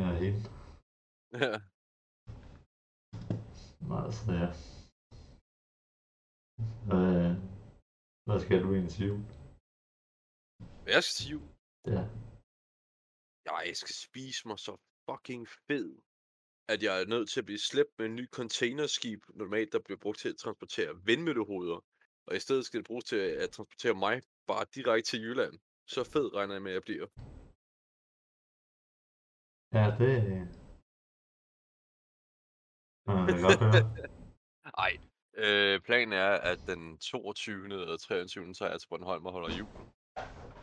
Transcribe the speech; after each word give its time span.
Ja, 0.00 0.08
hende. 0.22 0.40
Ja. 1.42 1.52
Altså, 4.04 4.32
ja. 4.40 4.48
Hvad, 6.86 7.36
hvad 8.26 8.38
skal 8.44 8.62
du 8.62 8.68
egentlig 8.74 8.92
sige? 8.92 9.12
Hvad 10.82 10.92
jeg 10.96 11.02
skal 11.04 11.16
sige? 11.22 11.40
Ja. 11.86 12.02
Jeg 13.46 13.76
skal 13.76 13.94
spise 13.94 14.48
mig 14.48 14.58
så 14.58 14.76
fucking 15.10 15.48
fed, 15.66 15.98
at 16.68 16.82
jeg 16.82 17.00
er 17.00 17.06
nødt 17.06 17.30
til 17.30 17.40
at 17.40 17.44
blive 17.44 17.58
slæbt 17.58 17.98
med 17.98 18.06
en 18.06 18.14
ny 18.14 18.28
containerskib, 18.30 19.20
normalt 19.34 19.72
der 19.72 19.78
bliver 19.78 19.98
brugt 19.98 20.18
til 20.18 20.28
at 20.28 20.36
transportere 20.36 21.00
vindmøllehoveder. 21.04 21.84
Og 22.26 22.36
i 22.36 22.40
stedet 22.40 22.66
skal 22.66 22.78
det 22.78 22.86
bruges 22.86 23.04
til 23.04 23.16
at 23.16 23.50
transportere 23.50 23.94
mig 23.94 24.22
bare 24.46 24.66
direkte 24.74 25.10
til 25.10 25.20
Jylland. 25.20 25.58
Så 25.86 26.04
fed 26.04 26.34
regner 26.34 26.54
jeg 26.54 26.62
med, 26.62 26.70
at 26.70 26.74
jeg 26.74 26.82
bliver. 26.82 27.06
Ja, 29.74 29.86
det... 29.98 30.08
Ja, 33.06 33.14
det 33.26 33.34
kan 33.34 33.42
godt 33.42 33.60
høre. 33.60 33.82
Ej, 34.84 34.92
øh, 35.34 35.80
planen 35.80 36.12
er, 36.12 36.30
at 36.50 36.58
den 36.66 36.98
22. 36.98 37.64
eller 37.64 37.96
23. 37.96 38.54
tager 38.54 38.70
jeg 38.70 38.80
til 38.80 38.88
Bornholm 38.88 39.26
og 39.26 39.32
holder 39.32 39.56
jul. 39.58 39.68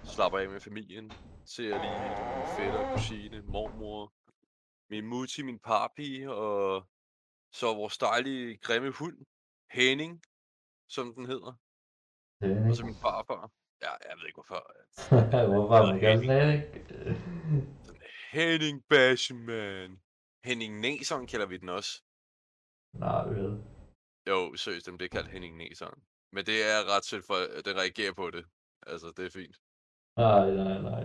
Slapper 0.04 0.40
af 0.40 0.50
med 0.50 0.60
familien. 0.60 1.12
Ser 1.46 1.74
lige 1.84 2.00
min 2.38 2.48
fætter, 2.58 2.94
kusine, 2.94 3.42
mormor, 3.42 4.14
min 4.90 5.06
mutti, 5.06 5.42
min 5.44 5.60
papi, 5.60 6.26
og 6.28 6.88
så 7.54 7.66
vores 7.74 7.98
dejlige, 7.98 8.58
grimme 8.58 8.92
hund, 8.92 9.18
Henning, 9.72 10.22
som 10.88 11.14
den 11.14 11.26
hedder. 11.26 11.54
Og 12.70 12.76
så 12.76 12.86
min 12.86 12.96
farfar. 12.96 13.52
Ja, 13.82 13.92
jeg 14.10 14.18
ved 14.18 14.26
ikke 14.26 14.42
hvorfor. 14.42 14.62
Hvorfor 15.54 15.92
man 15.92 16.00
gerne 16.00 16.26
sådan 16.26 16.54
ikke? 16.54 17.79
Henning 18.32 18.84
Bashman. 18.90 20.02
Henning 20.44 20.80
Næseren 20.80 21.28
kalder 21.28 21.46
vi 21.46 21.58
den 21.58 21.70
også. 21.70 21.92
Nej, 22.94 23.28
vel. 23.28 23.64
Jo, 24.30 24.56
seriøst, 24.56 24.86
den 24.86 24.98
bliver 24.98 25.10
kaldt 25.10 25.30
Henning 25.30 25.58
Næseren. 25.58 26.04
Men 26.32 26.46
det 26.46 26.58
er 26.72 26.96
ret 26.96 27.06
sødt, 27.06 27.26
for 27.26 27.58
at 27.58 27.66
den 27.66 27.76
reagerer 27.78 28.14
på 28.14 28.32
det. 28.32 28.46
Altså, 28.88 29.08
det 29.18 29.26
er 29.26 29.30
fint. 29.30 29.58
Nej, 30.18 30.46
nej, 30.52 30.82
nej. 30.92 31.04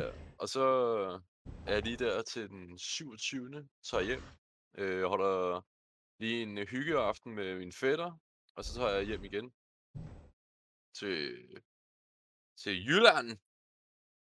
Ja. 0.00 0.08
Og 0.38 0.48
så 0.48 0.66
er 1.66 1.72
jeg 1.72 1.82
lige 1.82 1.96
der 1.96 2.22
til 2.22 2.48
den 2.48 2.78
27. 2.78 3.68
Tager 3.90 4.04
hjem. 4.04 4.22
Øh, 4.78 5.04
holder 5.04 5.60
lige 6.20 6.42
en 6.42 6.58
hyggeaften 6.66 7.34
med 7.34 7.58
min 7.58 7.72
fætter. 7.72 8.18
Og 8.56 8.64
så 8.64 8.74
tager 8.74 8.90
jeg 8.90 9.04
hjem 9.04 9.24
igen. 9.24 9.54
Til, 10.98 11.20
til 12.62 12.86
Jylland. 12.86 13.38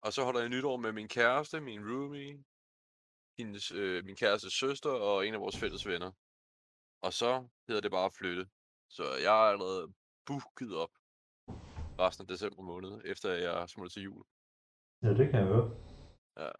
Og 0.07 0.13
så 0.13 0.21
holder 0.23 0.41
jeg 0.41 0.49
nytår 0.49 0.77
med 0.77 0.91
min 0.91 1.07
kæreste, 1.07 1.61
min 1.69 1.81
roomie, 1.89 2.43
hendes, 3.39 3.65
øh, 3.81 4.05
min 4.07 4.15
kærestes 4.21 4.53
søster 4.53 4.93
og 5.09 5.27
en 5.27 5.33
af 5.33 5.41
vores 5.45 5.57
fælles 5.61 5.87
venner. 5.91 6.11
Og 7.05 7.11
så 7.21 7.31
hedder 7.67 7.81
det 7.81 7.91
bare 7.91 8.09
at 8.09 8.17
flytte. 8.19 8.43
Så 8.95 9.03
jeg 9.25 9.35
er 9.43 9.47
allerede 9.53 9.83
booket 10.27 10.71
op 10.83 10.93
resten 12.03 12.23
af 12.23 12.27
december 12.33 12.63
måned, 12.71 12.91
efter 13.11 13.29
jeg 13.45 13.69
smutter 13.69 13.91
til 13.93 14.03
jul. 14.07 14.23
Ja, 15.03 15.09
det 15.19 15.25
kan 15.29 15.39
jeg 15.41 15.49
høre. 15.53 15.67
Ja. 16.41 16.51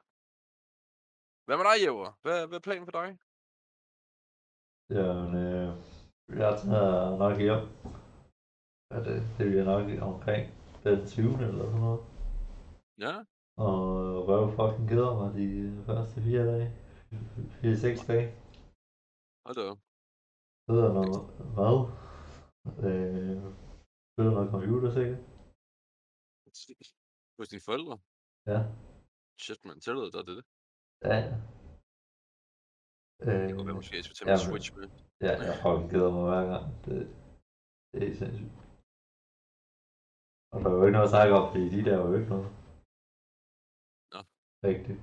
Hvad 1.45 1.55
med 1.57 1.65
dig, 1.69 1.77
Jæver? 1.83 2.09
Hvad, 2.23 2.37
hvad 2.47 2.57
er 2.59 2.65
planen 2.67 2.85
for 2.89 2.95
dig? 3.01 3.09
Jamen, 4.97 5.31
øh, 5.45 5.67
jeg 6.41 6.51
tager 6.61 7.17
nok 7.23 7.35
hjem. 7.45 7.63
Ja, 8.91 8.97
det, 9.07 9.17
det 9.37 9.45
bliver 9.49 9.67
nok 9.73 9.85
omkring 10.11 10.43
den 10.83 10.99
20. 11.07 11.33
eller 11.47 11.65
sådan 11.71 11.85
noget. 11.87 12.01
Ja, 13.05 13.15
Og 13.65 13.77
røv 14.27 14.43
fucking 14.57 14.85
keder 14.91 15.11
mig 15.19 15.29
de 15.39 15.49
første 15.87 16.15
fire 16.27 16.43
dage. 16.51 16.67
Fire, 17.59 17.77
seks 17.85 17.99
dage. 18.09 18.27
hold 19.45 19.55
da 19.59 19.63
op. 19.71 19.79
Så 20.65 20.69
er 20.77 20.81
der 20.85 20.93
noget 20.99 21.21
mad. 21.59 21.77
Øh, 22.87 23.37
spiller 24.11 24.31
noget 24.37 24.49
computer 24.55 24.89
sikkert. 24.97 25.21
Hos 27.37 27.47
dine 27.51 27.65
forældre? 27.67 27.95
Ja. 28.51 28.59
Shit, 29.43 29.59
man, 29.67 29.77
tillader 29.83 30.11
dig 30.15 30.23
det? 30.31 30.39
Ja, 31.07 31.15
ja. 31.27 31.35
Øh, 33.25 33.41
Det 33.47 33.53
kunne 33.55 33.67
være, 33.69 33.79
måske 33.81 33.95
jeg 33.99 34.05
skulle 34.05 34.17
tage 34.19 34.29
ja, 34.31 34.35
min 34.37 34.45
Switch 34.47 34.69
med. 34.77 34.85
Ja, 35.25 35.33
jeg 35.47 35.55
fucking 35.63 35.89
keder 35.91 36.11
mig 36.15 36.23
hver 36.29 36.43
gang. 36.53 36.65
Det, 36.85 36.97
det 37.93 38.03
er 38.09 38.15
sindssygt. 38.21 38.55
Og 40.53 40.57
der 40.61 40.67
er 40.69 40.75
jo 40.77 40.83
ikke 40.85 40.97
noget 40.97 41.09
at 41.09 41.13
snakke 41.15 41.33
om, 41.39 41.45
fordi 41.51 41.65
de 41.75 41.79
der 41.87 41.93
er 41.97 42.03
jo 42.07 42.13
ikke 42.19 42.33
noget. 42.35 42.49
Rigtigt. 44.63 44.99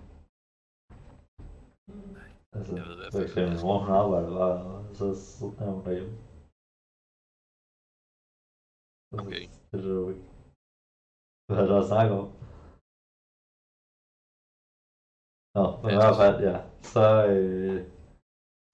Altså, 2.57 2.73
Jeg 2.79 2.85
ved 2.89 2.95
i 2.97 3.01
hvert 3.01 3.13
for 3.13 3.19
fald, 3.35 3.39
jeg 3.39 3.49
min 3.53 3.63
mor 3.67 3.77
hun 3.85 3.93
arbejder 4.03 4.31
bare, 4.43 4.59
og 4.89 4.95
så, 4.99 5.07
så 5.37 5.45
er 5.63 5.69
hun 5.75 5.83
derhjemme. 5.87 6.17
Altså, 9.13 9.27
Okay. 9.27 9.43
Det 9.69 9.75
er 9.79 9.83
det 9.87 9.95
jo 10.03 10.07
ikke. 10.13 10.27
Hvad 11.47 11.59
er 11.63 11.69
der 11.71 11.79
at 11.83 11.89
snakke 11.93 12.13
om? 12.23 12.29
Nå, 15.57 15.65
men 15.83 15.91
i 15.91 15.95
Ja, 15.95 15.99
hvert 16.01 16.17
så- 16.17 16.23
fald, 16.23 16.39
ja. 16.51 16.57
Så, 16.95 17.05
øh, 17.35 17.79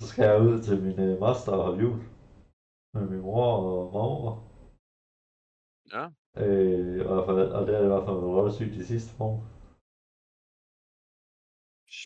så 0.00 0.04
skal 0.10 0.24
jeg 0.30 0.42
ud 0.48 0.56
til 0.66 0.76
min 0.86 0.98
øh, 1.06 1.14
moster 1.24 1.52
og 1.58 1.62
holde 1.66 1.80
jul. 1.84 1.98
Med 2.94 3.04
min 3.12 3.22
mor 3.28 3.46
og 3.62 3.92
mormor. 3.96 4.34
Ja, 5.96 6.04
Øh, 6.42 6.90
i 7.00 7.04
hvert 7.08 7.26
fald, 7.28 7.48
og 7.56 7.62
det 7.66 7.74
er 7.78 7.84
i 7.84 7.90
hvert 7.92 8.06
fald 8.06 8.19
været 8.22 8.36
røvsygt 8.38 8.74
de 8.78 8.84
sidste 8.92 9.12
år. 9.26 9.34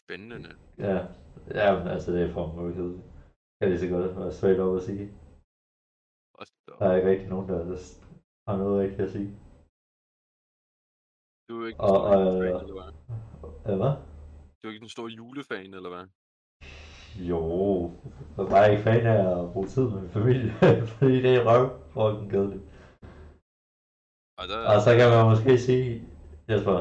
Spændende. 0.04 0.50
Ja, 0.78 0.97
ja 1.60 1.69
men 1.78 1.88
altså 1.94 2.09
det 2.12 2.22
er 2.22 2.32
for 2.32 2.44
mig 2.53 2.69
ikke 2.69 2.81
kedeligt. 2.81 3.06
Kan 3.56 3.69
lige 3.70 3.81
så 3.81 3.88
godt 3.88 4.16
være 4.16 4.32
straight 4.38 4.60
op 4.60 4.76
at 4.76 4.82
sige. 4.88 5.04
Op. 6.41 6.78
Der 6.78 6.87
er 6.87 6.97
ikke 6.97 7.10
rigtig 7.10 7.28
nogen, 7.28 7.48
der 7.48 7.56
har 8.48 8.56
noget 8.62 8.81
rigtigt 8.82 9.06
at 9.06 9.12
sige. 9.16 9.31
Du 11.48 11.54
er 11.62 11.66
ikke 11.69 11.81
Og, 11.81 11.88
den 11.88 11.97
store 11.97 12.16
og, 12.16 12.25
julefan, 12.34 12.54
øh, 12.54 12.62
eller 12.64 12.76
hvad? 12.81 12.93
Ja, 13.69 13.76
hvad? 13.82 13.94
Du 14.59 14.62
er 14.66 14.72
ikke 14.72 14.84
den 14.87 14.97
store 14.97 15.10
julefan, 15.19 15.75
eller 15.78 15.91
hvad? 15.94 16.06
Jo, 17.31 17.41
jeg 18.34 18.43
er 18.44 18.50
bare 18.54 18.70
ikke 18.70 18.82
fan 18.88 19.06
af 19.14 19.20
at 19.41 19.53
bruge 19.53 19.69
tid 19.75 19.87
med 19.93 20.00
min 20.00 20.14
familie, 20.19 20.50
fordi 20.98 21.16
det 21.25 21.32
er 21.37 21.47
røv 21.48 21.64
fucking 21.94 22.31
kedeligt. 22.34 22.64
Og 24.38 24.44
der, 24.50 24.59
Og 24.72 24.78
så 24.87 24.91
kan 24.98 25.09
man 25.14 25.31
måske 25.32 25.53
sige, 25.69 25.88
Jesper, 26.48 26.78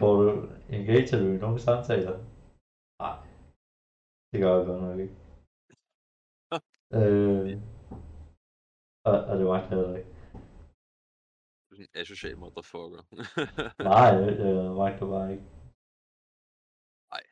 går 0.00 0.14
du, 0.22 0.30
engager 0.76 1.18
du 1.22 1.26
i 1.32 1.42
nogle 1.44 1.60
samtaler? 1.66 2.16
Nej, 3.02 3.16
det 4.30 4.38
gør 4.42 4.52
jeg 4.56 4.66
godt 4.66 4.82
nok 4.86 4.98
ikke. 5.04 5.16
øh, 6.98 7.46
og, 9.08 9.16
og 9.28 9.34
det 9.38 9.46
magter 9.52 9.76
jeg 9.76 9.80
heller 9.80 9.98
ikke. 10.00 10.12
du 11.64 11.70
er 11.70 11.76
sådan 11.76 11.88
en 11.90 12.00
asocial 12.02 12.36
motherfucker. 12.38 13.02
Nej, 13.90 14.08
jeg, 14.22 14.30
jeg 14.38 14.74
magter 14.82 15.06
bare 15.14 15.28
ikke. 15.34 15.46
Nej. 17.12 17.24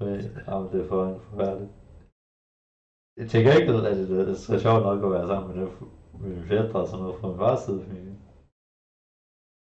Men, 0.00 0.16
jamen, 0.48 0.68
det 0.72 0.78
er 0.80 0.88
for 0.92 1.02
forfærdeligt. 1.28 1.74
Jeg 3.20 3.26
tænker 3.32 3.50
ikke, 3.58 3.72
at 3.72 3.96
det, 3.98 4.08
det 4.08 4.28
er 4.32 4.38
så 4.48 4.54
sjovt 4.64 4.84
nok 4.88 5.00
at 5.06 5.10
være 5.16 5.30
sammen 5.32 5.48
med, 5.50 5.56
dem, 5.62 5.72
med 6.20 6.28
mine 6.30 6.48
fædre 6.50 6.80
og 6.82 6.88
sådan 6.88 7.02
noget 7.02 7.18
fra 7.20 7.28
min 7.28 7.40
fars 7.42 7.62
side. 7.64 7.82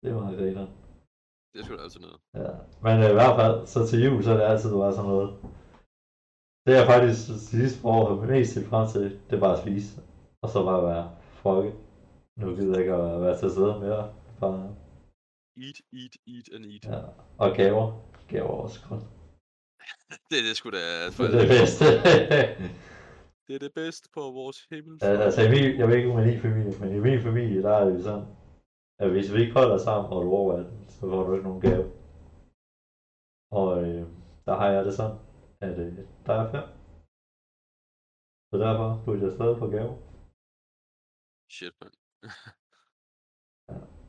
Det 0.01 0.07
er 0.11 0.19
meget 0.21 0.37
griner. 0.39 0.82
Det 1.53 1.59
er 1.59 1.65
sgu 1.65 1.75
da 1.75 1.83
altid 1.83 1.99
noget. 1.99 2.19
Ja. 2.33 2.51
Men 2.85 3.03
øh, 3.03 3.09
i 3.09 3.17
hvert 3.19 3.35
fald, 3.39 3.67
så 3.67 3.87
til 3.87 4.03
jul, 4.03 4.23
så 4.23 4.31
er 4.31 4.37
det 4.37 4.43
altid 4.43 4.71
bare 4.71 4.93
sådan 4.93 5.09
noget. 5.09 5.29
Det 6.67 6.73
er 6.79 6.85
faktisk 6.93 7.49
sidste 7.49 7.87
år 7.87 8.01
har 8.09 8.27
mest 8.27 8.53
set 8.53 8.67
frem 8.71 8.87
til, 8.93 9.03
det 9.27 9.35
er 9.35 9.39
bare 9.39 9.57
at 9.57 9.63
spise. 9.63 10.01
Og 10.43 10.49
så 10.49 10.63
bare 10.63 10.83
være 10.83 11.05
frøkke. 11.41 11.71
Nu 12.37 12.55
gider 12.55 12.71
jeg 12.73 12.79
ikke 12.79 12.93
at 12.93 13.21
være 13.21 13.37
til 13.39 13.51
stede 13.51 13.79
mere. 13.79 14.13
Bare, 14.39 14.75
Eat, 15.57 15.79
eat, 15.99 16.15
eat 16.33 16.47
and 16.55 16.65
eat. 16.65 16.85
ja. 16.93 17.01
Og 17.37 17.55
gaver. 17.55 17.85
Gaver 18.27 18.53
er 18.57 18.63
også 18.65 18.79
godt. 18.89 19.03
Det 20.29 20.37
er 20.39 20.45
det 20.47 20.55
sgu 20.57 20.69
da. 20.69 21.09
For, 21.11 21.23
Det 21.31 21.35
er 21.35 21.39
det 21.39 21.49
bedste. 21.59 21.85
det 23.47 23.55
er 23.55 23.59
det 23.59 23.73
bedste 23.73 24.09
på 24.13 24.21
vores 24.21 24.59
himmel. 24.71 24.99
Ja, 25.01 25.07
altså 25.07 25.41
i 25.41 25.49
min, 25.49 25.79
jeg 25.79 25.87
ved 25.87 25.95
ikke 25.97 26.11
om 26.11 26.19
i 26.19 26.31
din 26.31 26.41
familie, 26.41 26.73
men 26.79 26.95
i 26.95 26.99
min 26.99 27.21
familie, 27.21 27.61
der 27.61 27.71
er 27.71 27.85
det 27.89 28.03
sådan, 28.03 28.25
at 28.99 29.09
hvis 29.09 29.33
vi 29.33 29.41
ikke 29.41 29.53
holder 29.53 29.77
sammen 29.77 30.13
og 30.13 30.23
du 30.23 30.31
over 30.31 30.53
18, 30.53 30.82
så 31.03 31.09
får 31.11 31.23
du 31.27 31.31
ikke 31.33 31.47
nogen 31.49 31.61
gave. 31.67 31.85
Og 33.59 33.67
øh, 33.83 34.01
der 34.47 34.55
har 34.61 34.67
jeg 34.75 34.81
det 34.87 34.93
sådan, 34.99 35.17
at 35.67 35.75
øh, 35.85 35.97
der 36.25 36.33
er 36.41 36.47
fem. 36.55 36.65
Så 38.49 38.55
derfor 38.65 38.87
burde 39.05 39.21
jeg 39.25 39.31
stadig 39.37 39.57
få 39.63 39.67
gave. 39.77 39.91
Shit, 41.55 41.75
mand. 41.81 41.95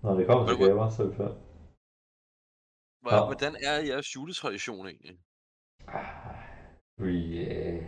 Når 0.04 0.12
det 0.18 0.24
kommer 0.28 0.44
til 0.46 0.54
Men 0.54 0.60
hvor- 0.60 0.70
gaver, 0.70 0.88
så 0.94 0.98
er 1.02 1.06
det 1.10 1.16
fem. 1.22 1.34
Ja. 3.10 3.18
Hvordan 3.30 3.52
er 3.68 3.76
jeres 3.90 4.08
juletradition 4.16 4.86
egentlig? 4.90 5.14
Vi, 7.04 7.16
øh... 7.56 7.82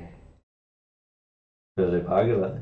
Det 1.76 2.06
pakket, 2.12 2.35
eller? 2.37 2.52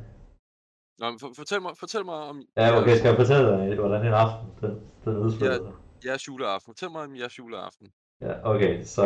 Nå, 1.00 1.04
men 1.10 1.18
for, 1.22 1.28
fortæl, 1.40 1.60
mig, 1.66 1.72
fortæl 1.82 2.04
mig 2.10 2.18
om 2.30 2.36
Ja, 2.60 2.66
okay, 2.78 2.94
skal 2.98 3.08
jeg 3.10 3.18
fortælle 3.22 3.46
dig, 3.50 3.78
hvordan 3.82 4.02
en 4.08 4.16
aften, 4.24 4.46
den, 4.62 4.72
den 5.04 5.14
udspiller 5.24 5.58
sig? 5.66 5.74
Jeres 6.04 6.28
juleaften. 6.28 6.70
Fortæl 6.70 6.90
mig 6.90 7.02
om 7.02 7.16
jeres 7.16 7.38
juleaften. 7.38 7.92
Ja, 8.20 8.32
okay, 8.52 8.82
så 8.94 9.04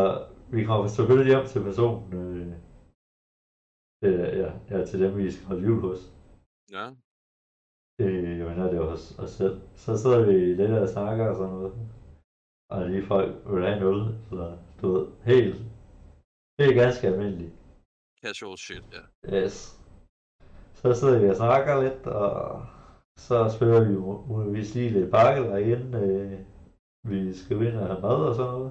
vi 0.52 0.64
kommer 0.64 0.86
selvfølgelig 0.88 1.30
hjem 1.34 1.46
til 1.46 1.62
personen, 1.68 2.12
øh, 2.20 2.52
øh, 4.04 4.38
ja, 4.42 4.50
ja, 4.70 4.84
til 4.86 5.00
dem, 5.02 5.16
vi 5.16 5.32
skal 5.32 5.46
holde 5.46 5.66
jul 5.66 5.80
hos. 5.80 6.00
Ja. 6.76 6.84
Øh, 8.00 8.38
jeg 8.38 8.46
mener, 8.48 8.70
det 8.70 8.80
var 8.80 8.90
hos 8.90 9.18
os 9.18 9.30
selv. 9.30 9.60
Så 9.76 9.98
sidder 9.98 10.26
vi 10.26 10.32
lidt 10.54 10.70
og 10.70 10.88
snakker 10.88 11.28
og 11.30 11.36
sådan 11.36 11.52
noget. 11.54 11.72
Og 12.70 12.88
lige 12.90 13.06
folk 13.06 13.32
vil 13.52 13.64
have 13.66 13.76
en 13.76 13.82
øl, 13.90 14.02
så 14.28 14.58
du 14.80 14.86
ved, 14.92 15.06
helt, 15.30 15.56
helt 16.60 16.74
ganske 16.82 17.06
almindeligt. 17.06 17.52
Casual 18.22 18.58
shit, 18.58 18.84
ja. 18.96 19.02
Yes. 19.36 19.56
Så 20.74 20.94
sidder 20.94 21.18
vi 21.18 21.28
og 21.28 21.36
snakker 21.36 21.82
lidt, 21.82 22.06
og 22.06 22.66
så 23.18 23.36
spiller 23.56 23.80
vi 23.88 23.94
mu- 23.94 24.26
muligvis 24.32 24.74
lige 24.74 24.90
lidt 24.90 25.10
bakkel 25.10 25.44
inden 25.72 25.94
øh, 25.94 26.40
vi 27.02 27.32
skal 27.40 27.56
ind 27.68 27.76
og 27.76 27.86
have 27.86 28.00
mad 28.00 28.20
og 28.28 28.34
sådan 28.34 28.52
noget. 28.52 28.70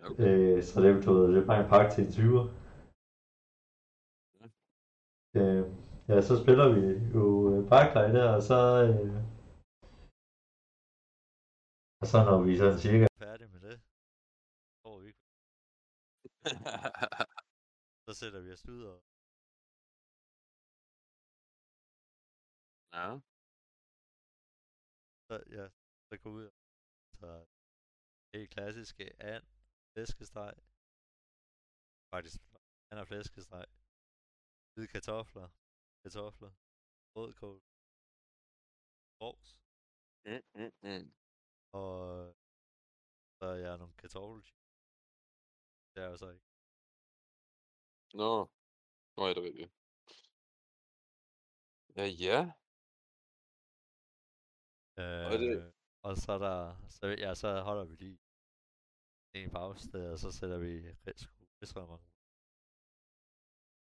Ja, 0.00 0.04
okay. 0.10 0.56
Øh, 0.56 0.62
så 0.62 0.74
det 0.80 1.38
er 1.42 1.46
bare 1.46 1.62
en 1.62 1.70
pakke 1.74 1.90
til 1.92 2.02
en 2.04 2.12
20'er. 2.18 2.46
Ja. 4.40 4.46
Øh, 5.40 5.64
ja, 6.08 6.16
så 6.28 6.34
spiller 6.42 6.66
vi 6.76 6.82
jo 7.16 7.26
øh, 7.52 7.60
der, 8.16 8.28
og 8.36 8.42
så... 8.50 8.58
Øh, 8.86 9.16
og 12.00 12.06
så 12.12 12.18
når 12.28 12.38
vi 12.46 12.52
sådan 12.56 12.78
cirka 12.84 13.04
er 13.04 13.24
færdige 13.26 13.50
med 13.54 13.60
det, 13.60 13.76
så 14.82 14.98
vi 15.00 15.06
ikke. 15.10 15.22
Så 18.06 18.14
sætter 18.14 18.40
vi 18.40 18.52
os 18.52 18.68
ud 18.68 18.82
og 18.92 19.02
ja. 22.92 23.20
så, 25.28 25.34
ja, 25.56 25.66
så 26.10 26.16
går 26.22 26.30
ud 26.30 26.44
og 26.44 26.52
så 27.20 27.46
helt 28.34 28.50
klassiske 28.50 29.22
and, 29.22 29.44
flæskesteg, 29.92 30.54
faktisk 32.14 32.40
and 32.90 33.00
og 33.00 33.06
flæskesteg, 33.06 33.66
hvide 34.74 34.88
kartofler, 34.88 35.48
kartofler, 36.02 36.52
rødkål, 37.16 37.62
sovs, 39.18 39.50
Mm, 40.26 40.42
mm, 40.54 40.72
mm. 40.82 41.12
og 41.72 41.90
så 43.38 43.44
er 43.46 43.54
jeg 43.54 43.78
nogle 43.78 43.94
kartoffelchips. 43.94 44.60
Det 45.94 45.98
er 46.00 46.02
jeg 46.02 46.10
jo 46.12 46.16
så 46.16 46.28
ikke. 46.30 46.46
Nå. 48.14 48.32
Nå, 49.16 49.26
ja, 49.26 49.34
det 49.34 49.42
jeg. 49.60 49.70
Ja, 51.96 52.06
ja. 52.26 52.40
Og 55.26 55.38
det- 55.38 55.56
Øh, 55.66 55.72
og 56.06 56.16
så 56.16 56.32
er 56.32 56.38
der, 56.38 56.58
så, 56.88 57.06
ja, 57.06 57.34
så 57.34 57.60
holder 57.60 57.84
vi 57.84 57.94
lige 57.94 58.18
en 59.34 59.50
pause 59.50 59.92
der, 59.92 60.10
og 60.12 60.18
så 60.18 60.32
sætter 60.32 60.58
vi 60.58 60.72
rigsrestaurant. 61.06 62.04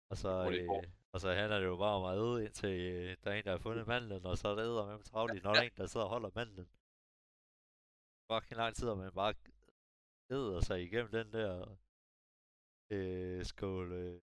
Og 0.09 0.17
så, 0.17 0.51
det 0.51 0.61
øh, 0.61 0.91
og 1.13 1.19
så 1.21 1.33
handler 1.33 1.59
det 1.59 1.65
jo 1.65 1.77
bare 1.77 1.95
om 1.99 2.05
at 2.09 2.15
æde 2.21 2.45
indtil 2.45 2.79
øh, 2.93 3.17
der 3.23 3.31
er 3.31 3.35
en, 3.35 3.43
der 3.43 3.51
har 3.51 3.57
fundet 3.57 3.87
mandlen, 3.87 4.25
og 4.25 4.37
så 4.37 4.47
er 4.47 4.55
der 4.55 4.97
med 4.97 5.03
travligt, 5.03 5.43
når 5.43 5.53
der 5.53 5.61
er 5.61 5.65
en, 5.65 5.77
der 5.77 5.85
sidder 5.87 6.05
og 6.05 6.09
holder 6.09 6.31
mandlen. 6.35 6.69
Fucking 8.31 8.57
lang 8.57 8.75
tid, 8.75 8.87
og 8.89 8.97
man 8.97 9.11
bare 9.11 9.33
æder 10.31 10.61
sig 10.61 10.83
igennem 10.83 11.11
den 11.11 11.33
der 11.33 11.77
øh, 12.89 13.45
skål, 13.45 13.91
øh, 13.91 14.21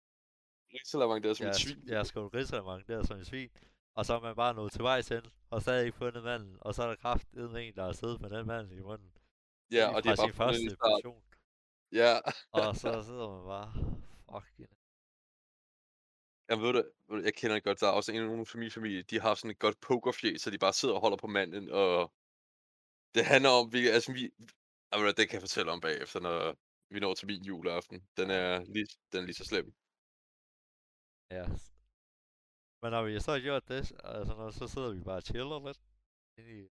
Risalamang, 0.74 1.22
det 1.22 1.30
er 1.30 1.34
som 1.34 1.44
ja, 1.44 1.50
et 1.50 1.56
svin. 1.56 1.88
ja, 1.88 2.04
skål 2.04 2.26
risalemang 2.26 2.88
der 2.88 3.02
som 3.02 3.18
en 3.18 3.24
svin. 3.24 3.50
Og 3.96 4.06
så 4.06 4.14
er 4.14 4.20
man 4.20 4.36
bare 4.36 4.54
nået 4.54 4.72
til 4.72 4.82
vejs 4.82 5.08
hen, 5.08 5.22
og 5.50 5.62
stadig 5.62 5.86
ikke 5.86 5.98
fundet 5.98 6.24
manden, 6.24 6.56
og 6.60 6.74
så 6.74 6.82
er 6.82 6.86
der 6.86 6.96
kraft 6.96 7.28
en, 7.32 7.74
der 7.74 7.84
har 7.84 7.92
siddet 7.92 8.20
med 8.20 8.30
den 8.30 8.46
mand 8.46 8.72
i 8.72 8.80
munden. 8.80 9.12
Ja, 9.70 9.94
og 9.94 10.04
det 10.04 10.10
er 10.10 10.16
bare 10.16 10.26
sin 10.26 10.34
første 10.34 10.76
portion. 10.80 11.22
Ja. 11.92 12.18
Og 12.52 12.76
så 12.76 13.02
sidder 13.02 13.28
man 13.36 13.44
bare, 13.46 13.72
fuck 14.30 14.60
yeah. 14.60 14.68
Jamen 16.50 16.64
ved 16.64 16.72
du, 16.72 16.82
jeg 17.24 17.34
kender 17.34 17.56
det 17.56 17.64
godt, 17.64 17.80
der 17.80 17.86
er 17.86 17.92
også 17.92 18.12
en 18.12 18.22
nogle 18.22 18.46
fra 18.46 18.58
min 18.58 18.70
familie, 18.70 19.02
de 19.02 19.20
har 19.20 19.34
sådan 19.34 19.50
et 19.50 19.58
godt 19.58 19.80
pokerfjes, 19.80 20.42
så 20.42 20.50
de 20.50 20.58
bare 20.58 20.72
sidder 20.72 20.94
og 20.94 21.00
holder 21.00 21.16
på 21.16 21.26
manden, 21.26 21.70
og 21.70 22.12
det 23.14 23.24
handler 23.24 23.50
om, 23.50 23.72
vi, 23.72 23.88
altså 23.88 24.12
vi, 24.12 24.30
jamen, 24.92 25.14
det 25.16 25.28
kan 25.28 25.32
jeg 25.32 25.42
fortælle 25.42 25.72
om 25.72 25.80
bagefter, 25.80 26.20
når 26.20 26.56
vi 26.90 27.00
når 27.00 27.14
til 27.14 27.26
min 27.26 27.44
juleaften. 27.44 28.08
Den 28.16 28.30
er 28.30 28.64
lige, 28.64 28.86
den 29.12 29.20
er 29.22 29.26
lige 29.26 29.34
så 29.34 29.44
slem. 29.44 29.74
Ja. 31.30 31.44
Men 32.82 32.90
når 32.94 33.02
vi 33.04 33.20
så 33.20 33.30
har 33.32 33.42
gjort 33.48 33.68
det, 33.68 33.80
altså, 34.14 34.32
når, 34.38 34.50
så 34.50 34.66
sidder 34.74 34.90
vi 34.96 35.00
bare 35.08 35.20
og 35.22 35.26
chiller 35.30 35.58
lidt. 35.66 35.80
Inde 36.38 36.52
i 36.60 36.68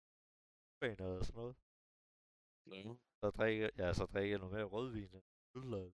banen 0.80 1.06
og 1.20 1.26
sådan 1.26 1.40
noget. 1.42 1.56
Ja. 2.72 2.82
Så 3.22 3.28
drikker, 3.38 3.70
ja, 3.82 3.88
så 4.00 4.06
drikker 4.06 4.32
jeg 4.34 4.40
noget 4.40 4.56
mere 4.56 4.72
rødvin. 4.74 5.14
og 5.18 5.24
Øl 5.58 5.74
og 5.74 5.94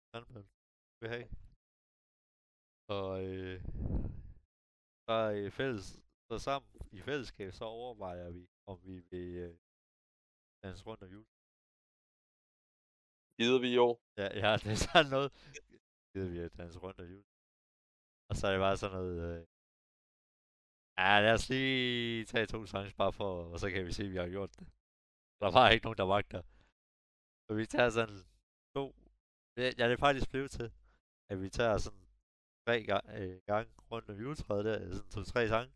vil 1.01 1.09
have. 1.15 1.27
Og 2.97 3.11
øh, 3.29 3.57
så 5.05 5.15
i 5.45 5.49
fælles, 5.59 5.87
så 6.27 6.35
sammen 6.47 6.69
i 6.97 6.99
fællesskab, 7.07 7.51
så 7.53 7.65
overvejer 7.65 8.29
vi, 8.37 8.43
om 8.71 8.77
vi 8.87 8.95
vil 9.11 9.29
øh, 9.45 9.55
danse 10.63 10.83
rundt 10.87 11.03
om 11.03 11.09
jul. 11.15 11.27
Gider 13.37 13.59
vi 13.65 13.69
i 13.73 13.77
år? 13.87 13.95
Ja, 14.21 14.27
ja, 14.43 14.51
det 14.63 14.71
er 14.75 14.81
sådan 14.85 15.11
noget. 15.15 15.29
Gider 16.11 16.29
vi 16.33 16.39
at 16.39 16.57
danse 16.57 16.79
rundt 16.79 16.99
om 16.99 17.07
jul. 17.13 17.25
Og 18.29 18.35
så 18.35 18.43
er 18.47 18.51
det 18.51 18.65
bare 18.67 18.77
sådan 18.77 18.97
noget... 18.97 19.17
Øh... 19.29 19.56
Ja, 20.99 21.19
lad 21.21 21.33
os 21.33 21.49
lige 21.49 22.25
tage 22.25 22.45
to 22.45 22.65
sange 22.65 22.93
bare 22.97 23.13
for, 23.13 23.29
og 23.53 23.59
så 23.59 23.69
kan 23.71 23.85
vi 23.85 23.91
se, 23.93 24.03
at 24.03 24.11
vi 24.11 24.17
har 24.17 24.29
gjort 24.29 24.59
det. 24.59 24.67
Der 25.41 25.51
var 25.51 25.69
ikke 25.69 25.85
nogen, 25.85 25.97
der 25.97 26.13
magter. 26.15 26.41
Så 27.45 27.51
vi 27.59 27.65
tager 27.65 27.89
sådan 27.89 28.19
to... 28.75 28.83
Ja, 29.57 29.87
det 29.87 29.93
er 29.93 30.05
faktisk 30.07 30.29
blevet 30.31 30.51
til, 30.51 30.71
at 31.29 31.41
vi 31.41 31.49
tager 31.49 31.77
sådan 31.77 32.05
tre 32.65 32.83
gang, 32.83 33.05
øh, 33.19 33.41
gange 33.49 33.71
rundt 33.91 34.09
om 34.09 34.19
juletræet 34.23 34.65
der, 34.65 34.93
sådan 34.95 35.11
to-tre 35.11 35.47
sange. 35.53 35.71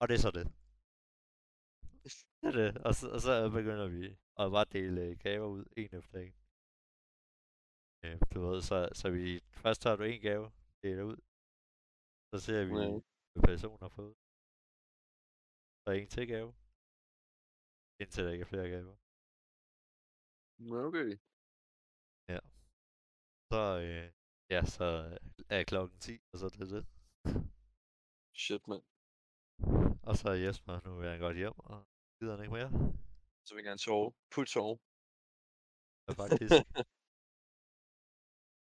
Og 0.00 0.04
det 0.08 0.14
er 0.14 0.24
så 0.26 0.30
det. 0.38 0.46
Det 2.40 2.48
er 2.48 2.56
det. 2.62 2.70
Og 2.86 2.94
så, 2.94 3.10
og 3.14 3.20
så 3.20 3.50
begynder 3.58 3.88
vi 3.96 4.04
at 4.40 4.52
bare 4.54 4.72
dele 4.76 5.00
øh, 5.00 5.18
gaver 5.18 5.46
ud, 5.46 5.64
en 5.76 5.94
efter 6.00 6.18
en. 6.26 6.34
Øh, 8.04 8.18
du 8.32 8.38
ved, 8.46 8.62
så, 8.62 8.88
så 8.92 9.10
vi 9.10 9.40
først 9.62 9.80
tager 9.82 9.96
du 9.96 10.02
en 10.02 10.20
gave, 10.20 10.50
deler 10.82 11.02
ud. 11.02 11.16
Så 12.30 12.36
ser 12.46 12.64
vi, 12.64 12.72
Ja. 13.36 13.46
personen 13.48 13.78
har 13.80 13.88
fået. 13.88 14.14
Så 15.82 15.90
en 15.90 16.08
til 16.08 16.28
gave. 16.28 16.54
Indtil 18.00 18.24
der 18.24 18.32
ikke 18.32 18.42
er 18.42 18.52
flere 18.52 18.68
gaver. 18.74 18.96
Ja, 20.58 20.86
okay. 20.86 21.18
Så, 23.52 23.62
øh, 23.86 24.12
ja, 24.50 24.60
så 24.64 24.84
er 25.50 25.64
klokken 25.64 25.98
10, 25.98 26.18
og 26.32 26.38
så 26.38 26.44
er 26.46 26.50
det 26.50 26.70
det. 26.70 26.86
Shit, 28.34 28.68
mand. 28.68 28.82
Og 30.08 30.16
så 30.16 30.28
er 30.28 30.34
Jesper, 30.44 30.80
nu 30.84 30.96
vil 30.98 31.08
han 31.08 31.20
godt 31.20 31.36
hjem, 31.36 31.58
og 31.58 31.86
gider 32.18 32.36
han 32.36 32.44
ikke 32.44 32.54
mere. 32.54 32.70
Så 33.44 33.54
vil 33.54 33.60
jeg 33.62 33.68
gerne 33.70 33.78
sove. 33.78 34.12
Put 34.34 34.48
sove. 34.48 34.78
Ja, 36.08 36.12
faktisk. 36.22 36.52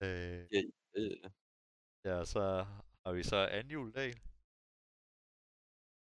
øh, 0.02 0.48
Øh, 0.96 1.30
ja, 2.04 2.24
så 2.24 2.42
har 3.04 3.12
vi 3.12 3.22
så 3.22 3.36
anden 3.36 3.72
juledag. 3.72 4.12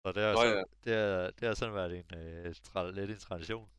Og 0.05 0.09
det 0.15 0.21
har, 0.25 0.33
Nå 0.33 0.41
så, 0.43 0.47
ja. 0.57 0.63
det 0.85 0.93
har, 1.01 1.31
det 1.37 1.43
har 1.49 1.55
sådan 1.59 1.77
været 1.81 1.93
en, 1.99 2.09
øh, 2.21 2.51
tra- 2.67 2.95
lidt 2.97 3.11
en 3.11 3.21
tradition. 3.27 3.69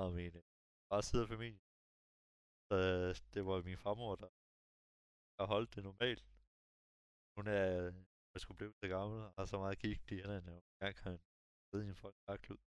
Og 0.00 0.06
min 0.18 0.34
øh, 0.40 0.42
fars 0.88 1.06
side 1.08 1.22
af 1.24 1.28
familien. 1.34 1.62
Så 2.68 2.76
øh, 2.92 3.10
det 3.34 3.40
var 3.48 3.56
min 3.70 3.82
farmor, 3.84 4.12
der 4.22 4.30
har 5.38 5.46
holdt 5.54 5.74
det 5.74 5.82
normalt. 5.84 6.24
Hun 7.36 7.46
er 7.46 7.66
jeg 8.34 8.40
skulle 8.40 8.58
blive 8.60 8.74
så 8.82 8.88
gammel, 8.88 9.18
og 9.26 9.32
har 9.38 9.44
så 9.44 9.58
meget 9.58 9.78
gik 9.78 10.12
i 10.12 10.14
hende, 10.14 10.36
at 10.36 10.62
jeg 10.80 10.92
kan 11.02 11.14
sidde 11.68 11.84
i 11.86 11.88
en 11.88 12.00
folk 12.02 12.16
klud. 12.44 12.60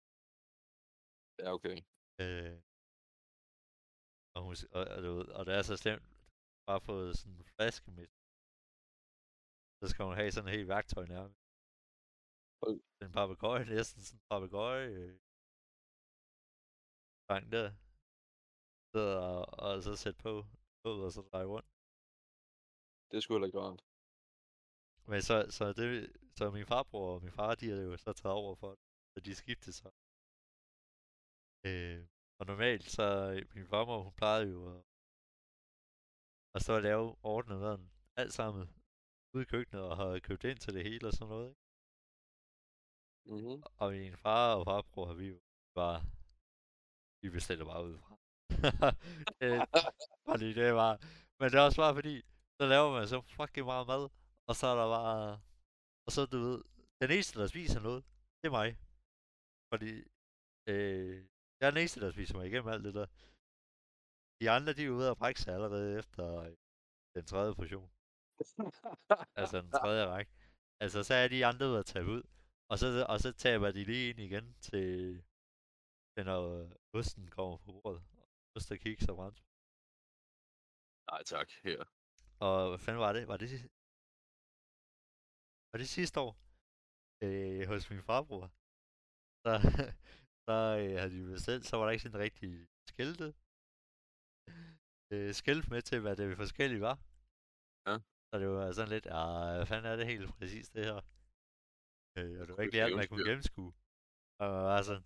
ja, 1.40 1.48
okay. 1.58 1.78
Øh, 2.24 2.58
og, 4.36 4.42
hun, 4.46 4.56
og, 4.78 4.84
og, 4.96 5.04
ved, 5.04 5.28
og 5.38 5.46
det 5.46 5.54
er 5.54 5.62
så 5.62 5.76
slemt, 5.78 6.08
bare 6.68 6.82
fået 6.82 7.18
sådan 7.18 7.36
en 7.38 7.44
flaske 7.44 7.92
med. 7.92 8.08
Så 9.80 9.86
skal 9.92 10.06
hun 10.06 10.16
have 10.20 10.32
sådan 10.32 10.48
en 10.48 10.56
helt 10.58 10.68
værktøj 10.68 11.06
nærmest. 11.06 11.43
Den 13.02 13.12
papegøje, 13.12 13.66
næsten 13.66 14.02
sådan 14.02 14.20
en 14.20 14.28
papegøje. 14.30 14.88
Øh, 15.00 15.16
sang 17.28 17.52
der. 17.52 17.68
Så, 18.92 19.04
og, 19.28 19.46
og, 19.66 19.84
så 19.84 19.96
sætte 19.96 20.20
på, 20.26 20.34
på 20.84 20.90
og 21.06 21.12
så 21.12 21.22
dreje 21.22 21.46
rundt. 21.54 21.70
Det 23.12 23.24
sgu 23.24 23.34
heller 23.34 23.50
ikke 23.50 23.60
rart. 23.60 23.82
Men 25.12 25.22
så, 25.22 25.36
så, 25.58 25.66
det, 25.80 25.90
så 26.38 26.52
min 26.52 26.66
farbror 26.66 27.16
og 27.16 27.22
min 27.24 27.32
far, 27.32 27.56
de 27.56 27.72
er 27.72 27.82
jo 27.90 27.98
så 27.98 28.14
taget 28.14 28.36
over 28.42 28.56
for 28.56 28.70
det. 28.76 28.86
Så 29.14 29.20
de 29.26 29.36
skiftede 29.36 29.76
sig. 29.82 29.92
Øh, 31.68 32.02
og 32.40 32.46
normalt, 32.46 32.86
så 32.98 33.06
min 33.56 33.68
farmor, 33.68 34.04
hun 34.04 34.14
plejede 34.22 34.50
jo 34.56 34.60
at, 34.74 34.82
at 36.56 36.62
stå 36.62 36.76
og 36.76 36.82
lave 36.90 37.06
ordnet 37.34 37.60
maden. 37.60 37.92
Alt 38.22 38.34
sammen 38.34 38.64
ude 39.34 39.44
i 39.44 39.52
køkkenet 39.54 39.84
og 39.90 39.98
har 39.98 40.20
købt 40.20 40.44
ind 40.44 40.60
til 40.60 40.74
det 40.74 40.84
hele 40.84 41.08
og 41.08 41.14
sådan 41.14 41.30
noget. 41.34 41.50
Ikke? 41.50 41.63
Mm-hmm. 43.26 43.64
Og 43.78 43.92
min 43.92 44.18
far 44.18 44.56
og 44.56 44.66
farbror 44.66 45.06
har 45.06 45.14
vi 45.14 45.32
var... 45.32 45.40
bare, 45.76 46.02
vi 47.22 47.30
bestiller 47.30 47.66
bare 47.66 47.86
ud 47.86 47.98
fra. 47.98 48.18
det, 49.40 49.52
fordi 50.32 50.54
det 50.54 50.74
var... 50.74 50.92
Men 51.40 51.52
det 51.52 51.58
er 51.58 51.62
også 51.62 51.82
bare 51.82 51.94
fordi, 51.94 52.22
så 52.58 52.66
laver 52.74 52.92
man 52.92 53.08
så 53.08 53.22
fucking 53.22 53.66
meget 53.66 53.88
mad, 53.88 54.10
og 54.48 54.56
så 54.56 54.68
er 54.68 54.76
der 54.76 54.88
bare... 54.98 55.42
Og 56.06 56.12
så, 56.12 56.26
du 56.26 56.38
ved, 56.38 56.64
den 57.02 57.12
eneste, 57.12 57.40
der 57.40 57.48
spiser 57.48 57.80
noget, 57.80 58.04
det 58.42 58.48
er 58.48 58.52
mig. 58.52 58.78
Fordi, 59.72 59.92
øh, 60.68 61.16
jeg 61.60 61.68
er 61.68 61.72
den 61.72 61.80
eneste, 61.80 62.00
der 62.00 62.12
spiser 62.12 62.36
mig 62.38 62.48
igennem 62.48 62.74
alt 62.74 62.84
det 62.84 62.94
der. 62.94 63.08
De 64.42 64.52
andre, 64.52 64.74
de 64.74 64.86
er 64.86 64.90
ude 64.90 65.10
og 65.10 65.18
brække 65.18 65.42
sig 65.42 65.54
allerede 65.54 66.00
efter 66.00 66.40
øh, 66.40 66.56
den 67.16 67.26
tredje 67.26 67.56
portion. 67.56 67.90
altså 69.40 69.62
den 69.62 69.72
tredje 69.72 70.06
række. 70.06 70.32
Altså, 70.80 71.04
så 71.04 71.14
er 71.14 71.28
de 71.28 71.46
andre 71.46 71.70
ude 71.70 71.80
at 71.80 71.86
tage 71.86 72.06
ud. 72.06 72.24
Og 72.74 72.80
så, 72.80 72.88
og 73.14 73.18
så 73.20 73.32
taber 73.46 73.70
de 73.72 73.84
lige 73.92 74.10
ind 74.10 74.20
igen 74.28 74.46
til, 74.68 74.84
til 76.14 76.24
når 76.26 76.44
osten 76.98 77.26
kommer 77.36 77.58
på 77.58 77.72
bordet. 77.78 78.02
Ost 78.56 78.72
og 78.72 78.78
kiks 78.84 79.10
og 79.12 79.16
brændt. 79.20 79.40
Nej 81.10 81.22
tak, 81.34 81.50
her. 81.66 81.80
Og 82.46 82.70
hvad 82.70 82.80
fanden 82.86 83.02
var 83.06 83.14
det? 83.18 83.24
Var 83.32 83.38
det, 83.44 83.50
var 85.72 85.78
det 85.82 85.90
sidste 85.98 86.18
år? 86.26 86.34
Øh, 87.26 87.64
hos 87.72 87.90
min 87.92 88.04
farbror. 88.10 88.46
Så, 89.44 89.52
så 90.46 90.56
øh, 90.82 90.94
havde 91.00 91.14
de 91.16 91.32
bestilt, 91.34 91.66
så 91.66 91.74
var 91.78 91.86
der 91.86 91.92
ikke 91.94 92.06
sådan 92.06 92.26
rigtig 92.28 92.52
skilte. 92.92 93.28
Øh, 95.14 95.32
skilt 95.40 95.68
med 95.74 95.82
til, 95.90 96.00
hvad 96.02 96.16
det 96.20 96.38
forskellige 96.44 96.86
var. 96.90 96.98
Ja. 97.88 97.96
Så 98.28 98.34
det 98.42 98.48
var 98.56 98.72
sådan 98.72 98.94
lidt, 98.96 99.06
ja, 99.16 99.24
hvad 99.56 99.68
fanden 99.72 99.92
er 99.92 99.96
det 99.96 100.12
helt 100.14 100.30
præcis 100.38 100.70
det 100.78 100.86
her? 100.90 101.02
Øh, 102.18 102.34
og 102.40 102.44
det 102.48 102.54
var 102.56 102.62
ikke 102.64 102.74
lige 102.76 102.84
alt, 102.86 102.96
man 103.02 103.08
kunne 103.10 103.28
gennemskue. 103.30 103.72
Og 104.42 104.50
var 104.70 104.82
sådan, 104.90 105.06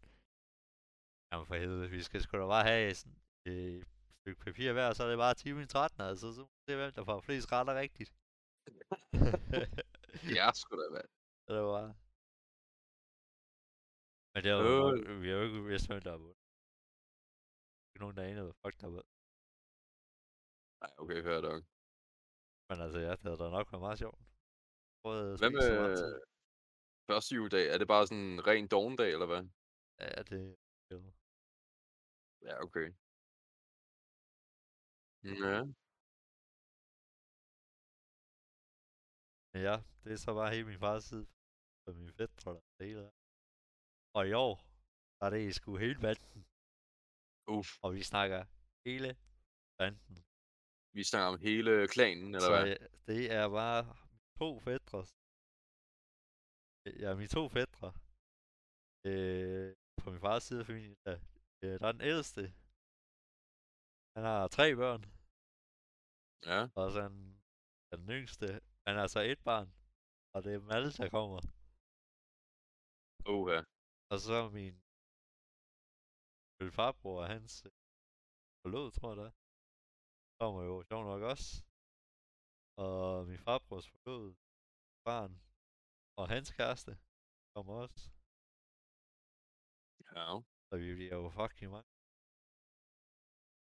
jamen 1.29 1.45
for 1.49 1.55
helvede, 1.61 1.89
vi 1.95 2.01
skal 2.07 2.21
sgu 2.21 2.31
da 2.37 2.47
bare 2.55 2.67
have 2.71 2.93
sådan 2.99 3.17
et 3.45 3.87
stykke 4.19 4.41
papir 4.45 4.73
hver, 4.73 4.93
så 4.93 5.01
er 5.03 5.09
det 5.09 5.23
bare 5.25 5.35
time 5.43 5.61
i 5.63 5.65
13, 5.65 6.01
altså, 6.09 6.27
så 6.35 6.41
må 6.41 6.51
vi 6.55 6.63
se, 6.67 6.75
hvem 6.79 6.91
der 6.97 7.03
får 7.09 7.19
flest 7.27 7.47
retter 7.51 7.75
rigtigt. 7.83 8.11
ja, 10.37 10.45
sgu 10.59 10.71
da. 10.81 11.01
Så 11.45 11.49
det 11.57 11.63
var 11.73 11.85
Men 14.33 14.39
det 14.43 14.49
er 14.51 14.57
jo, 14.57 14.85
Øh. 14.95 15.21
vi 15.21 15.27
har 15.29 15.37
jo 15.37 15.43
ikke 15.47 15.63
vidst, 15.71 15.87
hvem 15.89 16.01
der 16.05 16.11
har 16.15 16.21
vundet. 16.25 16.43
Ikke 17.89 18.01
nogen, 18.03 18.17
der 18.17 18.23
anede, 18.29 18.45
hvad 18.47 18.57
fuck 18.63 18.75
der 18.83 18.89
var. 18.95 19.05
Nej, 20.81 20.91
okay, 21.01 21.19
hør 21.27 21.39
dog. 21.47 21.59
Men 22.69 22.77
altså, 22.85 22.99
ja, 23.05 23.11
det 23.17 23.23
havde 23.27 23.41
da 23.43 23.49
nok 23.57 23.67
været 23.71 23.85
meget 23.87 23.99
sjovt. 24.03 24.19
Prøvede 25.01 25.33
at 25.33 25.39
Hvad 25.39 25.51
første 27.09 27.35
juledag? 27.35 27.65
Er 27.73 27.77
det 27.77 27.87
bare 27.93 28.07
sådan 28.07 28.25
en 28.33 28.47
ren 28.47 28.67
dogendag, 28.75 29.09
eller 29.15 29.29
hvad? 29.31 29.43
Ja, 29.99 30.23
det... 30.29 30.39
Jo. 30.91 30.97
Ja, 32.47 32.53
okay. 32.65 32.87
Ja. 35.23 35.57
Ja, 39.65 39.75
det 40.03 40.11
er 40.13 40.21
så 40.25 40.31
bare 40.39 40.53
hele 40.53 40.67
min 40.71 40.79
fars 40.85 41.03
side. 41.03 41.27
Og 41.85 41.95
min 41.95 42.11
fætter, 42.17 42.51
er 42.51 42.61
det 42.77 42.87
hele. 42.87 43.11
Og 44.17 44.23
i 44.27 44.33
år, 44.45 44.55
der 45.17 45.25
er 45.25 45.29
det 45.29 45.55
sgu 45.55 45.77
hele 45.85 45.99
banden. 46.05 46.41
Uff. 47.55 47.69
Og 47.83 47.89
vi 47.97 48.03
snakker 48.11 48.41
hele 48.87 49.09
banden. 49.79 50.17
Vi 50.97 51.03
snakker 51.11 51.27
om 51.33 51.39
hele 51.47 51.71
klanen, 51.95 52.29
eller 52.35 52.49
Så 52.49 52.55
hvad? 52.55 52.77
det 53.09 53.21
er 53.39 53.45
bare 53.59 53.81
to 54.39 54.49
fætter. 54.67 55.01
Ja, 57.03 57.15
mine 57.15 57.27
to 57.27 57.49
fætter. 57.49 57.91
Øh, 59.09 59.75
på 60.01 60.11
min 60.11 60.19
fars 60.19 60.43
side 60.43 60.59
af 60.59 60.65
familien, 60.65 60.97
der, 61.05 61.15
øh, 61.63 61.79
der 61.79 61.87
er 61.87 61.91
den 61.91 62.01
ældste. 62.11 62.41
Han 64.15 64.23
har 64.29 64.47
tre 64.57 64.75
børn. 64.81 65.03
Ja. 66.51 66.61
Og 66.79 66.91
så 66.91 66.99
den, 67.09 67.41
den 67.91 68.09
yngste. 68.17 68.45
Han 68.87 68.95
har 68.99 69.07
så 69.07 69.19
et 69.19 69.41
barn. 69.49 69.69
Og 70.33 70.43
det 70.43 70.53
er 70.53 70.59
dem 70.59 70.71
alle, 70.77 70.91
der 70.99 71.09
kommer. 71.17 71.41
Uha. 73.35 73.59
Og 74.11 74.17
så 74.19 74.49
min 74.57 74.75
min 76.59 76.71
farbror 76.71 77.21
og 77.21 77.27
hans 77.27 77.65
øh, 77.65 77.71
forlod, 78.61 78.91
tror 78.91 79.15
jeg 79.15 79.25
er. 79.25 79.35
Kommer 80.39 80.61
jo 80.69 80.83
sjov 80.89 81.03
nok 81.03 81.21
også. 81.31 81.49
Og 82.83 83.27
min 83.27 83.37
farbrors 83.45 83.87
forlod 83.89 84.35
barn 85.03 85.46
og 86.19 86.25
hans 86.33 86.49
kæreste 86.57 86.91
kommer 87.53 87.73
også. 87.83 88.01
Ja. 90.15 90.25
Så 90.67 90.73
vi 90.83 90.89
bliver 90.97 91.15
jo 91.21 91.29
fucking 91.39 91.69
mange. 91.75 91.89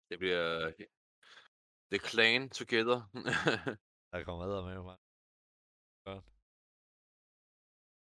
Det 0.10 0.18
bliver... 0.24 0.46
The 1.92 2.00
clan 2.10 2.44
together. 2.60 3.00
Der 4.12 4.20
kommer 4.28 4.46
med 4.52 4.62
med 4.70 4.84
mig. 4.90 4.98
Godt. 6.08 6.26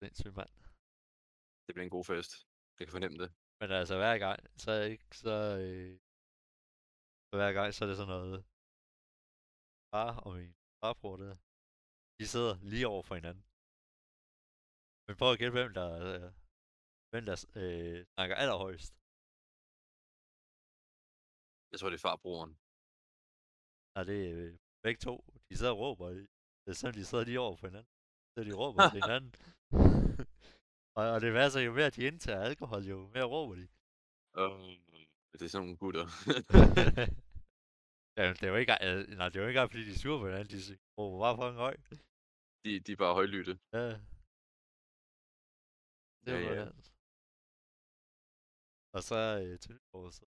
Sindssygt 0.00 0.36
mand. 0.40 0.52
det 1.64 1.72
bliver 1.74 1.88
en 1.88 1.96
god 1.96 2.06
fest. 2.12 2.32
Jeg 2.76 2.84
kan 2.86 2.96
fornemme 2.96 3.18
det. 3.22 3.30
Men 3.60 3.68
altså 3.80 3.94
hver 4.02 4.16
gang, 4.26 4.38
så 4.62 4.70
er 4.78 4.84
ikke 4.94 5.08
så... 5.24 5.36
Øh, 5.64 5.94
så 7.28 7.34
hver 7.40 7.52
gang, 7.58 7.68
så 7.74 7.80
er 7.84 7.88
det 7.88 7.96
sådan 8.00 8.14
noget... 8.16 8.38
Far 9.90 10.12
og 10.26 10.30
min 10.38 10.54
farbror 10.80 11.16
der. 11.24 11.36
De 12.18 12.26
sidder 12.32 12.54
lige 12.72 12.88
over 12.92 13.02
for 13.08 13.14
hinanden. 13.20 13.47
Men 15.08 15.16
prøv 15.20 15.32
at 15.32 15.38
gætte, 15.38 15.56
hvem 15.58 15.72
der, 15.80 15.90
øh, 16.06 16.28
hvem 17.10 17.24
der 17.30 17.36
øh, 17.62 17.98
snakker 18.14 18.36
allerhøjst. 18.42 18.92
Jeg 21.70 21.76
tror, 21.78 21.90
det 21.90 21.98
er 21.98 22.06
farbroren. 22.08 22.52
Nej, 23.94 24.04
det 24.10 24.18
er 24.26 24.32
øh, 24.42 24.52
begge 24.84 25.00
to. 25.06 25.14
De 25.48 25.56
sidder 25.56 25.72
og 25.72 25.80
råber. 25.82 26.06
Det 26.62 26.70
er 26.72 26.78
sådan, 26.80 26.98
de 26.98 27.04
sidder 27.04 27.24
lige 27.24 27.40
over 27.46 27.56
for 27.56 27.66
hinanden. 27.70 27.92
Så 28.34 28.38
de 28.48 28.52
råber 28.62 28.80
til 28.92 29.00
hinanden. 29.06 29.32
og, 30.98 31.04
og 31.14 31.18
det 31.24 31.30
værste 31.38 31.60
jo 31.68 31.72
mere, 31.78 31.90
de 31.96 32.06
indtager 32.10 32.48
alkohol, 32.50 32.82
jo 32.92 32.98
mere 33.14 33.32
råber 33.34 33.54
de. 33.60 33.66
Uh, 34.40 34.72
det 35.32 35.42
er 35.42 35.52
sådan 35.52 35.64
nogle 35.64 35.80
gutter. 35.82 36.06
ja, 38.18 38.24
det 38.36 38.42
er 38.42 38.52
jo 38.52 38.58
ikke, 38.62 38.72
nej, 39.18 39.28
det 39.28 39.36
er 39.36 39.42
jo 39.42 39.48
ikke 39.48 39.68
fordi 39.72 39.84
de 39.88 39.94
er 39.94 40.02
sure 40.02 40.18
på 40.20 40.26
hinanden. 40.28 40.50
De 40.54 40.78
råber 40.98 41.18
bare 41.24 41.36
fucking 41.40 41.60
høj. 41.66 41.76
de, 42.64 42.70
de 42.86 42.92
er 42.92 43.00
bare 43.04 43.14
højlytte. 43.14 43.54
Ja. 43.72 43.86
Det 46.24 46.32
var 46.34 46.40
ja. 46.40 46.54
ja. 46.60 46.66
Og 48.96 49.02
så 49.08 49.18
øh, 49.42 49.58
til 49.62 49.72
nytår, 49.74 50.10
så, 50.10 50.24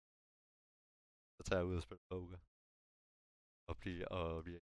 så 1.37 1.43
tager 1.47 1.61
jeg 1.61 1.69
ud 1.71 1.77
og 1.77 1.83
spiller 1.83 2.05
poker. 2.11 2.39
Og 3.69 3.75
bliver, 3.83 4.07
og 4.19 4.45
bliver 4.45 4.63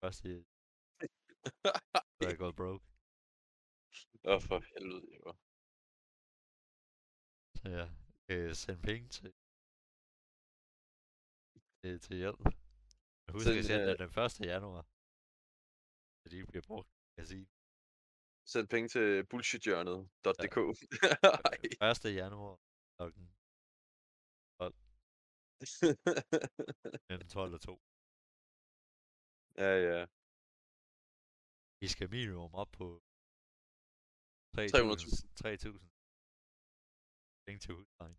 først 0.00 0.20
i, 0.24 0.34
så 2.16 2.22
jeg 2.28 2.38
gået 2.38 2.56
broke. 2.60 2.86
Åh, 4.24 4.34
oh, 4.34 4.40
for 4.48 4.58
helvede, 4.70 5.08
jo. 5.18 5.28
Så 7.58 7.66
ja, 7.78 7.86
øh, 8.32 8.50
send 8.62 8.80
penge 8.88 9.08
til, 9.16 9.30
til, 11.80 11.92
til 12.04 12.16
hjælp. 12.22 12.42
Jeg 13.24 13.32
husker, 13.34 13.46
Send, 13.46 13.58
jeg 13.60 13.66
sendte 13.70 13.92
øh, 13.92 13.98
den 14.02 14.10
1. 14.26 14.52
januar. 14.52 14.84
Så 16.20 16.26
de 16.32 16.38
bliver 16.50 16.66
brugt, 16.70 16.90
jeg 17.18 17.26
sige. 17.32 17.46
Send 18.52 18.68
penge 18.68 18.88
til 18.88 19.26
bullshithjørnet.dk. 19.30 20.56
Ej. 21.50 21.58
1. 21.90 22.04
januar 22.20 22.54
klokken 22.96 23.26
mellem 27.08 27.28
12 27.34 27.54
og 27.54 27.60
2. 27.60 27.80
ja, 29.56 29.72
ja. 29.88 30.06
Vi 31.80 31.88
skal 31.88 32.10
minimum 32.10 32.54
op 32.54 32.70
på 32.72 33.02
3.000. 34.56 34.76
300.000. 34.76 35.26
3.000. 35.44 35.80
Penge 37.46 37.58
til 37.58 37.74
huslejen. 37.74 38.16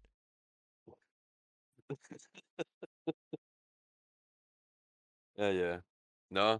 ja, 5.42 5.50
ja. 5.62 5.82
Nå. 6.30 6.60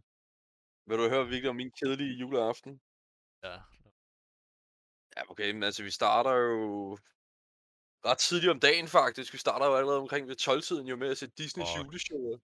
Vil 0.88 0.98
du 0.98 1.10
høre 1.10 1.28
virkelig 1.28 1.50
om 1.50 1.56
min 1.56 1.72
kedelige 1.72 2.20
juleaften? 2.20 2.82
Ja. 3.44 3.58
Ja, 5.18 5.22
okay, 5.32 5.52
men 5.52 5.64
altså, 5.64 5.84
vi 5.84 5.92
starter 5.92 6.32
jo 6.32 6.98
ret 8.06 8.18
tidligt 8.18 8.52
om 8.52 8.60
dagen, 8.60 8.88
faktisk. 8.88 9.34
Vi 9.34 9.38
starter 9.38 9.66
jo 9.66 9.76
allerede 9.76 10.00
omkring 10.00 10.28
ved 10.28 10.36
12-tiden 10.42 10.88
jo 10.88 10.96
med 10.96 11.10
at 11.10 11.18
se 11.18 11.28
Disneys 11.28 11.70
Fuck. 11.70 11.86
juleshow. 11.86 12.40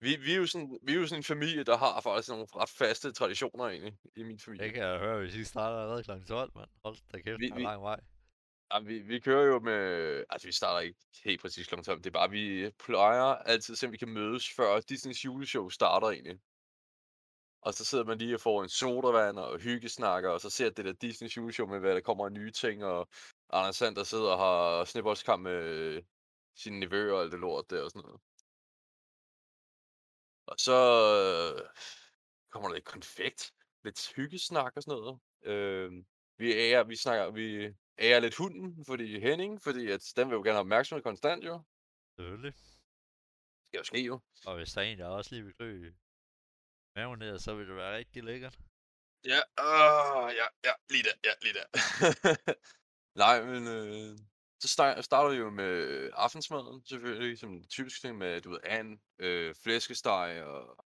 Vi, 0.00 0.16
vi, 0.16 0.32
er 0.32 0.36
jo 0.36 0.46
sådan, 0.46 0.78
vi 0.82 0.92
er 0.92 0.96
jo 0.96 1.06
sådan 1.06 1.18
en 1.20 1.24
familie, 1.24 1.64
der 1.64 1.76
har 1.76 2.00
faktisk 2.00 2.28
nogle 2.28 2.46
ret 2.56 2.68
faste 2.68 3.12
traditioner 3.12 3.64
egentlig 3.64 3.98
i 4.16 4.22
min 4.22 4.38
familie. 4.38 4.64
Det 4.66 4.74
kan 4.74 4.82
jeg 4.82 4.98
høre, 4.98 5.18
hvis 5.20 5.34
I 5.34 5.44
starter 5.44 5.78
allerede 5.78 6.04
kl. 6.04 6.26
12, 6.28 6.50
mand. 6.54 6.70
Hold 6.84 6.96
da 7.12 7.18
kæft, 7.20 7.40
Vi- 7.40 7.46
der 7.48 7.54
er 7.54 7.58
vi- 7.58 7.62
lang 7.62 7.82
vej. 7.82 8.00
Jamen, 8.72 8.88
vi, 8.88 8.98
vi 8.98 9.20
kører 9.20 9.44
jo 9.46 9.58
med... 9.58 9.80
Altså, 10.30 10.48
vi 10.48 10.52
starter 10.52 10.80
ikke 10.80 10.98
helt 11.24 11.40
præcis 11.40 11.66
kl. 11.66 11.74
12. 11.74 11.98
Det 11.98 12.06
er 12.06 12.10
bare, 12.10 12.30
vi 12.30 12.70
plejer 12.78 13.24
altid 13.24 13.84
at 13.84 13.92
vi 13.92 13.96
kan 13.96 14.08
mødes, 14.08 14.50
før 14.50 14.80
Disneys 14.80 15.24
juleshow 15.24 15.68
starter 15.68 16.06
egentlig. 16.10 16.40
Og 17.64 17.74
så 17.74 17.84
sidder 17.84 18.04
man 18.04 18.18
lige 18.18 18.34
og 18.34 18.40
får 18.40 18.62
en 18.62 18.68
sodavand 18.68 19.38
og 19.38 19.58
hyggesnakker, 19.58 20.30
og 20.30 20.40
så 20.40 20.50
ser 20.50 20.70
det 20.70 20.84
der 20.84 20.92
Disneys 20.92 21.36
juleshow 21.36 21.66
med, 21.66 21.80
hvad 21.80 21.94
der 21.94 22.00
kommer 22.00 22.24
af 22.24 22.32
nye 22.32 22.50
ting, 22.50 22.84
og 22.84 23.08
Anders 23.50 23.76
Sander 23.76 24.04
sidder 24.04 24.30
og 24.30 24.38
har 24.38 24.84
snibboldskamp 24.84 25.42
med 25.42 26.02
sine 26.54 26.80
nevøer 26.80 27.14
og 27.14 27.22
alt 27.22 27.32
det 27.32 27.40
lort 27.40 27.70
der 27.70 27.82
og 27.82 27.90
sådan 27.90 28.02
noget. 28.02 28.20
Og 30.46 30.56
så 30.58 30.78
øh, 31.16 31.68
kommer 32.50 32.68
der 32.68 32.74
lidt 32.74 32.84
konfekt, 32.84 33.52
lidt 33.84 34.12
hyggesnak 34.16 34.72
og 34.76 34.82
sådan 34.82 34.98
noget. 34.98 35.20
Øh, 35.42 35.92
vi 36.38 36.52
ærer, 36.52 36.84
vi 36.84 36.96
snakker, 36.96 37.30
vi 37.30 37.74
ærer 37.98 38.20
lidt 38.20 38.36
hunden, 38.36 38.84
fordi 38.84 39.20
Henning, 39.20 39.62
fordi 39.62 39.90
at 39.90 40.12
den 40.16 40.28
vil 40.28 40.34
jo 40.34 40.42
gerne 40.42 40.52
have 40.52 40.60
opmærksomhed 40.60 41.02
konstant 41.02 41.44
jo. 41.44 41.62
Selvfølgelig. 42.18 42.52
Det 42.52 43.68
skal 43.68 43.78
jo 43.78 43.84
ske 43.84 44.00
jo. 44.00 44.20
Og 44.46 44.56
hvis 44.56 44.72
der 44.72 44.80
er 44.80 44.84
en, 44.84 44.98
der 44.98 45.06
også 45.06 45.34
lige 45.34 45.44
vil 45.44 45.54
klø 45.54 45.92
maven 46.96 47.18
ned, 47.18 47.38
så 47.38 47.54
vil 47.54 47.68
det 47.68 47.76
være 47.76 47.96
rigtig 47.96 48.22
lækkert. 48.24 48.58
Ja, 49.24 49.40
øh, 49.66 50.34
ja, 50.40 50.46
ja, 50.64 50.72
lige 50.90 51.02
der, 51.08 51.14
ja, 51.24 51.32
lige 51.42 51.54
der. 51.54 51.66
Nej, 53.24 53.36
men 53.50 53.62
øh, 53.76 54.18
så 54.62 54.68
sta- 54.74 55.02
starter 55.02 55.30
vi 55.30 55.36
jo 55.36 55.50
med 55.50 56.10
aftensmaden, 56.14 56.84
selvfølgelig, 56.84 57.38
som 57.38 57.50
en 57.52 57.68
typisk 57.68 58.00
ting 58.00 58.18
med, 58.18 58.40
du 58.40 58.50
ved, 58.50 58.60
and, 58.64 58.98
øh, 59.18 59.54
flæskesteg 59.54 60.42
og 60.44 60.84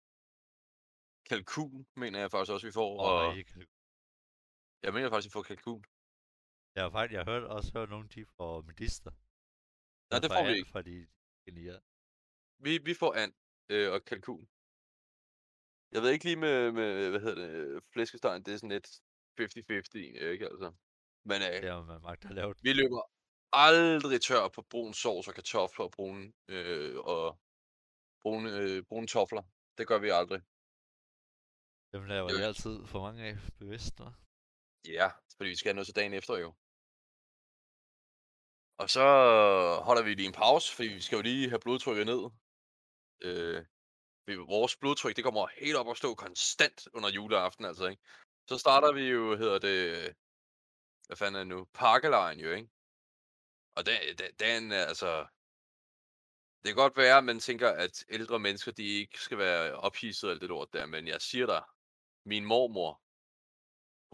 kalkun, 1.31 1.87
mener 1.97 2.19
jeg 2.21 2.31
faktisk 2.31 2.53
også, 2.53 2.67
vi 2.67 2.73
får. 2.73 3.01
Og, 3.01 3.27
Og 3.29 3.37
ikke, 3.37 3.67
jeg 4.83 4.93
mener 4.95 5.11
faktisk, 5.11 5.29
vi 5.31 5.33
får 5.39 5.43
kalkun. 5.43 5.85
jeg 6.75 6.83
har 6.85 6.91
faktisk, 6.91 7.15
jeg 7.17 7.25
har 7.25 7.33
hørt, 7.33 7.43
også 7.45 7.73
hørt 7.77 7.91
nogle, 7.91 8.09
de 8.09 8.25
får 8.37 8.63
medister. 8.63 9.11
Nej, 10.11 10.19
det 10.23 10.31
får 10.31 10.45
vi 10.51 10.57
ikke. 10.59 10.71
Fordi 10.71 10.97
genier. 11.47 11.81
Vi, 12.65 12.79
vi 12.89 12.95
får 12.95 13.15
and 13.23 13.33
øh, 13.69 13.93
og 13.93 14.05
kalkun. 14.05 14.49
Jeg 15.93 16.03
ved 16.03 16.11
ikke 16.11 16.25
lige 16.25 16.37
med, 16.37 16.73
med 16.73 17.11
hvad 17.11 17.21
hedder 17.21 17.43
det, 17.43 17.83
flæskestegen, 17.93 18.43
det 18.45 18.55
er 18.55 18.57
sådan 18.57 18.77
lidt 18.77 18.89
50-50, 19.41 19.99
ikke 20.33 20.47
altså. 20.53 20.73
Men 21.25 21.43
øh, 21.43 21.73
har 21.73 21.85
man 21.85 22.03
magt 22.03 22.25
har 22.25 22.35
lavet. 22.35 22.57
Vi 22.63 22.73
løber 22.73 23.03
aldrig 23.53 24.21
tør 24.21 24.49
på 24.49 24.63
brun 24.71 24.95
sovs 24.95 25.29
og 25.29 25.35
kartofler 25.35 25.85
og 25.85 25.91
brune, 25.91 26.33
øh, 26.49 26.99
og 26.99 27.41
brune, 28.23 28.51
øh, 28.59 28.83
brune 28.89 29.07
tofler. 29.07 29.43
Det 29.79 29.87
gør 29.87 29.99
vi 29.99 30.09
aldrig. 30.09 30.41
Dem 31.93 32.05
laver 32.05 32.29
er 32.31 32.39
jeg 32.39 32.47
altid 32.47 32.87
for 32.87 33.01
mange 33.07 33.23
af 33.25 33.37
bevidst, 33.59 34.01
hva'? 34.01 34.13
Ja, 34.99 35.09
fordi 35.37 35.49
vi 35.51 35.57
skal 35.57 35.69
have 35.69 35.75
noget 35.75 35.87
til 35.87 35.97
dagen 35.97 36.15
efter 36.15 36.35
jo. 36.45 36.55
Og 38.83 38.91
så 38.97 39.05
holder 39.87 40.03
vi 40.05 40.15
lige 40.15 40.27
en 40.27 40.41
pause, 40.45 40.75
fordi 40.77 40.89
vi 40.89 41.01
skal 41.01 41.17
jo 41.17 41.23
lige 41.23 41.49
have 41.49 41.61
blodtrykket 41.61 42.07
ned. 42.07 42.23
Øh, 43.27 43.65
vores 44.27 44.77
blodtryk, 44.77 45.17
det 45.17 45.25
kommer 45.25 45.47
helt 45.47 45.77
op 45.77 45.87
og 45.87 45.97
stå 45.97 46.15
konstant 46.15 46.89
under 46.95 47.09
juleaften, 47.09 47.65
altså, 47.65 47.87
ikke? 47.87 48.03
Så 48.49 48.59
starter 48.59 48.93
vi 48.93 49.01
jo, 49.01 49.37
hedder 49.37 49.59
det, 49.59 50.15
hvad 51.07 51.17
fanden 51.17 51.35
er 51.35 51.39
det 51.39 51.47
nu, 51.47 51.65
pakkelejen 51.65 52.41
jo, 52.41 52.51
ikke? 52.53 52.71
Og 53.77 53.87
den, 53.87 54.19
den, 54.19 54.31
den 54.39 54.73
er 54.73 54.85
altså, 54.85 55.27
det 56.63 56.69
kan 56.69 56.77
godt 56.77 56.97
være, 56.97 57.19
at 57.19 57.25
man 57.25 57.41
tænker, 57.41 57.71
at 57.71 58.05
ældre 58.09 58.39
mennesker, 58.39 58.73
de 58.73 58.83
ikke 58.83 59.19
skal 59.21 59.39
være 59.39 59.75
ophidset 59.75 60.31
alt 60.31 60.41
det 60.41 60.49
lort 60.49 60.73
der, 60.73 60.87
men 60.87 61.09
jeg 61.09 61.21
siger 61.21 61.47
dig, 61.47 61.63
min 62.25 62.45
mormor, 62.45 63.03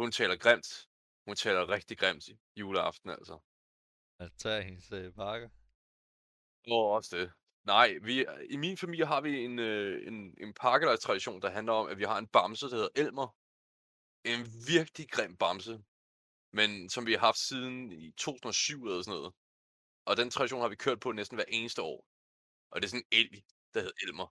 hun 0.02 0.12
taler 0.12 0.36
grimt. 0.36 0.88
Hun 1.26 1.36
taler 1.36 1.68
rigtig 1.68 1.98
grimt 1.98 2.28
i 2.28 2.38
juleaften, 2.56 3.10
altså. 3.10 3.38
At 4.18 4.32
tage 4.38 4.62
hendes 4.62 4.92
øh, 4.92 5.12
pakker. 5.12 5.48
Og 6.66 6.90
også 6.90 7.16
det. 7.16 7.32
Nej, 7.68 7.98
vi, 8.02 8.26
øh, 8.26 8.46
i 8.50 8.56
min 8.56 8.76
familie 8.76 9.06
har 9.06 9.20
vi 9.20 9.44
en, 9.44 9.58
øh, 9.58 10.06
en, 10.08 10.34
en 10.44 10.54
pakkelejstradition, 10.54 11.42
der 11.42 11.50
handler 11.50 11.72
om, 11.72 11.88
at 11.88 11.98
vi 11.98 12.04
har 12.04 12.18
en 12.18 12.26
bamse, 12.26 12.66
der 12.66 12.74
hedder 12.74 12.88
Elmer. 13.02 13.28
En 14.24 14.40
virkelig 14.68 15.10
grim 15.10 15.36
bamse. 15.36 15.74
Men 16.52 16.90
som 16.90 17.06
vi 17.06 17.12
har 17.12 17.20
haft 17.20 17.38
siden 17.38 17.92
i 17.92 18.10
2007 18.10 18.84
eller 18.84 19.02
sådan 19.02 19.18
noget. 19.18 19.34
Og 20.04 20.16
den 20.16 20.30
tradition 20.30 20.60
har 20.60 20.68
vi 20.68 20.76
kørt 20.76 21.00
på 21.00 21.12
næsten 21.12 21.36
hver 21.36 21.44
eneste 21.48 21.82
år. 21.82 22.06
Og 22.70 22.76
det 22.76 22.86
er 22.86 22.90
sådan 22.90 23.08
en 23.10 23.18
elg, 23.18 23.42
der 23.74 23.80
hedder 23.80 23.98
Elmer. 24.02 24.28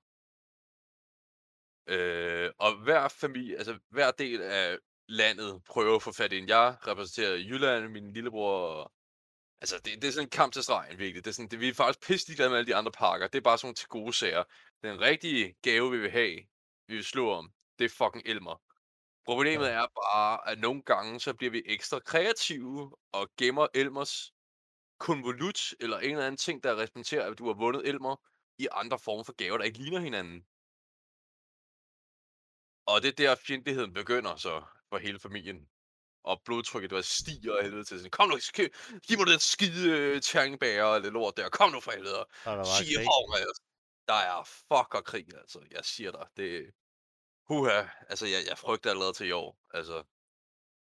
Øh, 1.93 2.51
og 2.57 2.83
hver 2.83 3.07
familie, 3.07 3.57
altså 3.57 3.79
hver 3.89 4.11
del 4.11 4.41
af 4.41 4.77
landet 5.07 5.63
prøver 5.63 5.95
at 5.95 6.03
få 6.03 6.11
fat 6.11 6.33
i 6.33 6.37
en. 6.37 6.47
Jeg 6.47 6.77
repræsenterer 6.87 7.35
Jylland, 7.35 7.87
min 7.87 8.13
lillebror. 8.13 8.93
Altså, 9.61 9.75
det, 9.85 10.01
det 10.01 10.07
er 10.07 10.11
sådan 10.11 10.25
en 10.25 10.29
kamp 10.29 10.53
til 10.53 10.63
stregen, 10.63 10.99
virkelig. 10.99 11.25
Det 11.25 11.29
er 11.31 11.33
sådan, 11.33 11.49
det, 11.49 11.59
vi 11.59 11.69
er 11.69 11.73
faktisk 11.73 12.07
pisse 12.07 12.35
glade 12.35 12.49
med 12.49 12.57
alle 12.57 12.67
de 12.71 12.75
andre 12.75 12.91
pakker. 12.91 13.27
Det 13.27 13.37
er 13.37 13.41
bare 13.41 13.57
sådan 13.57 13.67
nogle 13.67 13.75
til 13.75 13.87
gode 13.87 14.13
sager. 14.13 14.43
Den 14.83 15.01
rigtige 15.01 15.55
gave, 15.61 15.91
vi 15.91 15.97
vil 15.97 16.11
have, 16.11 16.35
vi 16.87 16.95
vil 16.95 17.03
slå 17.03 17.31
om, 17.31 17.53
det 17.79 17.85
er 17.85 17.89
fucking 17.89 18.23
Elmer. 18.25 18.61
Problemet 19.25 19.71
er 19.71 19.87
bare, 19.87 20.49
at 20.49 20.59
nogle 20.59 20.81
gange, 20.81 21.19
så 21.19 21.33
bliver 21.33 21.51
vi 21.51 21.63
ekstra 21.65 21.99
kreative 21.99 22.95
og 23.11 23.29
gemmer 23.37 23.67
Elmers 23.73 24.33
konvolut, 24.99 25.73
eller 25.79 25.97
en 25.97 26.11
eller 26.11 26.25
anden 26.25 26.37
ting, 26.37 26.63
der 26.63 26.81
repræsenterer, 26.81 27.31
at 27.31 27.37
du 27.37 27.47
har 27.47 27.53
vundet 27.53 27.87
Elmer, 27.87 28.15
i 28.57 28.67
andre 28.71 28.99
former 28.99 29.23
for 29.23 29.33
gaver, 29.33 29.57
der 29.57 29.65
ikke 29.65 29.77
ligner 29.77 29.99
hinanden. 29.99 30.45
Og 32.85 33.01
det 33.01 33.09
er 33.09 33.15
der, 33.15 33.35
fjendtligheden 33.35 33.93
begynder 33.93 34.35
så 34.35 34.63
for 34.89 34.97
hele 34.97 35.19
familien. 35.19 35.69
Og 36.23 36.41
blodtrykket, 36.45 36.91
der 36.91 37.01
stiger 37.01 37.55
af 37.57 37.63
helvede 37.63 37.83
til. 37.83 37.97
Sådan, 37.97 38.11
Kom 38.11 38.29
nu, 38.29 38.35
sk- 38.35 38.99
giv 39.07 39.17
mig 39.17 39.27
den 39.27 39.39
skide 39.39 39.89
øh, 39.89 40.21
terningbærer 40.21 40.83
og 40.83 41.03
det 41.03 41.13
lort 41.13 41.37
der. 41.37 41.49
Kom 41.49 41.71
nu 41.71 41.79
for 41.79 41.91
helvede. 41.91 42.25
Så 42.43 42.49
er 42.49 42.55
der 42.55 42.63
bare 42.63 42.65
Sig 42.65 42.95
krig. 42.95 43.05
hov, 43.05 43.33
altså. 43.35 43.61
Der 44.07 44.13
er 44.13 44.43
fucker 44.43 45.01
krig, 45.05 45.27
altså. 45.37 45.59
Jeg 45.71 45.85
siger 45.85 46.11
dig, 46.11 46.27
det... 46.37 46.71
Huha, 47.47 47.87
altså 48.09 48.25
jeg, 48.25 48.43
jeg 48.49 48.57
frygter 48.57 48.89
allerede 48.89 49.13
til 49.13 49.27
i 49.27 49.31
år. 49.31 49.59
Altså, 49.73 50.03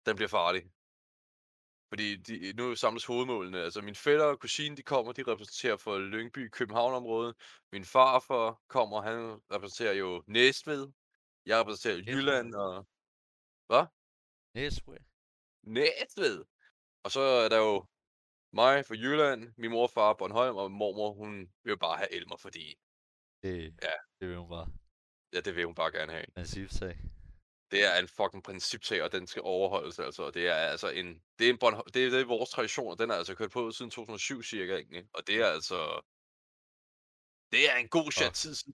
den 0.06 0.16
bliver 0.16 0.30
farlig. 0.30 0.72
Fordi 1.90 2.16
de, 2.16 2.54
nu 2.54 2.76
samles 2.76 3.06
hovedmålene. 3.06 3.62
Altså 3.64 3.82
min 3.82 3.96
fætter 3.96 4.26
og 4.26 4.40
kusine, 4.40 4.78
de 4.78 4.84
kommer, 4.84 5.12
de 5.12 5.24
repræsenterer 5.24 5.78
for 5.78 5.98
Lyngby, 6.00 6.50
København-området. 6.50 7.36
Min 7.72 7.86
farfar 7.86 8.62
kommer, 8.68 9.02
han 9.02 9.42
repræsenterer 9.52 9.94
jo 9.94 10.24
Næstved. 10.28 10.92
Jeg 11.46 11.60
repræsenterer 11.60 11.96
Næstved. 11.98 12.16
Jylland 12.16 12.56
og... 12.56 12.88
Hvad? 13.68 13.86
Næstved. 14.54 14.98
Næstved! 15.66 16.46
Og 17.04 17.12
så 17.12 17.20
er 17.20 17.50
der 17.50 17.58
jo 17.58 17.86
mig 18.54 18.86
fra 18.86 18.96
Jylland, 18.96 19.54
min 19.58 19.72
mor 19.72 19.88
far 19.88 20.14
Bornholm, 20.14 20.56
og 20.58 20.72
mormor, 20.72 21.14
hun 21.14 21.40
vil 21.64 21.70
jo 21.72 21.78
bare 21.78 21.98
have 21.98 22.12
Elmer, 22.14 22.38
fordi 22.38 22.76
Det, 23.44 23.74
Ja. 23.84 23.92
det 24.20 24.30
vil 24.30 24.38
hun 24.38 24.50
bare. 24.50 24.68
ja, 25.34 25.40
det 25.40 25.56
vil 25.56 25.66
hun 25.66 25.76
bare 25.76 25.92
gerne 25.92 26.12
have. 26.12 26.26
Principsag. 26.36 26.98
Det 27.72 27.84
er 27.86 28.00
en 28.00 28.08
fucking 28.08 28.44
principsag, 28.44 29.04
og 29.04 29.12
den 29.12 29.28
skal 29.28 29.42
overholdes 29.46 30.00
altså. 30.00 30.24
Og 30.24 30.34
det 30.34 30.48
er 30.48 30.56
altså 30.56 30.90
en, 30.90 31.24
det 31.40 31.46
er 31.48 31.50
en 31.54 31.58
Bornholm, 31.60 31.88
det, 31.94 32.06
er, 32.06 32.10
det 32.10 32.22
er 32.22 32.26
vores 32.26 32.50
tradition, 32.50 32.92
og 32.92 33.00
den 33.00 33.10
er 33.12 33.16
altså 33.16 33.36
kørt 33.36 33.52
på 33.52 33.72
siden 33.72 33.92
2007 33.92 34.44
cirka, 34.44 34.76
ikke? 34.76 35.08
Og 35.14 35.28
det 35.28 35.36
er 35.42 35.46
altså, 35.48 36.02
det 37.52 37.70
er 37.72 37.76
en 37.76 37.90
god 37.90 38.12
chat 38.12 38.34
tid 38.34 38.56
siden. 38.56 38.74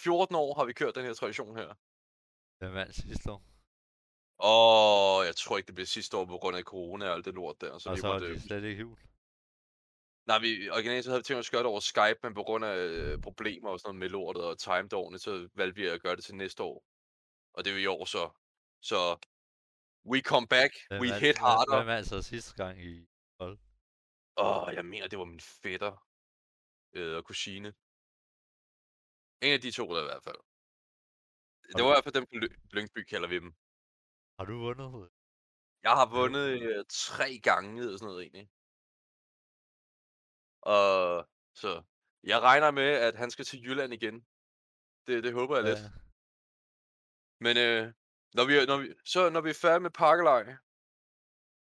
14 0.00 0.36
år 0.36 0.54
har 0.54 0.64
vi 0.64 0.72
kørt 0.72 0.94
den 0.94 1.04
her 1.04 1.14
tradition 1.14 1.56
her. 1.56 1.74
Hvem 2.58 2.74
vandt 2.74 2.94
sidste 2.94 3.32
år? 3.32 3.42
Og 4.38 5.26
jeg 5.26 5.36
tror 5.36 5.56
ikke, 5.56 5.66
det 5.66 5.74
blev 5.74 5.86
sidste 5.86 6.16
år 6.16 6.24
på 6.24 6.38
grund 6.38 6.56
af 6.56 6.62
corona 6.62 7.08
og 7.08 7.14
alt 7.14 7.24
det 7.24 7.34
lort 7.34 7.60
der. 7.60 7.78
Så 7.78 7.90
og 7.90 7.98
så 7.98 8.06
er 8.08 8.18
det 8.18 8.42
slet 8.42 8.64
ikke 8.64 8.80
jul. 8.80 8.98
Nej, 10.26 10.38
vi, 10.38 10.70
originalt 10.70 11.04
så 11.04 11.10
havde 11.10 11.20
vi 11.20 11.24
tænkt 11.24 11.38
os 11.38 11.48
at 11.48 11.52
gøre 11.52 11.62
det 11.62 11.66
over 11.70 11.80
Skype, 11.80 12.18
men 12.22 12.34
på 12.34 12.42
grund 12.42 12.64
af 12.64 12.76
øh, 12.76 13.20
problemer 13.20 13.70
og 13.70 13.80
sådan 13.80 13.88
noget 13.88 13.98
med 14.00 14.08
lortet 14.08 14.44
og 14.44 14.58
timed 14.58 14.92
ordentligt, 14.92 15.22
så 15.24 15.48
valgte 15.54 15.80
vi 15.80 15.86
at 15.86 16.02
gøre 16.02 16.16
det 16.16 16.24
til 16.24 16.34
næste 16.34 16.62
år. 16.62 16.84
Og 17.54 17.64
det 17.64 17.70
er 17.70 17.74
jo 17.74 17.80
i 17.82 17.86
år 17.86 18.04
så. 18.04 18.30
Så 18.80 19.16
we 20.10 20.20
come 20.20 20.46
back, 20.46 20.72
Hvem 20.88 21.00
we 21.00 21.06
hit 21.20 21.38
harder. 21.38 21.76
Hvem 21.76 21.86
vandt 21.86 22.08
så 22.08 22.22
sidste 22.22 22.54
gang 22.54 22.84
i? 22.84 23.06
Åh, 24.36 24.74
jeg 24.74 24.84
mener, 24.84 25.08
det 25.08 25.18
var 25.18 25.24
min 25.24 25.40
fætter 25.40 26.06
øh, 26.92 27.16
og 27.16 27.24
kusine. 27.24 27.68
En 29.42 29.52
af 29.52 29.60
de 29.60 29.70
to 29.70 29.94
der 29.94 30.00
i 30.02 30.04
hvert 30.04 30.22
fald. 30.24 30.40
Det 31.68 31.78
du- 31.78 31.82
var 31.84 31.90
i 31.90 31.94
hvert 31.94 32.04
fald 32.04 32.14
dem 32.14 32.26
på 32.26 32.34
Ly- 32.42 32.56
Lyngby, 32.76 33.04
kalder 33.04 33.28
vi 33.28 33.34
dem. 33.38 33.54
Har 34.38 34.44
du 34.44 34.58
vundet? 34.58 35.10
Jeg 35.82 35.90
har 35.90 36.06
vundet 36.16 36.62
øh, 36.62 36.84
tre 36.88 37.38
gange 37.38 37.80
eller 37.80 37.96
sådan 37.96 38.06
noget 38.06 38.22
egentlig. 38.22 38.48
Og 40.62 41.28
så 41.54 41.82
jeg 42.24 42.40
regner 42.40 42.70
med, 42.70 42.90
at 43.08 43.16
han 43.16 43.30
skal 43.30 43.44
til 43.44 43.62
Jylland 43.62 43.92
igen. 43.94 44.26
Det, 45.06 45.24
det 45.24 45.32
håber 45.32 45.56
jeg 45.56 45.64
lidt. 45.64 45.78
Ja. 45.78 45.90
Men 47.40 47.56
øh, 47.56 47.92
når 48.34 48.44
vi, 48.44 48.66
når 48.66 48.78
vi, 48.78 48.94
så 49.04 49.30
når 49.30 49.40
vi 49.40 49.50
er 49.50 49.60
færdige 49.62 49.80
med 49.80 49.90
pakkelej, 49.90 50.44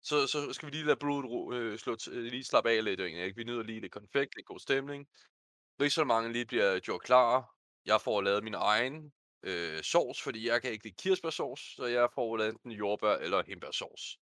så, 0.03 0.27
så 0.27 0.53
skal 0.53 0.65
vi 0.65 0.71
lige 0.71 0.85
lade 0.85 0.99
blodet 0.99 1.25
ro, 1.25 1.53
øh, 1.53 1.79
slå, 1.79 1.97
øh, 2.11 2.23
lige 2.23 2.43
slappe 2.43 2.69
af 2.69 2.83
lidt. 2.83 2.99
Ikke? 2.99 3.35
Vi 3.35 3.43
nyder 3.43 3.63
lige 3.63 3.79
lidt 3.79 3.91
konfekt, 3.91 4.35
lidt 4.35 4.45
god 4.45 4.59
stemning. 4.59 5.07
Rigsholmangen 5.81 6.31
lige 6.31 6.45
bliver 6.45 6.79
gjort 6.79 7.01
klar. 7.01 7.55
Jeg 7.85 8.01
får 8.01 8.21
lavet 8.21 8.43
min 8.43 8.53
egen 8.53 9.13
øh, 9.45 9.83
sovs, 9.83 10.21
fordi 10.21 10.47
jeg 10.47 10.61
kan 10.61 10.71
ikke 10.71 10.83
lide 10.83 10.95
kirsebærsovs, 10.95 11.75
så 11.75 11.85
jeg 11.85 12.09
får 12.15 12.39
enten 12.39 12.71
jordbær 12.71 13.15
eller 13.15 13.43
hindbærsovs. 13.43 14.19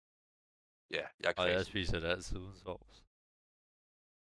Ja, 0.91 1.05
jeg 1.19 1.34
er 1.38 1.41
Og 1.41 1.49
jeg 1.49 1.65
spiser 1.65 1.99
det 1.99 2.08
altid 2.08 2.38
uden 2.38 2.60
sovs. 2.60 3.03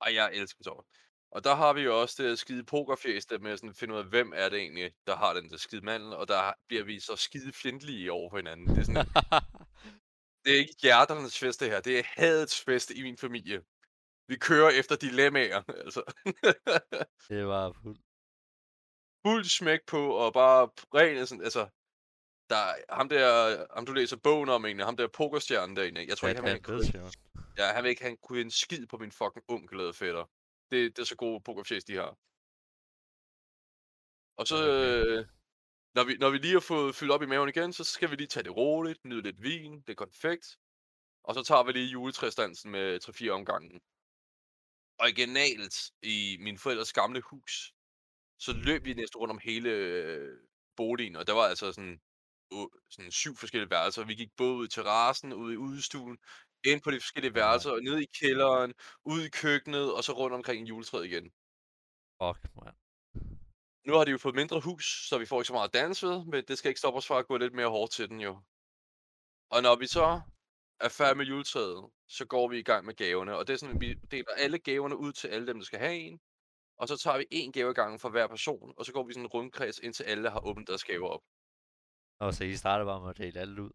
Og 0.00 0.14
jeg 0.14 0.30
elsker 0.34 0.64
sovs. 0.64 0.86
Og 1.30 1.44
der 1.44 1.54
har 1.54 1.72
vi 1.72 1.80
jo 1.80 2.00
også 2.00 2.22
det 2.22 2.38
skide 2.38 2.64
pokerfjæs, 2.64 3.26
der 3.26 3.38
med 3.38 3.50
at 3.50 3.58
sådan 3.58 3.74
finde 3.74 3.94
ud 3.94 3.98
af, 3.98 4.04
hvem 4.04 4.32
er 4.36 4.48
det 4.48 4.58
egentlig, 4.58 4.92
der 5.06 5.16
har 5.16 5.34
den 5.34 5.50
der 5.50 5.56
skide 5.56 5.84
mandel, 5.84 6.14
og 6.14 6.28
der 6.28 6.52
bliver 6.68 6.84
vi 6.84 7.00
så 7.00 7.16
skide 7.16 7.52
fjendtlige 7.52 8.12
over 8.12 8.30
for 8.30 8.36
hinanden. 8.36 8.66
Det 8.68 8.78
er 8.78 8.84
sådan, 8.84 9.06
det 10.44 10.54
er 10.54 10.58
ikke 10.58 10.76
hjerternes 10.82 11.38
fest, 11.38 11.60
det 11.60 11.70
her. 11.70 11.80
Det 11.80 11.98
er 11.98 12.02
hadets 12.06 12.64
fest 12.64 12.90
i 12.90 13.02
min 13.02 13.18
familie. 13.18 13.64
Vi 14.28 14.36
kører 14.36 14.70
efter 14.70 14.96
dilemmaer, 14.96 15.62
altså. 15.84 16.02
Det 17.28 17.46
var 17.46 17.72
fuld 17.82 17.98
Fuld 19.28 19.44
smæk 19.44 19.80
på, 19.86 20.00
og 20.22 20.32
bare 20.32 20.68
ren 20.94 21.26
sådan 21.26 21.44
altså, 21.44 21.68
der 22.50 22.94
ham 22.98 23.08
der 23.08 23.66
ham 23.74 23.86
du 23.86 23.92
læser 23.92 24.16
bogen 24.16 24.48
om 24.48 24.64
egentlig, 24.64 24.86
ham 24.86 24.96
der 24.96 25.08
pokerstjernen 25.08 25.76
derinde, 25.76 26.06
jeg 26.08 26.18
tror 26.18 26.28
ikke, 26.28 26.42
han 26.42 26.52
vil 26.52 26.62
kunne 26.62 27.12
ja, 27.58 27.66
han 27.74 27.82
vil 27.82 27.90
ikke 27.90 28.02
han 28.02 28.16
kunne 28.16 28.40
en 28.40 28.50
skid 28.50 28.86
på 28.86 28.96
min 28.98 29.12
fucking 29.12 29.44
onkel 29.48 29.80
eller 29.80 29.92
fætter. 29.92 30.24
Det 30.70 30.96
det 30.96 31.02
er 31.02 31.06
så 31.06 31.16
gode 31.16 31.40
pokerface, 31.40 31.86
de 31.86 31.94
har. 31.94 32.12
Og 34.40 34.46
så, 34.46 34.56
Okay. 34.56 35.18
øh, 35.18 35.26
når 35.94 36.04
vi 36.04 36.16
når 36.16 36.30
vi 36.30 36.38
lige 36.38 36.52
har 36.52 36.60
fået 36.60 36.94
fyldt 36.94 37.12
op 37.12 37.22
i 37.22 37.26
maven 37.26 37.48
igen, 37.48 37.72
så 37.72 37.84
skal 37.84 38.10
vi 38.10 38.16
lige 38.16 38.26
tage 38.26 38.44
det 38.44 38.56
roligt, 38.56 39.04
nyde 39.04 39.22
lidt 39.22 39.42
vin, 39.42 39.80
det 39.80 39.90
er 39.90 39.94
konfekt. 39.94 40.46
Og 41.24 41.34
så 41.34 41.42
tager 41.42 41.64
vi 41.64 41.72
lige 41.72 41.90
juletræsdansen 41.96 42.70
med 42.70 42.98
3-4 43.04 43.30
omgange. 43.30 43.80
Originalt 45.00 45.76
i 46.02 46.36
mine 46.40 46.58
forældres 46.58 46.92
gamle 46.92 47.20
hus, 47.20 47.72
så 48.38 48.52
løb 48.52 48.84
vi 48.84 48.94
næsten 48.94 49.18
rundt 49.18 49.32
om 49.32 49.40
hele 49.42 49.70
øh, 49.70 50.38
boligen, 50.76 51.16
og 51.16 51.26
der 51.26 51.32
var 51.32 51.42
altså 51.42 51.72
sådan 51.72 52.00
o 52.50 52.68
sådan 52.90 53.10
7 53.10 53.36
forskellige 53.36 53.70
værelser. 53.70 54.04
Vi 54.04 54.14
gik 54.14 54.36
både 54.36 54.54
ud 54.54 54.66
i 54.66 54.70
terrassen, 54.70 55.32
ud 55.32 55.52
i 55.52 55.56
udestuen, 55.56 56.18
ind 56.64 56.80
på 56.80 56.90
de 56.90 57.00
forskellige 57.00 57.34
værelser, 57.34 57.70
og 57.70 57.82
ned 57.82 57.98
i 57.98 58.06
kælderen, 58.20 58.74
ud 59.04 59.22
i 59.22 59.28
køkkenet, 59.28 59.94
og 59.94 60.04
så 60.04 60.12
rundt 60.12 60.34
omkring 60.34 60.68
juletræet 60.68 61.04
igen. 61.04 61.24
Fuck, 62.22 62.40
mand. 62.56 62.76
Nu 63.86 63.94
har 63.94 64.04
de 64.04 64.10
jo 64.10 64.18
fået 64.18 64.34
mindre 64.34 64.60
hus, 64.60 65.08
så 65.08 65.18
vi 65.18 65.26
får 65.26 65.40
ikke 65.40 65.46
så 65.46 65.52
meget 65.52 65.68
at 65.68 65.74
danse 65.74 66.06
ved, 66.06 66.24
men 66.24 66.44
det 66.48 66.58
skal 66.58 66.68
ikke 66.68 66.78
stoppe 66.78 66.98
os 66.98 67.06
fra 67.06 67.18
at 67.18 67.26
gå 67.26 67.36
lidt 67.36 67.54
mere 67.54 67.68
hårdt 67.68 67.92
til 67.92 68.08
den 68.08 68.20
jo. 68.20 68.42
Og 69.50 69.62
når 69.62 69.76
vi 69.76 69.86
så 69.86 70.20
er 70.80 70.88
færdige 70.88 71.18
med 71.18 71.26
juletræet, 71.26 71.90
så 72.08 72.24
går 72.26 72.48
vi 72.48 72.58
i 72.58 72.62
gang 72.62 72.86
med 72.86 72.94
gaverne, 72.94 73.36
og 73.36 73.46
det 73.46 73.52
er 73.52 73.58
sådan, 73.58 73.80
vi 73.80 73.94
deler 73.94 74.32
alle 74.36 74.58
gaverne 74.58 74.96
ud 74.96 75.12
til 75.12 75.28
alle 75.28 75.46
dem, 75.46 75.58
der 75.58 75.64
skal 75.64 75.78
have 75.78 75.94
en. 75.94 76.20
Og 76.80 76.88
så 76.88 76.96
tager 76.96 77.18
vi 77.18 77.26
én 77.38 77.50
gave 77.56 77.74
gangen 77.74 77.98
for 77.98 78.10
hver 78.10 78.26
person, 78.26 78.74
og 78.78 78.84
så 78.86 78.92
går 78.92 79.04
vi 79.06 79.12
sådan 79.12 79.24
en 79.24 79.34
rundkreds, 79.34 79.78
indtil 79.78 80.04
alle 80.04 80.30
har 80.30 80.40
åbnet 80.48 80.68
deres 80.68 80.84
gaver 80.84 81.08
op. 81.08 81.24
Og 82.20 82.34
så 82.34 82.44
I 82.44 82.56
starter 82.56 82.84
bare 82.84 83.00
med 83.00 83.10
at 83.10 83.18
dele 83.18 83.40
alt 83.40 83.58
ud. 83.58 83.72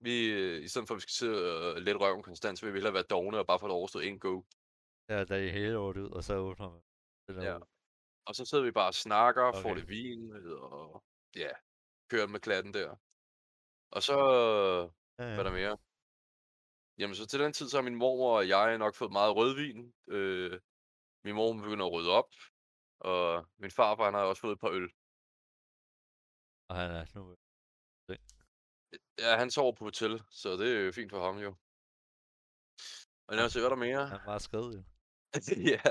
Vi, 0.00 0.16
øh, 0.32 0.64
i 0.64 0.68
stedet 0.68 0.88
for 0.88 0.94
at 0.94 0.96
vi 0.96 1.00
skal 1.00 1.18
sidde 1.20 1.38
og 1.74 1.82
lette 1.82 2.00
røven 2.00 2.22
konstant, 2.22 2.58
så 2.58 2.66
vil 2.66 2.72
vi 2.74 2.78
hellere 2.78 2.94
være 2.94 3.10
dogne 3.14 3.38
og 3.38 3.46
bare 3.46 3.58
få 3.58 3.66
det 3.66 3.74
overstået 3.74 4.06
en 4.06 4.18
go. 4.18 4.42
Ja, 5.08 5.24
der 5.24 5.36
er 5.36 5.50
hele 5.50 5.78
året 5.78 5.96
ud, 5.96 6.10
og 6.10 6.24
så 6.24 6.34
åbner 6.36 6.70
man. 6.70 6.80
Ja. 7.42 7.56
ud. 7.56 7.62
Og 8.26 8.34
så 8.34 8.44
sidder 8.44 8.64
vi 8.64 8.70
bare 8.70 8.88
og 8.88 8.94
snakker, 8.94 9.42
okay. 9.42 9.62
får 9.62 9.74
lidt 9.74 9.88
vin, 9.88 10.32
og 10.60 11.04
ja, 11.36 11.50
kører 12.10 12.26
med 12.26 12.40
klatten 12.40 12.74
der. 12.74 12.96
Og 13.90 14.02
så, 14.02 14.16
Ja, 15.18 15.24
hvad 15.24 15.36
ja. 15.36 15.42
der 15.44 15.52
mere? 15.52 15.76
Jamen, 16.98 17.14
så 17.14 17.26
til 17.26 17.40
den 17.40 17.52
tid, 17.52 17.68
så 17.68 17.76
har 17.76 17.82
min 17.82 17.94
mormor 17.94 18.36
og 18.36 18.48
jeg 18.48 18.78
nok 18.78 18.94
fået 18.94 19.12
meget 19.12 19.36
rødvin. 19.36 19.94
Øh, 20.08 20.60
min 21.28 21.36
mor 21.36 21.52
hun 21.52 21.62
begynder 21.62 21.86
at 21.86 21.92
rydde 21.92 22.10
op, 22.20 22.30
og 23.10 23.46
min 23.62 23.70
farfar 23.70 24.04
han 24.04 24.14
har 24.14 24.22
også 24.22 24.40
fået 24.40 24.52
et 24.52 24.60
par 24.60 24.72
øl. 24.78 24.88
Og 26.68 26.76
han 26.80 26.90
er 26.90 27.04
nu... 27.14 27.36
Ja, 29.18 29.36
han 29.36 29.50
sover 29.50 29.72
på 29.72 29.84
hotel, 29.84 30.22
så 30.30 30.48
det 30.60 30.68
er 30.76 30.80
jo 30.80 30.92
fint 30.92 31.10
for 31.10 31.24
ham 31.26 31.38
jo. 31.38 31.50
Og 33.28 33.36
lad 33.36 33.44
os 33.44 33.52
se, 33.52 33.58
hvad 33.58 33.70
er 33.70 33.74
der 33.74 33.86
mere? 33.88 34.06
Han 34.06 34.20
var 34.26 34.38
skrevet 34.38 34.74
jo. 34.76 34.82
ja, 35.72 35.82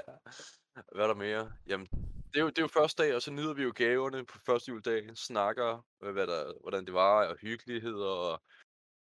hvad 0.94 1.04
er 1.04 1.08
der 1.08 1.24
mere? 1.26 1.54
Jamen, 1.68 1.88
det 2.32 2.38
er, 2.40 2.46
jo, 2.46 2.50
det 2.50 2.58
er 2.58 2.62
jo 2.62 2.68
første 2.68 3.04
dag, 3.04 3.16
og 3.16 3.22
så 3.22 3.32
nyder 3.32 3.54
vi 3.54 3.64
jo 3.64 3.74
gaverne 3.76 4.26
på 4.26 4.38
første 4.46 4.70
juledag, 4.70 5.18
snakker, 5.18 5.86
øh, 6.04 6.12
hvad 6.14 6.28
der, 6.28 6.54
hvordan 6.62 6.86
det 6.86 6.94
var, 6.94 7.28
og 7.28 7.38
hyggelighed, 7.38 7.96
og 7.96 8.44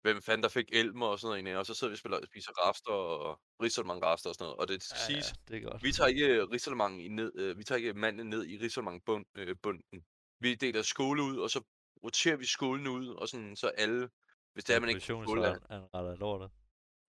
hvem 0.02 0.22
fanden 0.22 0.42
der 0.42 0.48
fik 0.48 0.64
elmer 0.72 1.06
og 1.06 1.18
sådan 1.18 1.44
noget. 1.44 1.58
Og 1.58 1.66
så 1.66 1.74
sidder 1.74 1.90
vi 1.90 1.94
og 1.94 1.98
spiller, 1.98 2.18
spiser 2.26 2.52
rafter 2.66 2.92
og 2.92 3.40
risalemang 3.62 4.02
rafter 4.02 4.28
og 4.30 4.34
sådan 4.34 4.44
noget. 4.44 4.58
Og 4.60 4.68
det 4.68 4.82
skal 4.82 4.96
Ja, 5.00 5.06
siges, 5.06 5.28
ja, 5.32 5.52
det 5.54 5.62
er 5.64 5.70
godt. 5.70 5.82
vi 5.82 5.92
tager 5.92 6.08
ikke 6.08 6.44
risalemang 6.44 7.04
i 7.04 7.08
ned, 7.08 7.32
øh, 7.34 7.58
vi 7.58 7.64
tager 7.64 7.76
ikke 7.76 7.92
manden 7.94 8.26
ned 8.30 8.46
i 8.46 8.58
risalemang 8.58 9.04
bund, 9.04 9.26
øh, 9.34 9.56
bunden. 9.62 10.04
Vi 10.40 10.54
deler 10.54 10.82
skåle 10.82 11.22
ud, 11.22 11.36
og 11.38 11.50
så 11.50 11.60
roterer 12.04 12.36
vi 12.36 12.46
skålene 12.46 12.90
ud, 12.90 13.08
og 13.08 13.28
sådan, 13.28 13.56
så 13.56 13.68
alle, 13.68 14.08
hvis 14.54 14.64
det 14.64 14.76
er, 14.76 14.80
man 14.80 14.88
ikke 14.88 15.00
kan 15.00 15.04
skåle, 15.06 15.24
Portionsret, 15.24 15.62
han 15.70 15.82
retter 15.94 16.16
lortet. 16.16 16.50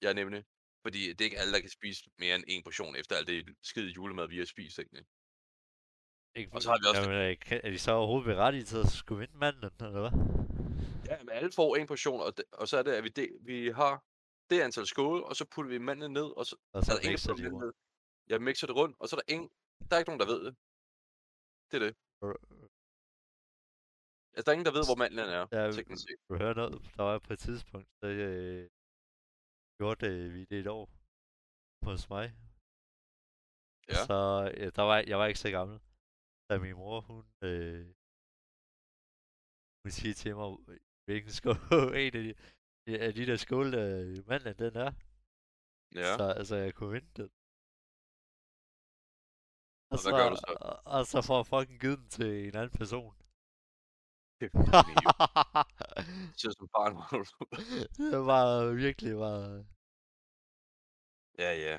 Ja, 0.02 0.14
nemlig. 0.14 0.44
Fordi 0.86 1.02
det 1.14 1.22
er 1.22 1.26
ikke 1.26 1.40
alle, 1.40 1.54
der 1.54 1.60
kan 1.60 1.70
spise 1.70 2.04
mere 2.20 2.36
end 2.36 2.44
en 2.48 2.64
portion 2.64 2.96
efter 2.96 3.16
alt 3.16 3.28
det 3.28 3.56
skide 3.64 3.90
julemad, 3.90 4.28
vi 4.28 4.38
har 4.38 4.46
spist, 4.46 4.80
egentlig. 4.80 5.06
Ikke, 6.36 6.52
Og 6.54 6.62
så 6.62 6.70
har 6.70 6.78
vi 6.82 6.86
også- 6.90 7.02
Jamen, 7.12 7.32
er, 7.32 7.36
kan- 7.36 7.62
er 7.64 7.70
de 7.70 7.80
så 7.80 7.92
overhovedet 7.92 8.26
berettiget 8.26 8.68
til 8.68 8.78
at 8.78 8.90
skulle 8.92 9.20
vinde 9.20 9.38
manden, 9.38 9.64
eller 9.82 10.10
hvad? 10.10 10.43
Ja, 11.10 11.18
men 11.24 11.30
alle 11.30 11.52
får 11.52 11.76
en 11.76 11.88
portion, 11.88 12.22
og, 12.22 12.38
det, 12.38 12.46
og 12.52 12.68
så 12.68 12.78
er 12.78 12.84
det, 12.84 12.92
at 12.92 13.04
vi, 13.04 13.10
de, 13.10 13.30
vi 13.42 13.70
har 13.70 14.04
det 14.50 14.62
antal 14.62 14.86
skåle, 14.86 15.26
og 15.26 15.36
så 15.36 15.46
putter 15.46 15.70
vi 15.70 15.78
mandlen 15.78 16.12
ned, 16.14 16.30
og 16.38 16.46
så 16.46 16.56
Og 16.74 16.84
så 16.84 16.92
er 16.92 16.96
der 16.96 17.02
ingen, 17.02 17.14
mixer 17.14 17.34
ned. 17.64 17.74
Jeg 18.28 18.42
mixer 18.42 18.68
det 18.68 18.76
rundt, 18.76 18.96
og 19.00 19.08
så 19.08 19.16
er 19.16 19.20
der 19.22 19.34
ingen, 19.34 19.50
der 19.88 19.94
er 19.96 20.00
ikke 20.00 20.12
nogen, 20.12 20.24
der 20.24 20.32
ved 20.34 20.42
det. 20.48 20.54
Det 21.70 21.76
er 21.80 21.84
det. 21.88 21.94
Altså, 24.36 24.44
der 24.46 24.52
er 24.52 24.58
ingen, 24.58 24.70
der 24.70 24.78
ved, 24.80 24.86
hvor 24.90 25.00
mandlen 25.04 25.28
er, 25.38 25.44
Ja, 25.58 25.72
teknisk 25.72 26.04
set. 26.04 26.20
Du 26.30 26.34
hører 26.42 26.56
noget, 26.62 26.74
der 26.98 27.04
var 27.04 27.20
på 27.28 27.34
et 27.34 27.40
tidspunkt, 27.48 27.90
så 28.00 28.08
øh, 28.08 28.70
gjorde 29.78 30.00
det, 30.06 30.34
vi 30.34 30.42
det 30.52 30.60
et 30.60 30.68
år 30.78 30.86
hos 31.88 32.10
mig. 32.16 32.26
Ja. 33.92 34.00
Så 34.10 34.20
øh, 34.58 34.72
der 34.78 34.84
var, 34.90 34.98
jeg 35.12 35.18
var 35.20 35.28
ikke 35.32 35.44
så 35.46 35.52
gammel. 35.58 35.78
Da 36.50 36.54
min 36.66 36.76
mor, 36.82 37.02
hun, 37.10 37.24
øh, 37.48 37.86
hun 39.82 39.92
siger 39.98 40.14
til 40.14 40.36
mig, 40.36 40.50
hvilken 41.06 41.32
skål, 41.38 41.58
en 42.04 42.16
af 42.20 42.24
de, 42.26 42.34
af 43.06 43.14
de 43.14 43.26
der 43.26 43.38
skål, 43.46 43.68
øh, 43.84 44.28
mandlen 44.28 44.58
den 44.64 44.76
er. 44.86 44.92
Ja. 46.00 46.10
Så 46.18 46.24
altså, 46.40 46.56
jeg 46.56 46.74
kunne 46.74 46.92
vinde 46.92 47.12
den. 47.22 47.30
Og 49.92 49.98
hvad 50.04 50.14
gør 50.20 50.30
du 50.30 50.36
så? 50.36 50.52
Og, 50.70 50.76
og 50.96 51.02
så 51.12 51.18
får 51.28 51.38
jeg 51.40 51.48
fucking 51.54 51.80
givet 51.82 52.00
den 52.00 52.10
til 52.18 52.30
en 52.48 52.56
anden 52.56 52.78
person. 52.82 53.14
Det 54.40 54.46
er 54.46 54.50
som 56.58 56.68
barn, 56.76 56.94
det 58.12 58.20
var 58.32 58.46
virkelig 58.86 59.14
bare... 59.26 59.46
Ja, 61.44 61.52
ja. 61.66 61.76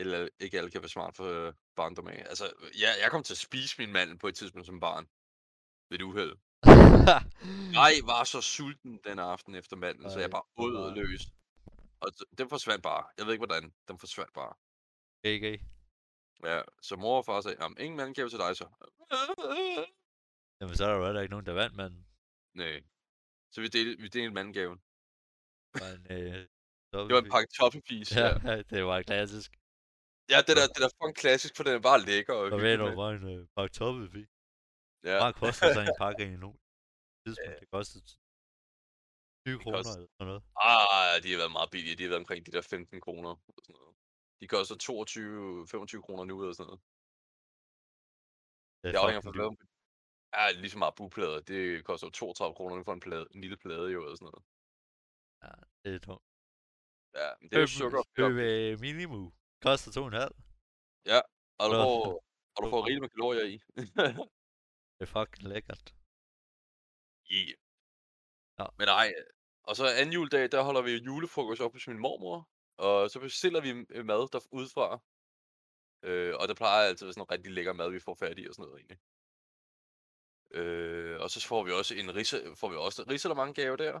Eller 0.00 0.28
ikke 0.40 0.58
alle 0.58 0.70
kan 0.70 0.82
være 0.82 0.96
smart 0.96 1.16
for 1.16 1.24
øh, 1.24 1.52
barndom 1.76 2.08
af. 2.08 2.20
Altså, 2.32 2.46
ja, 2.82 2.90
jeg 3.02 3.10
kom 3.10 3.22
til 3.22 3.34
at 3.34 3.44
spise 3.48 3.74
min 3.78 3.92
mandel 3.92 4.18
på 4.18 4.28
et 4.28 4.36
tidspunkt 4.36 4.66
som 4.66 4.80
barn. 4.80 5.04
Ved 5.88 5.98
et 5.98 6.02
uheld. 6.02 6.34
Jeg 7.72 7.92
var 8.04 8.24
så 8.24 8.40
sulten 8.40 9.00
den 9.04 9.18
aften 9.18 9.54
efter 9.54 9.76
mandlen, 9.76 10.10
så 10.10 10.18
jeg 10.20 10.30
bare 10.30 10.42
åd 10.56 10.94
løs. 10.94 11.22
Og 12.00 12.08
den 12.38 12.48
forsvandt 12.48 12.82
bare. 12.82 13.04
Jeg 13.18 13.26
ved 13.26 13.32
ikke 13.32 13.46
hvordan. 13.46 13.74
Den 13.88 13.98
forsvandt 13.98 14.32
bare. 14.32 14.54
GG. 15.26 15.62
Ja, 16.44 16.62
så 16.82 16.96
mor 16.96 17.16
og 17.18 17.24
far 17.24 17.40
sagde, 17.40 17.56
jamen 17.60 17.78
ingen 17.80 17.96
mandgave 17.96 18.28
til 18.28 18.38
dig 18.38 18.56
så. 18.56 18.66
Jamen, 20.60 20.76
så 20.76 20.84
er 20.84 20.88
der 20.88 20.96
jo 20.96 21.04
heller 21.04 21.20
ikke 21.20 21.30
nogen, 21.30 21.46
der 21.46 21.52
vandt, 21.52 21.76
men... 21.76 22.06
Nej. 22.54 22.82
Så 23.52 23.60
vi 23.60 23.68
delte, 23.68 24.02
vi 24.02 24.08
delte 24.08 24.34
mandgaven. 24.34 24.78
men 25.82 26.06
øh, 26.10 26.46
Det 26.92 27.14
var 27.14 27.22
en 27.22 27.30
pakke 27.30 27.52
toffefis. 27.58 28.16
Ja, 28.16 28.28
Ja. 28.44 28.62
det 28.72 28.84
var 28.84 29.02
klassisk. 29.02 29.50
ja, 30.32 30.38
det 30.46 30.54
der, 30.58 30.66
det 30.74 30.80
der 30.84 30.90
fucking 30.98 31.16
klassisk, 31.16 31.56
for 31.56 31.64
den 31.64 31.74
er 31.74 31.80
bare 31.90 32.00
lækker 32.00 32.34
og 32.34 32.44
Og 32.54 32.60
ved 32.60 32.78
du, 32.78 32.90
hvor 32.90 33.10
en 33.10 33.28
øh, 33.34 33.46
pakke 33.56 34.10
fik? 34.16 34.28
Ja. 35.04 35.18
Meget 35.22 35.34
koster 35.34 35.66
sådan 35.74 35.88
en 35.88 35.94
pakke 35.98 36.24
i 36.32 36.36
Tidspunkt, 37.26 37.60
det 37.62 37.68
kostede 37.76 38.02
20 39.46 39.58
kroner 39.62 39.78
koster- 39.78 39.96
eller 39.98 40.12
sådan 40.18 40.28
noget. 40.30 40.42
Ah, 40.68 41.14
de 41.22 41.28
har 41.32 41.38
været 41.42 41.54
meget 41.58 41.70
billige. 41.74 41.96
De 41.98 42.02
har 42.04 42.12
været 42.12 42.24
omkring 42.24 42.40
de 42.46 42.52
der 42.56 42.62
15 42.62 43.00
kroner. 43.06 43.32
Og 43.56 43.60
sådan 43.64 43.76
noget. 43.80 43.94
De 44.40 44.46
koster 44.54 44.76
22-25 44.76 46.02
kroner 46.06 46.24
nu 46.30 46.34
eller 46.42 46.56
sådan 46.58 46.68
noget. 46.70 46.80
Det 48.82 48.88
Det 48.92 48.98
afhænger 49.02 49.24
fra 49.26 49.36
pladen. 49.38 49.56
Ja, 50.36 50.44
ligesom 50.62 50.80
meget 50.84 50.96
buplader. 51.00 51.38
Det 51.50 51.84
koster 51.88 52.06
jo 52.06 52.10
32 52.10 52.54
kroner 52.58 52.84
for 52.88 52.94
en, 52.98 53.02
plade, 53.06 53.26
en 53.34 53.40
lille 53.44 53.58
plade 53.64 53.88
jo, 53.94 54.00
eller 54.04 54.16
sådan 54.20 54.30
noget. 54.32 54.44
Ja, 55.44 55.52
det 55.82 55.90
er 55.96 56.02
dumt. 56.08 56.26
Ja, 57.20 57.28
men 57.38 57.44
det 57.48 57.56
er 57.56 57.64
jo 57.66 57.70
sukker. 57.80 58.02
Køb 58.18 58.32
øh, 58.48 58.72
Minimu. 58.84 59.22
Koster 59.66 59.90
2,5. 59.90 60.32
Og 61.60 61.66
du 61.70 61.76
får, 61.84 61.96
og 62.56 62.60
du 62.62 62.68
får 62.72 62.80
rigeligt 62.86 63.04
med 63.04 63.12
kalorier 63.14 63.46
i. 63.54 63.56
Det 64.96 65.04
er 65.06 65.12
fucking 65.16 65.48
lækkert. 65.52 65.84
Yeah. 67.30 67.56
Ja. 68.58 68.66
Men 68.78 68.86
nej, 68.86 69.14
og 69.62 69.76
så 69.76 69.84
anden 69.86 70.12
juledag, 70.12 70.52
der 70.52 70.62
holder 70.62 70.82
vi 70.82 70.90
julefrokost 70.90 71.60
op 71.60 71.72
hos 71.72 71.88
min 71.88 71.98
mormor. 71.98 72.48
Og 72.76 73.10
så 73.10 73.20
bestiller 73.20 73.60
vi 73.60 73.72
mad 74.02 74.28
der 74.32 74.40
udefra. 74.50 75.00
Øh, 76.02 76.34
og 76.40 76.48
der 76.48 76.54
plejer 76.54 76.88
altid 76.88 77.04
at 77.04 77.06
være 77.06 77.12
sådan 77.12 77.20
noget 77.20 77.30
rigtig 77.30 77.52
lækker 77.52 77.72
mad, 77.72 77.90
vi 77.90 78.00
får 78.00 78.14
fat 78.14 78.38
i 78.38 78.46
og 78.48 78.54
sådan 78.54 78.68
noget 78.68 78.80
egentlig. 78.80 78.98
Øh, 80.50 81.20
og 81.20 81.30
så 81.30 81.46
får 81.48 81.64
vi 81.64 81.72
også 81.72 81.94
en 81.94 82.14
risse, 82.14 82.56
får 82.56 82.68
vi 82.68 82.76
også 82.76 83.02
en 83.02 83.10
risalemang 83.10 83.54
gave 83.54 83.76
der. 83.76 84.00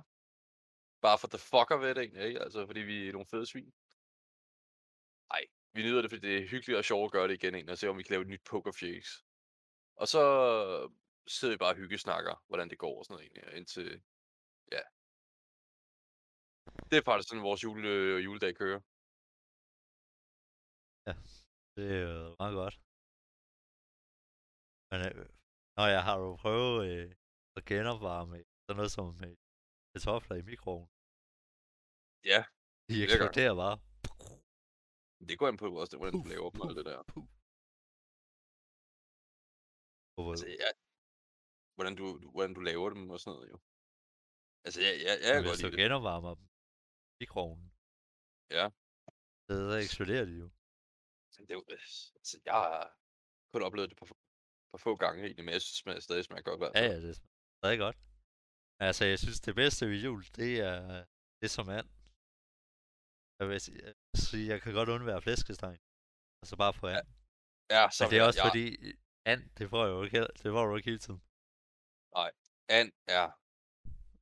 Bare 1.02 1.18
for 1.18 1.28
the 1.28 1.38
fucker 1.38 1.76
ved 1.76 1.94
det 1.94 2.02
egentlig, 2.02 2.24
ikke? 2.26 2.40
Altså 2.40 2.66
fordi 2.66 2.80
vi 2.80 3.08
er 3.08 3.12
nogle 3.12 3.26
fede 3.26 3.46
svin. 3.46 3.72
Nej, 5.32 5.44
vi 5.72 5.82
nyder 5.82 6.02
det, 6.02 6.10
fordi 6.10 6.26
det 6.28 6.36
er 6.36 6.48
hyggeligt 6.48 6.78
og 6.78 6.84
sjovt 6.84 7.04
at 7.04 7.12
gøre 7.12 7.28
det 7.28 7.34
igen 7.34 7.54
egentlig, 7.54 7.72
og 7.72 7.78
se 7.78 7.88
om 7.88 7.98
vi 7.98 8.02
kan 8.02 8.12
lave 8.12 8.22
et 8.22 8.28
nyt 8.28 8.44
pokerface. 8.44 9.10
Og 9.96 10.08
så 10.08 10.22
sidder 11.34 11.54
vi 11.54 11.58
bare 11.58 11.74
og 11.74 11.80
hyggesnakker, 11.82 12.34
hvordan 12.48 12.68
det 12.70 12.78
går 12.84 12.94
og 12.98 13.04
sådan 13.04 13.12
noget 13.14 13.24
egentlig, 13.26 13.56
indtil, 13.58 13.88
ja. 14.74 14.82
Det 16.90 16.96
er 16.98 17.04
faktisk 17.08 17.28
sådan, 17.28 17.46
vores 17.48 17.62
jule, 17.64 17.90
juledag 18.26 18.52
kører. 18.62 18.80
Det 21.76 21.86
er 21.96 22.02
jo 22.08 22.36
meget 22.42 22.54
godt. 22.62 22.74
Men 24.90 24.98
øh, 25.08 25.24
når 25.78 25.86
jeg 25.96 26.02
har 26.08 26.16
jo 26.24 26.28
prøvet 26.44 26.76
øh, 26.90 27.08
at 27.56 27.62
genopvarme 27.70 28.36
sådan 28.64 28.76
noget 28.80 28.92
som 28.98 29.06
øh, 29.26 29.34
kartofler 29.92 30.36
i 30.42 30.44
mikroen. 30.50 30.86
Ja, 32.32 32.40
De 32.88 32.94
eksploderer 33.04 33.54
bare. 33.64 33.76
det 35.28 35.34
går 35.38 35.48
an 35.50 35.56
på 35.62 35.66
også, 35.82 35.94
hvordan 35.98 36.14
du 36.18 36.24
laver 36.32 36.48
og 36.60 36.66
alt 36.68 36.78
det 36.80 36.86
der. 36.92 37.00
Hvor- 40.14 40.32
Altså, 40.34 40.48
ja, 40.64 40.70
hvordan 41.76 41.94
du, 42.00 42.06
du- 42.22 42.30
hvordan 42.34 42.54
du 42.54 42.60
laver 42.70 42.88
dem 42.94 43.10
og 43.14 43.18
sådan 43.20 43.34
noget, 43.36 43.48
jo. 43.52 43.58
Altså, 44.66 44.78
jeg, 44.86 44.92
jeg, 45.06 45.14
jeg 45.24 45.32
kan 45.34 45.42
Hvis 45.42 45.50
godt 45.50 45.60
du 45.62 45.66
lide 45.66 45.76
det. 45.76 45.82
genopvarmer 45.84 46.32
dem 46.38 46.44
i 46.44 47.16
mikroovnen, 47.22 47.68
Ja. 48.58 48.66
så, 49.46 49.54
eksploderer 49.86 50.24
de 50.30 50.34
jo. 50.42 50.48
Det 51.36 51.50
er 51.50 51.58
jo, 51.60 51.64
altså, 52.18 52.34
jeg 52.44 52.54
har 52.54 52.98
kun 53.52 53.62
oplevet 53.68 53.90
det 53.90 53.98
på, 53.98 54.04
på 54.70 54.76
få 54.86 54.92
gange 55.04 55.18
egentlig, 55.26 55.44
men 55.44 55.52
jeg 55.52 55.62
synes, 55.62 55.82
det 55.82 56.02
stadig 56.02 56.24
smager 56.24 56.42
godt. 56.48 56.58
hvert 56.60 56.74
Ja, 56.74 56.84
ja, 56.92 56.96
det 57.04 57.10
er 57.14 57.18
stadig 57.60 57.78
godt. 57.86 57.96
Altså, 58.88 59.02
jeg 59.12 59.18
synes, 59.18 59.40
det 59.40 59.54
bedste 59.62 59.82
ved 59.90 59.98
jul, 60.06 60.22
det 60.40 60.50
er, 60.70 61.04
det 61.42 61.50
som 61.56 61.68
and. 61.78 61.88
Jeg 63.38 63.46
vil 63.48 63.60
sige, 63.66 63.78
jeg, 63.86 63.94
vil 64.12 64.20
sige, 64.28 64.46
jeg 64.52 64.58
kan 64.62 64.72
godt 64.78 64.88
undvære 64.88 65.22
flæskesteg. 65.22 65.76
Altså 66.42 66.54
bare 66.62 66.72
på 66.80 66.86
and. 66.86 67.06
Ja, 67.76 67.82
så 67.96 68.00
Men 68.04 68.10
det 68.10 68.18
er 68.18 68.24
også 68.28 68.40
ja, 68.42 68.46
fordi, 68.48 68.64
and, 69.30 69.40
det 69.58 69.64
får 69.72 69.82
jeg 69.86 69.92
jo 69.96 70.02
ikke, 70.06 70.20
det 70.42 70.48
får 70.54 70.64
du 70.66 70.76
ikke 70.76 70.90
hele 70.90 71.02
tiden. 71.06 71.20
And 72.68 72.92
er, 73.06 73.28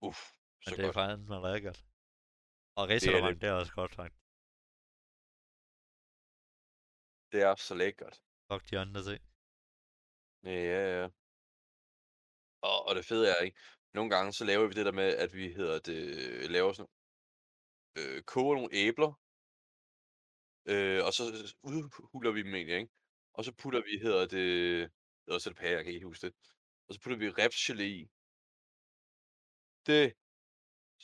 uff, 0.07 0.21
Men 0.67 0.71
så 0.71 0.71
det 0.71 0.79
er 0.79 0.87
godt. 0.87 0.95
faktisk 0.95 1.29
meget 1.29 1.45
lækkert. 1.53 1.79
Og 2.79 2.89
risalemang, 2.89 3.35
det. 3.35 3.41
det 3.41 3.49
er 3.49 3.53
også 3.53 3.73
godt 3.81 3.95
faktisk. 3.95 4.21
Det 7.33 7.41
er 7.43 7.55
så 7.55 7.75
lækkert. 7.75 8.17
Fuck 8.53 8.71
de 8.71 8.79
andre 8.79 9.03
ting. 9.09 9.21
Ja, 10.45 10.59
ja, 10.73 10.83
ja. 11.01 11.09
Og, 12.69 12.79
og 12.87 12.95
det 12.95 13.05
fede 13.05 13.25
er, 13.33 13.41
ikke? 13.47 13.59
Nogle 13.95 14.11
gange 14.15 14.33
så 14.33 14.45
laver 14.45 14.67
vi 14.69 14.75
det 14.75 14.87
der 14.87 14.93
med, 14.93 15.17
at 15.25 15.35
vi 15.35 15.53
hedder 15.53 15.79
det, 15.79 15.99
laver 16.51 16.73
sådan, 16.73 16.93
øh, 17.99 18.23
koger 18.23 18.55
nogle 18.55 18.75
æbler, 18.85 19.13
øh, 20.73 21.01
og 21.07 21.13
så 21.17 21.23
udhuler 21.63 22.33
vi 22.33 22.43
dem 22.43 22.55
egentlig, 22.55 22.77
ikke? 22.77 22.93
Og 23.35 23.45
så 23.45 23.53
putter 23.53 23.81
vi, 23.89 23.99
hedder 24.07 24.21
det, 24.21 24.47
det 25.21 25.31
er 25.31 25.35
også 25.35 25.51
et 25.51 25.57
pære, 25.57 25.77
jeg 25.77 25.85
kan 25.85 25.95
ikke 25.95 26.07
huske 26.07 26.27
det. 26.27 26.35
Og 26.87 26.91
så 26.95 26.99
putter 27.03 27.19
vi 27.23 27.29
repsgelé 27.41 27.87
i. 28.01 28.03
Det 29.89 30.05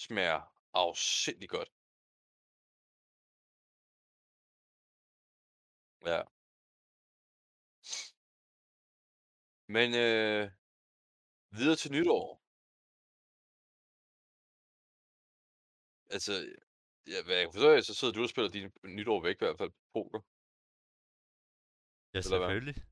smager 0.05 0.41
afsindigt 0.83 1.51
godt. 1.57 1.71
Ja. 6.07 6.21
Men 9.75 9.89
øh, 10.05 10.45
videre 11.59 11.77
til 11.83 11.91
nytår. 11.97 12.27
Altså, 16.15 16.33
ja, 17.13 17.19
hvad 17.25 17.35
jeg 17.37 17.45
kan 17.45 17.55
forstå, 17.57 17.71
så 17.89 17.95
sidder 17.99 18.15
du 18.15 18.23
og 18.23 18.33
spiller 18.33 18.51
din 18.57 18.69
nytår 18.99 19.19
væk 19.27 19.37
i 19.37 19.45
hvert 19.45 19.59
fald 19.63 19.71
på 19.71 19.83
poker. 19.95 20.21
Ja, 22.15 22.19
Eller 22.19 22.39
hvad? 22.39 22.49
selvfølgelig. 22.49 22.90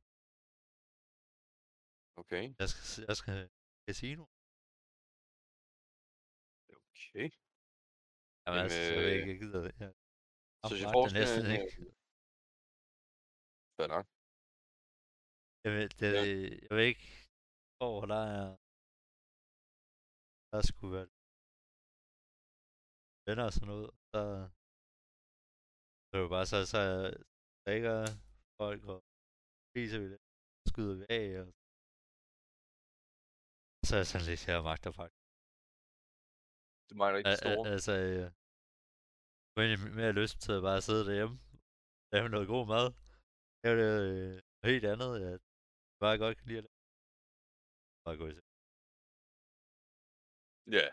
Okay, 2.21 2.45
Jeg 2.61 2.69
skal, 2.73 3.05
jeg 3.09 3.17
skal 3.21 3.39
casino. 3.89 4.25
okay. 6.77 7.27
Jamen 8.45 8.59
Jamen, 8.59 8.61
altså, 8.65 8.81
ved 8.97 9.07
øh, 9.07 9.13
ikke, 9.17 9.29
jeg 9.33 9.39
gider 9.43 9.63
det. 9.67 9.75
Jeg 9.83 9.91
Så 10.71 10.75
jeg 10.83 10.91
får 10.97 11.05
næsten 11.19 11.43
en... 11.47 11.53
ikke. 11.57 11.71
øh, 11.83 11.93
Fair 13.77 13.89
nok. 13.97 14.07
Jeg 15.65 15.71
ved, 15.77 15.87
det, 16.01 16.13
Ja. 16.17 16.23
jeg 16.69 16.73
ved 16.79 16.87
ikke, 16.93 17.07
hvor 17.79 17.97
der 18.13 18.23
er... 18.39 18.47
Der 20.53 20.61
skulle 20.69 20.93
være 20.99 21.09
venner 23.27 23.45
og 23.49 23.53
sådan 23.57 23.71
noget. 23.73 23.89
Så, 24.13 24.21
så 26.09 26.13
er 26.17 26.21
det 26.25 26.31
bare 26.37 26.47
så, 26.53 26.59
så 26.75 26.81
drikker 27.65 27.97
folk 28.61 28.83
og 28.95 28.99
spiser 29.71 29.99
vi 30.03 30.07
det. 30.13 30.21
Skyder 30.71 30.95
vi 31.01 31.05
af. 31.19 31.25
Og, 31.41 31.47
sådan 34.11 34.27
lidt, 34.31 34.49
jeg 34.49 34.63
magter 34.71 34.93
faktisk. 35.01 35.25
Det 36.89 36.97
mangler 37.01 37.19
ikke 37.19 37.31
det 37.31 37.39
Al- 37.43 37.49
al- 37.49 37.55
store. 37.55 37.69
Altså, 37.75 37.93
jeg 38.17 38.31
har 39.57 39.97
mere 40.01 40.19
lyst 40.21 40.37
til 40.45 40.53
at 40.59 40.63
bare 40.69 40.81
sidde 40.89 41.05
derhjemme. 41.09 41.37
Lave 42.13 42.29
noget 42.35 42.49
god 42.55 42.65
mad. 42.75 42.87
Lave 43.63 43.77
det 43.83 43.93
øh, 44.09 44.35
helt 44.69 44.85
andet. 44.93 45.13
Jeg 45.25 45.33
bare 46.03 46.19
godt 46.25 46.37
kan 46.39 46.47
lide 46.49 46.59
at 46.59 46.65
lave. 46.67 46.79
Bare 48.05 48.17
gå 48.21 48.27
i 48.31 48.35
seng. 48.37 48.49
Ja. 50.77 50.87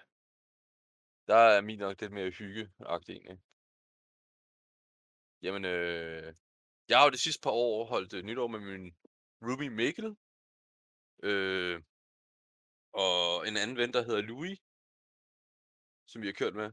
Der 1.29 1.39
er 1.53 1.61
min 1.61 1.79
nok 1.79 2.01
lidt 2.01 2.13
mere 2.17 2.29
hyggeagtig 2.39 3.11
egentlig. 3.15 3.39
Jamen, 5.45 5.63
øh, 5.65 6.27
jeg 6.89 6.95
har 6.97 7.05
jo 7.05 7.15
de 7.15 7.25
sidste 7.25 7.41
par 7.45 7.55
år 7.65 7.85
holdt 7.93 8.13
øh, 8.17 8.23
nytår 8.23 8.47
med 8.47 8.59
min 8.59 8.85
Ruby 9.47 9.67
Mikkel. 9.79 10.07
Øh, 11.29 11.75
og 13.03 13.47
en 13.47 13.57
anden 13.57 13.77
ven, 13.77 13.93
der 13.93 14.03
hedder 14.03 14.21
Louis. 14.21 14.59
Som 16.07 16.21
vi 16.21 16.27
har 16.27 16.33
kørt 16.33 16.55
med. 16.55 16.71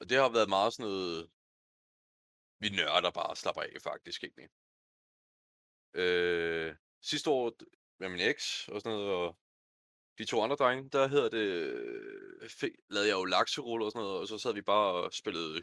Og 0.00 0.08
det 0.08 0.16
har 0.18 0.32
været 0.32 0.48
meget 0.48 0.72
sådan 0.72 0.90
noget... 0.90 1.30
Vi 2.58 2.68
nørder 2.68 3.10
bare 3.10 3.30
og 3.30 3.36
slapper 3.36 3.62
af, 3.62 3.82
faktisk, 3.82 4.24
egentlig. 4.24 4.48
Øh, 5.94 6.76
sidste 7.00 7.30
år 7.30 7.52
med 8.00 8.08
min 8.08 8.20
eks 8.20 8.68
og 8.68 8.80
sådan 8.80 8.98
noget, 8.98 9.10
og 9.14 9.38
de 10.18 10.24
to 10.24 10.42
andre 10.42 10.56
drenge, 10.56 10.90
der 10.90 11.08
hedder 11.08 11.28
det... 11.28 11.46
Øh, 11.46 12.70
lavede 12.90 13.08
jeg 13.08 13.14
jo 13.14 13.24
lakseruller 13.24 13.86
og 13.86 13.92
sådan 13.92 14.04
noget, 14.04 14.20
og 14.20 14.28
så 14.28 14.38
sad 14.38 14.54
vi 14.54 14.62
bare 14.62 14.92
og 14.92 15.12
spillede 15.12 15.62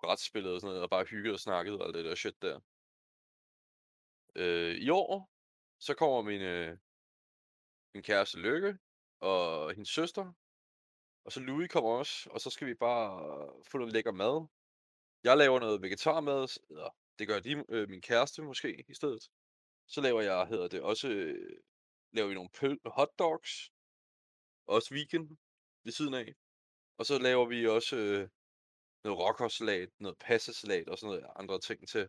brætspillet 0.00 0.54
og 0.54 0.60
sådan 0.60 0.68
noget, 0.68 0.82
og 0.82 0.90
bare 0.90 1.04
hyggede 1.04 1.34
og 1.34 1.40
snakkede 1.40 1.78
og 1.78 1.86
alt 1.86 1.94
det 1.94 2.04
der 2.04 2.14
shit 2.14 2.42
der. 2.42 2.60
Øh, 4.34 4.74
I 4.76 4.88
år, 4.90 5.30
så 5.78 5.94
kommer 5.94 6.22
min, 6.22 6.40
øh, 6.40 6.78
min 7.94 8.02
kæreste 8.02 8.38
Lykke 8.38 8.78
og 9.20 9.70
hendes 9.74 9.88
søster, 9.88 10.32
og 11.24 11.32
så 11.32 11.40
Louis 11.40 11.68
kommer 11.70 11.90
også, 11.90 12.30
og 12.30 12.40
så 12.40 12.50
skal 12.50 12.66
vi 12.66 12.74
bare 12.74 13.48
få 13.70 13.78
noget 13.78 13.92
lækker 13.92 14.12
mad. 14.12 14.46
Jeg 15.24 15.36
laver 15.36 15.60
noget 15.60 15.82
vegetarmad, 15.82 16.60
eller 16.70 16.90
det 17.18 17.28
gør 17.28 17.40
de, 17.40 17.64
øh, 17.68 17.88
min 17.88 18.00
kæreste 18.00 18.42
måske 18.42 18.84
i 18.88 18.94
stedet. 18.94 19.28
Så 19.86 20.00
laver 20.00 20.20
jeg, 20.20 20.46
hedder 20.46 20.68
det, 20.68 20.80
også 20.80 21.08
øh, 21.08 21.60
laver 22.12 22.28
vi 22.28 22.34
nogle 22.34 22.50
pøl 22.60 22.78
hotdogs, 22.86 23.70
også 24.66 24.94
weekend 24.94 25.36
ved 25.84 25.92
siden 25.92 26.14
af. 26.14 26.34
Og 26.98 27.06
så 27.06 27.18
laver 27.18 27.46
vi 27.46 27.68
også 27.68 27.96
øh, 27.96 28.28
noget 29.04 29.18
rockersalat, 29.18 29.88
noget 29.98 30.18
passesalat 30.18 30.88
og 30.88 30.98
sådan 30.98 31.10
noget 31.10 31.32
andre 31.36 31.60
ting 31.60 31.88
til. 31.88 32.08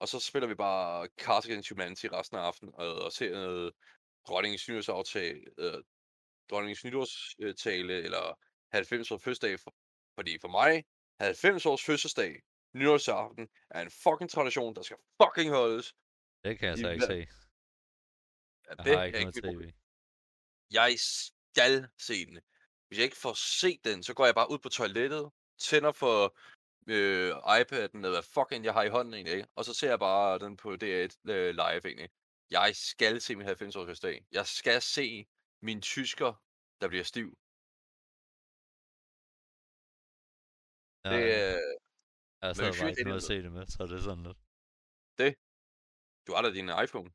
Og 0.00 0.08
så 0.08 0.20
spiller 0.20 0.48
vi 0.48 0.54
bare 0.54 1.08
Cards 1.18 1.46
Against 1.46 1.70
Humanity 1.70 2.06
resten 2.12 2.38
af 2.38 2.42
aftenen, 2.42 2.74
og, 2.74 2.94
og 3.04 3.12
ser 3.12 3.32
noget 3.32 3.72
dronningens 4.28 4.68
nytårsaftale, 4.68 5.40
øh, 5.58 5.82
dronningens 6.50 6.84
nytårstale, 6.84 7.94
eller 8.06 8.38
90 8.72 9.10
års 9.10 9.22
fødselsdag. 9.22 9.60
For, 9.60 9.74
fordi 10.18 10.38
for 10.40 10.48
mig, 10.48 10.84
90 11.20 11.66
års 11.66 11.84
fødselsdag, 11.84 12.42
nytårsaften, 12.74 13.48
er 13.70 13.80
en 13.82 13.90
fucking 13.90 14.30
tradition, 14.30 14.74
der 14.74 14.82
skal 14.82 14.96
fucking 15.22 15.50
holdes. 15.50 15.94
Det 16.44 16.58
kan 16.58 16.68
jeg 16.68 16.78
I 16.78 16.80
så 16.80 16.90
ikke 16.90 17.06
hver- 17.06 17.12
se. 17.12 17.26
Ja, 18.66 18.70
Jeg 18.70 18.78
det 18.84 18.92
har 18.94 19.00
er 19.00 19.04
ikke 19.04 19.18
noget 19.20 19.34
mit 19.34 19.44
problem. 19.44 19.70
tv. 19.70 19.74
Jeg 20.70 20.94
skal 20.98 21.88
se 21.98 22.26
den. 22.26 22.40
Hvis 22.88 22.98
jeg 22.98 23.04
ikke 23.04 23.16
får 23.16 23.34
set 23.60 23.84
den, 23.84 24.02
så 24.02 24.14
går 24.14 24.24
jeg 24.24 24.34
bare 24.34 24.50
ud 24.50 24.58
på 24.58 24.68
toilettet, 24.68 25.30
tænder 25.58 25.92
for 25.92 26.36
øh, 26.88 27.30
iPad'en, 27.60 27.94
eller 27.98 28.10
hvad 28.10 28.22
fucking 28.22 28.64
jeg 28.64 28.72
har 28.72 28.82
i 28.82 28.88
hånden 28.88 29.14
egentlig, 29.14 29.34
ikke? 29.36 29.48
og 29.56 29.64
så 29.64 29.74
ser 29.74 29.88
jeg 29.88 29.98
bare 29.98 30.38
den 30.38 30.56
på 30.56 30.68
DR1 30.72 31.30
øh, 31.32 31.50
live 31.62 31.84
egentlig. 31.90 32.10
Jeg 32.56 32.70
skal 32.90 33.14
se 33.26 33.30
min 33.36 33.46
90-års 33.46 34.00
dag. 34.06 34.16
Jeg 34.38 34.46
skal 34.58 34.78
se 34.96 35.06
min 35.68 35.80
tysker, 35.92 36.30
der 36.80 36.88
bliver 36.92 37.06
stiv. 37.12 37.28
Ja, 41.04 41.08
Det, 41.14 41.22
ja. 41.34 41.42
øh, 41.54 41.70
jeg 42.42 42.50
sad 42.56 42.70
bare 42.78 42.88
ikke 42.90 43.00
det 43.00 43.06
noget 43.12 43.22
at 43.24 43.28
se 43.32 43.36
det 43.46 43.52
med, 43.58 43.64
så 43.74 43.80
det 43.90 43.96
er 44.00 44.04
sådan 44.08 44.24
lidt. 44.28 44.40
du 46.26 46.30
har 46.34 46.42
da 46.46 46.50
din 46.58 46.68
iPhone. 46.84 47.10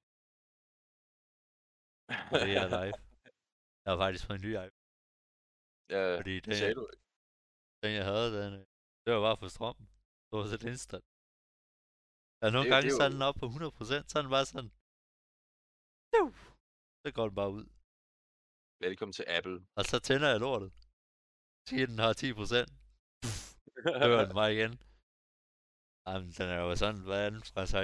Det 2.44 2.54
er 2.64 2.68
live. 2.78 2.98
Jeg 3.84 3.90
har 3.94 4.00
faktisk 4.04 4.24
fået 4.28 4.38
en 4.40 4.46
ny 4.48 4.54
iPhone, 4.66 4.84
ja, 5.96 6.04
fordi 6.20 6.34
det 6.36 6.46
den, 6.46 6.56
sagde 6.62 6.76
du 6.80 6.84
ikke. 6.94 7.04
den 7.84 7.92
jeg 8.00 8.06
havde, 8.12 8.30
den, 8.40 8.50
øh, 8.60 8.64
det 9.04 9.10
var 9.16 9.22
bare 9.28 9.38
for 9.42 9.50
strøm. 9.56 9.78
Det 10.28 10.34
var 10.40 10.46
så 10.54 10.58
instant. 10.74 11.06
Ja, 12.42 12.46
nogle 12.56 12.66
Det 12.66 12.72
gange 12.74 12.84
det 12.86 12.92
er 12.94 13.08
jo- 13.08 13.14
den 13.14 13.22
op 13.30 13.38
på 13.42 13.46
100%, 13.56 14.04
så 14.12 14.16
den 14.24 14.30
bare 14.36 14.46
sådan... 14.52 14.70
Så 16.14 17.10
går 17.18 17.26
den 17.28 17.36
bare 17.42 17.52
ud. 17.58 17.66
Velkommen 18.86 19.14
til 19.18 19.26
Apple. 19.38 19.58
Og 19.78 19.84
så 19.92 19.98
tænder 20.08 20.30
jeg 20.34 20.40
lortet. 20.46 20.72
Siger 21.70 21.86
den 21.92 22.00
har 22.04 22.14
10%. 22.14 22.66
Så 23.86 23.92
hører 24.04 24.26
den 24.28 24.36
bare 24.40 24.52
igen. 24.56 24.74
Jamen, 26.08 26.30
den 26.40 26.48
er 26.56 26.60
jo 26.66 26.72
sådan, 26.84 27.02
hvad 27.08 27.20
er 27.26 27.30
den, 27.36 27.44
fra 27.54 27.64
16-17? 27.66 27.76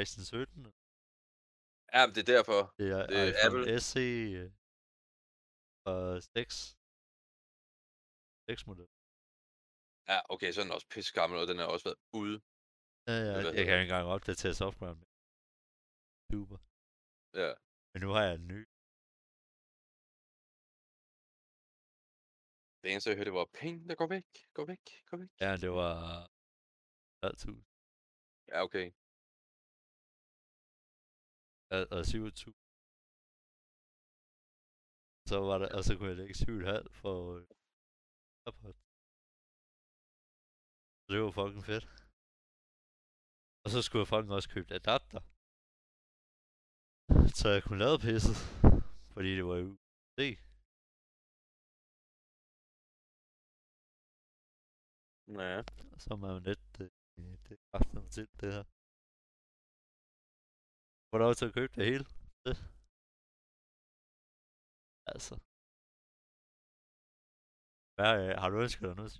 Ja, 1.93 1.99
men 2.05 2.13
det 2.15 2.21
er 2.25 2.31
derfor. 2.35 2.59
Det 2.79 2.87
er, 2.97 3.03
Det 3.11 3.19
er 3.29 3.33
Apple. 3.45 3.63
SE 3.89 4.07
og 5.91 6.01
6. 6.23 6.55
6 8.49 8.67
model. 8.69 8.87
Ja, 10.11 10.17
okay, 10.33 10.49
så 10.51 10.57
er 10.59 10.65
den 10.65 10.77
også 10.77 10.89
pisse 10.93 11.11
gammel, 11.19 11.35
og 11.41 11.47
den 11.49 11.57
har 11.61 11.67
også 11.73 11.85
været 11.89 12.01
ude. 12.21 12.37
Ja, 13.07 13.15
ja, 13.27 13.33
jeg 13.57 13.63
kan 13.67 13.75
ikke 13.75 13.87
engang 13.87 14.05
opdatere 14.15 14.55
software 14.63 14.95
med. 14.99 15.07
Super. 16.31 16.57
Ja. 17.41 17.51
Men 17.91 17.99
nu 18.03 18.09
har 18.15 18.23
jeg 18.27 18.35
en 18.35 18.47
ny. 18.53 18.61
Det 22.81 22.87
eneste, 22.91 23.09
jeg 23.09 23.17
hørte, 23.17 23.29
det 23.29 23.39
var 23.41 23.57
penge, 23.61 23.87
der 23.89 23.95
går 24.01 24.07
væk, 24.15 24.29
går 24.57 24.65
væk, 24.71 24.85
går 25.09 25.17
væk. 25.21 25.31
Ja, 25.45 25.51
det 25.63 25.71
var 25.79 25.95
altid. 27.27 27.55
Ja, 28.51 28.57
okay. 28.67 28.87
Og 31.95 32.05
27. 32.05 32.53
Så 35.29 35.35
var 35.47 35.57
der, 35.61 35.69
og 35.77 35.83
så 35.83 35.91
kunne 35.97 36.09
jeg 36.09 36.17
lægge 36.17 36.33
7,5 36.33 36.89
for 37.01 37.15
øh. 37.35 37.45
Så 41.03 41.09
det 41.13 41.21
var 41.23 41.31
fucking 41.39 41.63
fedt. 41.71 41.85
Og 43.63 43.69
så 43.73 43.79
skulle 43.81 44.01
jeg 44.03 44.11
fucking 44.13 44.33
også 44.37 44.49
købe 44.55 44.69
adapter. 44.79 45.21
Så 47.39 47.45
jeg 47.55 47.63
kunne 47.63 47.79
lade 47.85 47.99
pisset. 48.05 48.37
Fordi 49.13 49.29
det 49.37 49.45
var 49.45 49.57
jo 49.63 49.69
det. 50.19 50.33
Ja. 55.27 55.63
Så 56.01 56.07
er 56.13 56.19
man 56.23 56.31
jo 56.35 56.39
lidt, 56.49 56.69
øh, 56.81 56.89
det 57.47 57.57
mig 57.93 58.11
til 58.15 58.27
det 58.41 58.49
her. 58.55 58.63
Får 61.11 61.17
lov 61.25 61.33
til 61.35 61.45
at 61.45 61.53
købe 61.57 61.73
det 61.77 61.85
hele. 61.91 62.05
Det. 62.45 62.55
Altså. 65.13 65.33
Hvad, 67.95 68.13
øh, 68.23 68.33
har 68.41 68.49
du 68.49 68.55
ønsket 68.65 68.83
dig 68.87 68.95
noget? 68.95 69.13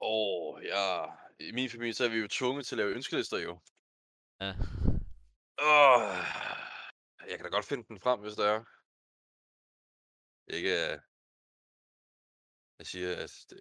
Åh, 0.00 0.54
oh, 0.54 0.64
ja. 0.72 0.86
I 1.48 1.52
min 1.58 1.70
familie, 1.74 1.94
så 1.94 2.04
er 2.04 2.12
vi 2.14 2.18
jo 2.24 2.28
tvunget 2.38 2.66
til 2.66 2.74
at 2.74 2.78
lave 2.80 2.94
ønskelister 2.96 3.38
jo. 3.48 3.52
Ja. 4.44 4.52
Åh, 5.68 6.02
jeg 7.28 7.36
kan 7.36 7.44
da 7.44 7.50
godt 7.56 7.68
finde 7.70 7.84
den 7.88 8.00
frem, 8.04 8.20
hvis 8.20 8.36
der 8.40 8.46
er. 8.54 8.60
Ikke, 10.56 10.72
øh, 10.84 10.96
jeg 12.78 12.86
siger, 12.86 13.10
at 13.24 13.32
det... 13.50 13.60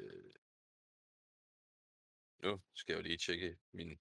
Nu 2.43 2.51
skal 2.79 2.93
jeg 2.93 2.99
jo 2.99 3.07
lige 3.07 3.17
tjekke 3.25 3.57
min 3.77 3.91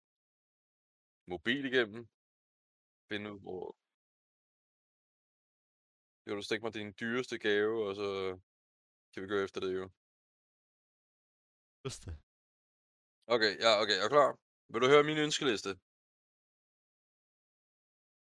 mobil 1.32 1.64
igennem. 1.70 2.08
Finde 3.10 3.26
ud, 3.32 3.40
hvor... 3.40 3.64
Jo, 6.26 6.36
du 6.36 6.42
stikke 6.42 6.64
mig 6.64 6.74
din 6.74 6.94
dyreste 7.00 7.38
gave, 7.38 7.88
og 7.88 7.92
så 8.00 8.08
kan 9.12 9.22
vi 9.22 9.28
gå 9.28 9.38
efter 9.46 9.60
det 9.60 9.72
jo. 9.80 9.84
Just 11.84 12.00
det. 12.04 12.14
Okay, 13.34 13.52
ja, 13.64 13.70
okay, 13.82 13.96
jeg 13.98 14.04
er 14.08 14.14
klar. 14.16 14.30
Vil 14.72 14.82
du 14.82 14.88
høre 14.92 15.08
min 15.10 15.18
ønskeliste? 15.26 15.70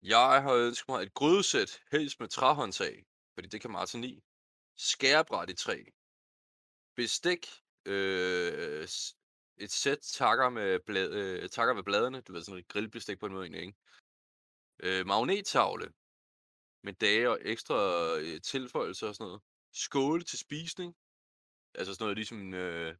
Jeg 0.03 0.41
har 0.43 0.53
ønsket 0.53 0.89
mig 0.89 1.03
et 1.03 1.13
grydesæt, 1.13 1.81
helst 1.91 2.19
med 2.19 2.27
træhåndtag, 2.27 3.05
fordi 3.33 3.47
det 3.47 3.61
kan 3.61 3.71
Martin 3.71 4.01
lide. 4.01 4.21
Skærebræt 4.77 5.49
i 5.49 5.53
træ. 5.55 5.83
Bestik, 6.95 7.47
øh, 7.85 8.87
s- 8.87 9.15
et 9.57 9.71
sæt 9.71 9.99
takker 9.99 10.49
med, 10.49 10.79
blad, 10.85 11.11
øh, 11.11 11.49
takker 11.49 11.73
med 11.73 11.83
bladene, 11.83 12.21
du 12.21 12.33
ved 12.33 12.41
sådan 12.43 12.59
et 12.59 12.67
grillbestik 12.67 13.19
på 13.19 13.25
en 13.25 13.31
måde 13.33 13.43
egentlig, 13.43 13.61
ikke? 13.61 13.77
Øh, 14.83 15.05
magnettavle 15.05 15.93
med 16.83 16.93
dage 16.93 17.29
og 17.29 17.39
ekstra 17.41 17.77
øh, 18.17 18.41
tilføjelser 18.41 19.07
og 19.07 19.15
sådan 19.15 19.25
noget. 19.27 19.41
Skåle 19.73 20.23
til 20.23 20.39
spisning, 20.39 20.95
altså 21.75 21.93
sådan 21.93 22.03
noget 22.03 22.17
ligesom 22.17 22.53
øh, 22.53 22.95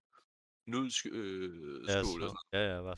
nudelsk 0.68 1.06
øh, 1.12 1.84
Ja, 1.88 2.04
skål 2.04 2.24
og 2.24 2.30
så, 2.30 2.36
sådan 2.52 2.62
ja, 2.62 2.76
ja, 2.76 2.82
hvad? 2.82 2.96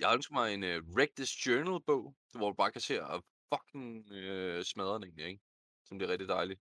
Jeg 0.00 0.14
ønsker 0.16 0.34
mig 0.38 0.46
en 0.54 0.62
uh, 0.70 0.94
Wreck 0.94 1.12
This 1.16 1.32
Journal-bog, 1.46 2.04
hvor 2.38 2.48
du 2.50 2.56
bare 2.62 2.72
kan 2.72 2.80
se 2.80 2.94
og 3.04 3.24
fucking 3.54 3.88
uh, 4.20 4.60
smadre 4.70 4.94
den 4.94 5.04
egentlig, 5.04 5.26
ikke? 5.26 5.42
Som 5.86 5.98
det 5.98 6.04
er 6.06 6.12
rigtig 6.12 6.28
dejligt. 6.28 6.60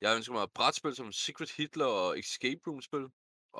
Jeg 0.00 0.16
ønsker 0.16 0.32
mig 0.34 0.42
et 0.42 0.52
brætspil 0.58 0.94
som 0.94 1.12
Secret 1.12 1.50
Hitler 1.56 1.86
og 1.86 2.18
Escape 2.18 2.60
Room-spil. 2.66 3.06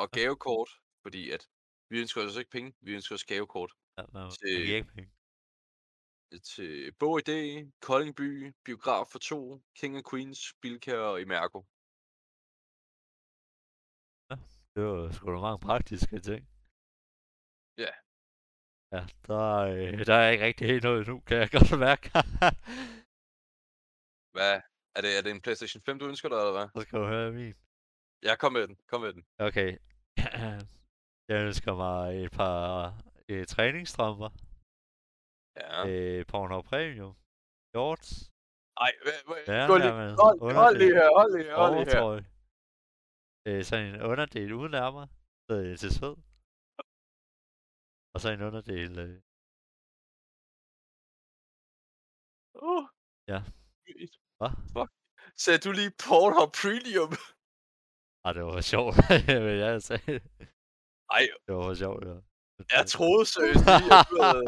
Og 0.01 0.09
Ja. 0.15 0.19
gavekort, 0.19 0.71
fordi 1.03 1.31
at 1.31 1.43
vi 1.91 2.01
ønsker 2.01 2.19
os 2.27 2.37
ikke 2.37 2.51
penge, 2.51 2.75
vi 2.81 2.91
ønsker 2.95 3.15
os 3.15 3.25
gavekort 3.25 3.73
Ja, 3.99 4.05
man 4.13 4.31
til, 4.41 4.61
ikke 4.77 4.89
penge. 4.95 5.11
til 6.51 6.93
Bog 7.01 7.15
Idé, 7.23 7.39
Koldingby, 7.87 8.29
Biograf 8.65 9.07
for 9.13 9.19
to, 9.19 9.39
King 9.79 9.97
and 9.97 10.05
Queens, 10.11 10.41
Bilka 10.63 10.95
og 10.97 11.21
Imerco. 11.21 11.59
Det 14.75 14.83
var 14.85 15.11
sgu 15.13 15.27
da 15.35 15.41
mange 15.47 15.61
praktiske 15.69 16.17
ting. 16.29 16.43
Ja. 17.85 17.93
Ja, 18.95 19.03
der, 19.27 19.45
øh, 19.73 20.07
der 20.07 20.15
er 20.15 20.31
ikke 20.31 20.45
rigtig 20.45 20.67
helt 20.67 20.85
noget 20.85 21.07
nu, 21.09 21.21
kan 21.21 21.37
jeg 21.39 21.51
godt 21.57 21.79
mærke. 21.87 22.11
Hvad? 24.37 24.55
Er 24.97 25.01
det, 25.05 25.11
er 25.19 25.23
det 25.25 25.31
en 25.31 25.41
PlayStation 25.45 25.83
5, 25.83 25.99
du 25.99 26.07
ønsker 26.09 26.29
dig, 26.29 26.39
eller 26.39 26.53
hvad? 26.59 26.69
Så 26.75 26.81
skal 26.87 26.99
du 26.99 27.07
høre 27.07 27.33
min. 27.33 27.55
Ja, 28.27 28.37
kom 28.37 28.53
med 28.53 28.69
den, 28.69 28.77
kom 28.91 29.01
med 29.01 29.13
den. 29.13 29.25
Okay. 29.49 29.71
Jeg 31.31 31.39
ønsker 31.47 31.75
mig 31.75 32.25
et 32.25 32.33
par 32.33 32.95
øh, 33.29 33.47
træningsstrømper. 33.47 34.31
Ja. 35.61 35.89
Øh, 35.89 36.27
Pornhub 36.27 36.65
Premium. 36.65 37.15
Shorts. 37.75 38.31
Ej, 38.85 38.91
Ja, 39.49 39.67
gå 39.71 39.77
lige, 39.77 39.93
hold, 40.25 40.55
hold 40.63 40.77
lige 40.83 40.95
her, 40.99 41.09
hold 41.19 41.31
lige 41.37 41.45
her, 41.49 41.57
hold 41.63 41.75
lige 41.75 41.91
her. 41.97 42.23
Øh, 43.49 43.65
sådan 43.65 43.87
en 43.87 44.03
underdel 44.03 44.53
uden 44.53 44.75
ærmer. 44.75 45.07
Øh, 45.51 45.79
til 45.79 45.91
sved. 45.95 46.17
Og 48.15 48.21
så 48.21 48.29
en 48.31 48.43
underdel. 48.49 48.99
Øh, 48.99 49.23
Uh. 52.69 52.85
Ja. 53.33 53.39
Hvad? 54.39 54.53
Fuck. 54.75 54.91
Sagde 55.45 55.59
du 55.65 55.71
lige 55.73 55.93
Pornhub 56.05 56.53
Premium? 56.63 57.13
ah, 58.25 58.33
det 58.37 58.45
var 58.45 58.61
sjovt. 58.73 58.95
Men 59.47 59.55
jeg 59.67 59.83
sagde 59.89 60.13
det. 60.13 60.23
Ej, 61.17 61.23
Det 61.47 61.55
var 61.55 61.75
sjovt, 61.83 62.03
ja. 62.11 62.15
jeg 62.77 62.85
troede 62.95 63.25
seriøst 63.35 63.65
lige, 63.71 63.91
at 63.99 64.07
du 64.13 64.17
havde... 64.29 64.45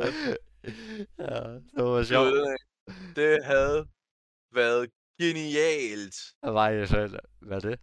ja, 1.26 1.38
det 1.74 1.82
var 1.92 2.02
sjovt. 2.12 2.30
det, 3.16 3.44
havde 3.52 3.80
været 4.60 4.84
genialt. 5.22 6.16
Jeg 6.44 6.54
var 6.58 6.86
selv. 6.96 7.14
Hvad 7.46 7.56
er 7.60 7.64
det? 7.70 7.76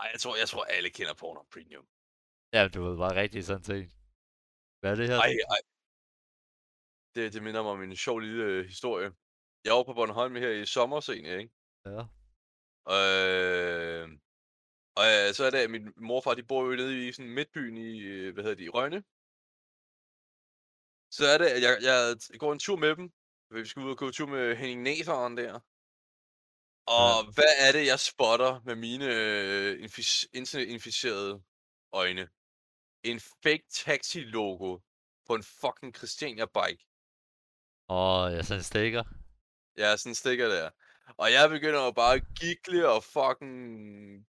Ej, 0.00 0.06
jeg 0.12 0.20
tror, 0.22 0.34
jeg 0.42 0.48
tror 0.48 0.64
alle 0.64 0.90
kender 0.96 1.14
Pornhub 1.20 1.48
Premium. 1.54 1.86
Ja, 2.54 2.68
du 2.74 2.78
ved, 2.84 2.96
bare 3.04 3.14
rigtig 3.22 3.44
sådan 3.44 3.62
ting. 3.70 3.84
Hvad 4.82 4.90
er 4.92 4.98
det 5.00 5.08
her? 5.10 5.18
Ej, 5.26 5.32
ej. 5.56 5.62
Det, 7.14 7.32
det 7.34 7.42
minder 7.42 7.62
mig 7.62 7.72
om 7.72 7.82
en 7.82 7.96
sjov 7.96 8.18
lille 8.18 8.44
øh, 8.44 8.64
historie. 8.72 9.08
Jeg 9.64 9.72
var 9.74 9.84
på 9.84 9.94
Bornholm 9.94 10.34
her 10.34 10.50
i 10.50 10.66
sommer 10.66 11.10
egentlig, 11.10 11.36
ikke? 11.42 11.54
Ja. 11.92 12.02
Øh, 12.96 14.04
og 14.98 15.04
øh, 15.12 15.28
så 15.36 15.40
er 15.46 15.50
det, 15.50 15.58
at 15.64 15.70
min 15.70 15.86
morfar, 16.08 16.34
de 16.34 16.48
bor 16.50 16.62
jo 16.64 16.76
nede 16.76 17.08
i 17.08 17.12
sådan 17.12 17.34
midtbyen 17.38 17.76
i, 17.76 17.98
øh, 18.00 18.34
hvad 18.34 18.42
hedder 18.44 18.56
det, 18.56 18.64
i 18.64 18.74
Rønne. 18.76 19.00
Så 21.16 21.24
er 21.32 21.38
det, 21.38 21.48
at 21.56 21.60
jeg, 21.66 21.74
jeg 21.88 22.00
går 22.42 22.52
en 22.52 22.58
tur 22.66 22.76
med 22.84 22.96
dem. 22.98 23.06
Vi 23.50 23.64
skal 23.68 23.82
ud 23.82 23.90
og 23.90 23.98
gå 23.98 24.06
en 24.06 24.12
tur 24.12 24.26
med 24.26 24.56
Henning 24.56 24.82
Næseren 24.82 25.36
der. 25.36 25.54
Og 26.96 27.08
Ja. 27.24 27.30
hvad 27.36 27.52
er 27.66 27.70
det, 27.76 27.84
jeg 27.92 28.00
spotter 28.10 28.52
med 28.68 28.76
mine 28.86 29.06
øh, 29.16 29.70
infic- 29.84 30.28
internetinficerede 30.40 31.42
øjne? 31.92 32.24
En 33.04 33.20
fake 33.20 33.64
taxi-logo 33.70 34.78
på 35.26 35.34
en 35.34 35.42
fucking 35.42 35.96
Christiania-bike. 35.96 36.84
Åh, 37.88 38.32
ja, 38.32 38.42
sådan 38.42 38.60
en 38.60 38.62
stikker. 38.62 39.04
Ja, 39.78 39.96
sådan 39.96 40.10
en 40.10 40.14
stikker 40.14 40.48
der. 40.48 40.70
Og 41.16 41.32
jeg 41.32 41.50
begynder 41.50 41.84
jo 41.84 41.90
bare 41.90 42.14
at 42.14 42.22
gikle 42.40 42.88
og 42.88 43.04
fucking 43.04 43.56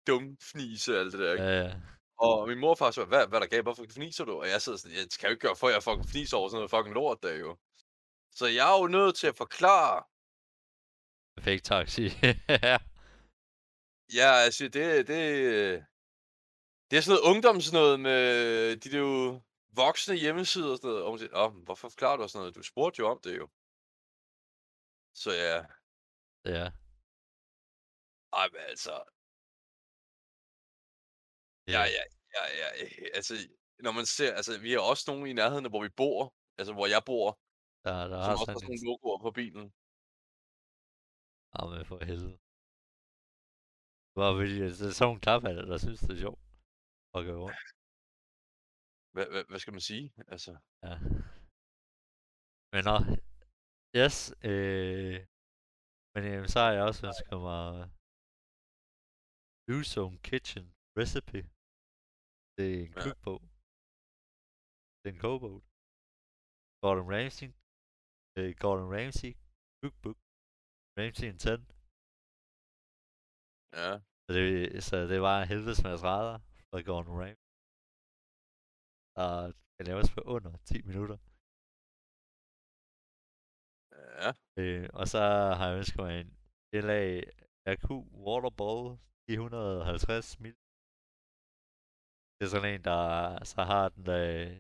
dumfnise 0.07 0.95
og 0.95 1.01
alt 1.01 1.13
det 1.13 1.21
der. 1.21 1.33
Ikke? 1.33 1.45
Ja, 1.45 1.63
ja. 1.63 1.75
Og 2.19 2.49
min 2.49 2.59
morfar 2.59 2.91
så, 2.91 3.05
hvad, 3.05 3.27
hvad 3.27 3.39
er 3.39 3.43
der 3.43 3.49
gav, 3.49 3.63
hvorfor 3.63 3.85
fniser 3.91 4.25
du? 4.25 4.41
Og 4.41 4.49
jeg 4.49 4.63
sidder 4.63 4.79
sådan, 4.79 4.97
jeg 4.97 5.07
skal 5.11 5.27
jo 5.27 5.31
ikke 5.31 5.47
gøre 5.47 5.57
for, 5.57 5.69
at 5.69 5.75
jeg 5.75 5.83
fucking 5.83 6.09
fniser 6.09 6.37
over 6.37 6.49
sådan 6.49 6.59
noget 6.59 6.71
fucking 6.71 6.95
lort 6.95 7.23
der 7.23 7.35
jo. 7.35 7.57
Så 8.31 8.47
jeg 8.47 8.75
er 8.75 8.81
jo 8.81 8.87
nødt 8.87 9.17
til 9.17 9.27
at 9.27 9.37
forklare, 9.37 10.03
Fake 11.41 11.61
taxi. 11.61 12.03
ja, 14.19 14.31
altså 14.45 14.69
det, 14.69 15.09
det, 15.09 15.85
det 16.93 16.99
er 16.99 17.05
sådan 17.05 17.17
noget 17.17 17.29
ungdomsnød 17.31 17.91
med 18.09 18.21
de 18.83 18.91
der 18.93 18.99
jo 18.99 19.41
voksne 19.83 20.15
hjemmesider 20.25 20.71
og 20.73 20.77
sådan 20.77 20.89
noget. 20.91 21.05
Og 21.05 21.11
hun 21.11 21.19
siger, 21.19 21.51
men 21.51 21.65
hvorfor 21.65 21.89
forklarer 21.89 22.17
du 22.17 22.29
sådan 22.29 22.41
noget? 22.41 22.55
Du 22.55 22.63
spurgte 22.63 22.99
jo 23.01 23.07
om 23.13 23.21
det 23.25 23.35
jo. 23.41 23.47
Så 25.23 25.31
ja, 25.45 25.57
ja. 26.57 26.67
ej, 28.41 28.47
men 28.53 28.63
altså, 28.73 28.95
ja, 31.75 31.83
ja, 31.97 32.05
ja, 32.37 32.45
ja, 32.61 32.69
altså, 33.19 33.35
når 33.85 33.93
man 33.99 34.07
ser 34.07 34.31
altså, 34.39 34.53
vi 34.67 34.71
har 34.73 34.81
også 34.91 35.05
nogle 35.11 35.31
i 35.31 35.33
nærheden 35.41 35.71
hvor 35.71 35.83
vi 35.87 35.93
bor, 36.01 36.35
altså 36.59 36.73
hvor 36.75 36.87
jeg 36.95 37.03
bor, 37.07 37.29
Der 37.85 38.09
der 38.13 38.19
som 38.23 38.25
har 38.25 38.33
også 38.33 38.45
sådan 38.45 38.55
har 38.55 38.61
sådan 38.61 38.69
nogle 38.71 38.87
logoer 38.89 39.19
på 39.27 39.31
bilen. 39.41 39.67
Jamen 41.55 41.85
for 41.91 41.99
helvede. 42.11 42.37
Hvor 44.15 44.31
vil 44.39 44.51
det 44.61 44.67
er 44.67 44.75
sådan 44.75 45.07
nogle 45.07 45.21
klaphatte, 45.21 45.63
der 45.73 45.79
synes, 45.79 46.01
det 46.01 46.11
er 46.17 46.23
sjovt 46.27 46.43
at 47.17 47.23
gå 47.29 47.35
rundt. 47.45 47.63
Hvad 49.15 49.27
hvad 49.33 49.45
hvad 49.51 49.61
skal 49.63 49.75
man 49.77 49.85
sige? 49.91 50.07
Altså 50.35 50.53
Ja. 50.87 50.95
Men 52.73 52.83
nå, 52.91 52.97
yes, 54.01 54.17
øh, 54.51 55.17
men 56.15 56.23
øh, 56.33 56.43
så 56.53 56.59
har 56.65 56.73
jeg 56.77 56.85
også 56.89 57.01
ønsket 57.09 57.39
mig 57.49 57.65
Blue 59.65 59.85
Zone 59.95 60.19
Kitchen 60.29 60.65
Recipe. 60.99 61.41
Det 62.57 62.67
er 62.75 62.81
en 62.87 62.93
Ja. 62.97 63.01
cookbog. 63.05 63.41
Det 65.01 65.07
er 65.09 65.15
en 65.17 65.23
kogebog. 65.27 65.59
Gordon 66.83 67.09
Ramsay. 67.15 67.51
Øh, 68.39 68.51
Gordon 68.63 68.89
Ramsay 68.97 69.33
cookbook. 69.81 70.19
Ramsay 70.99 71.29
en 71.33 71.39
10. 71.45 71.47
Ja. 73.81 73.91
Så 74.25 74.31
det, 74.39 74.49
så 74.89 74.97
det 75.13 75.21
var 75.27 75.37
en 75.39 75.49
helvedes 75.53 75.81
masse 75.87 76.05
retter 76.13 76.37
fra 76.73 76.81
Gordon 76.89 77.19
Ramsay. 77.21 77.37
Og 79.23 79.37
det 79.77 79.87
laves 79.91 80.09
på 80.15 80.21
under 80.35 80.53
10 80.71 80.83
minutter. 80.91 81.19
Ja. 84.23 84.31
Øh, 84.61 84.89
og 84.99 85.05
så 85.13 85.23
har 85.59 85.67
jeg 85.69 85.79
ønsket 85.81 86.01
mig 86.05 86.13
en 86.21 86.31
LA 86.87 87.03
RQ 87.75 87.87
Waterball 88.27 88.83
150 89.29 90.41
ml. 90.41 90.57
Det 92.37 92.45
er 92.47 92.53
sådan 92.55 92.75
en, 92.75 92.85
der 92.91 93.01
så 93.53 93.61
har 93.73 93.85
den 93.97 94.07
øh, 94.21 94.51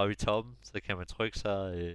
oppe 0.00 0.12
i 0.12 0.20
toppen, 0.26 0.52
så 0.70 0.76
kan 0.84 0.96
man 1.00 1.06
trykke 1.14 1.38
sig, 1.44 1.60
øh, 1.80 1.94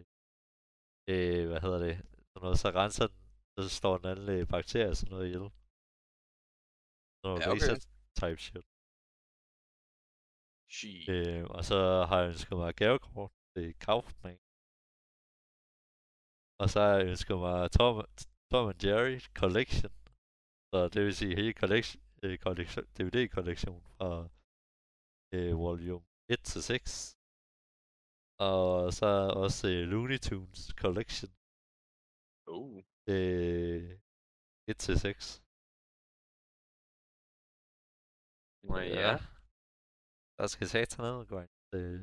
øh, 1.13 1.43
hvad 1.49 1.61
hedder 1.65 1.80
det, 1.88 1.95
sådan 2.32 2.43
noget, 2.45 2.59
så 2.63 2.69
renser 2.80 3.07
den, 3.07 3.19
så 3.57 3.69
står 3.80 3.97
den 3.97 4.07
alle 4.13 4.32
øh, 4.38 4.47
bakterier 4.53 4.89
og 4.93 4.97
sådan 4.97 5.11
noget 5.13 5.28
ihjel. 5.30 5.47
Sådan 7.17 7.28
noget 7.30 7.41
Ja, 7.41 7.49
okay. 7.53 7.76
type 8.22 8.41
shit. 8.47 8.70
Shit. 10.76 11.09
Øh, 11.09 11.43
og 11.55 11.61
så 11.69 11.80
har 12.09 12.17
jeg 12.22 12.30
ønsket 12.34 12.57
mig 12.57 12.76
gavekort 12.76 13.32
til 13.53 13.67
Kaufman. 13.86 14.39
Og 16.61 16.67
så 16.72 16.78
har 16.86 16.91
jeg 16.97 17.07
ønsket 17.11 17.38
mig 17.45 17.72
Tom, 17.78 17.95
Tom 18.51 18.65
and 18.72 18.84
Jerry 18.86 19.19
Collection. 19.41 19.93
Så 20.72 20.78
det 20.93 21.01
vil 21.05 21.15
sige 21.15 21.36
hele 21.36 21.53
collection, 21.61 22.01
øh, 22.24 22.38
collection, 22.45 22.86
DVD-kollektion 22.97 23.82
fra 23.95 24.09
øh, 25.34 25.53
volume 25.65 26.05
1 26.30 26.39
til 26.51 26.61
6. 26.63 27.17
Og 28.39 28.93
så 28.93 29.09
også 29.43 29.67
øh, 29.74 29.84
Looney 29.91 30.19
Tunes 30.28 30.63
Collection 30.84 31.32
Uh. 32.47 32.84
øh, 33.07 33.99
1 34.67 34.78
til 34.78 34.99
6. 34.99 35.43
Nå 38.63 38.78
ja. 38.78 39.30
Ned 40.42 41.16
og 41.22 41.28
gå 41.32 41.38
ind. 41.44 41.54
Øh, 41.78 42.02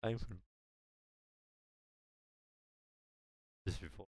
tegnefilm. 0.00 0.40
Hvis 3.64 3.76
vi 3.82 3.88
får. 3.96 4.08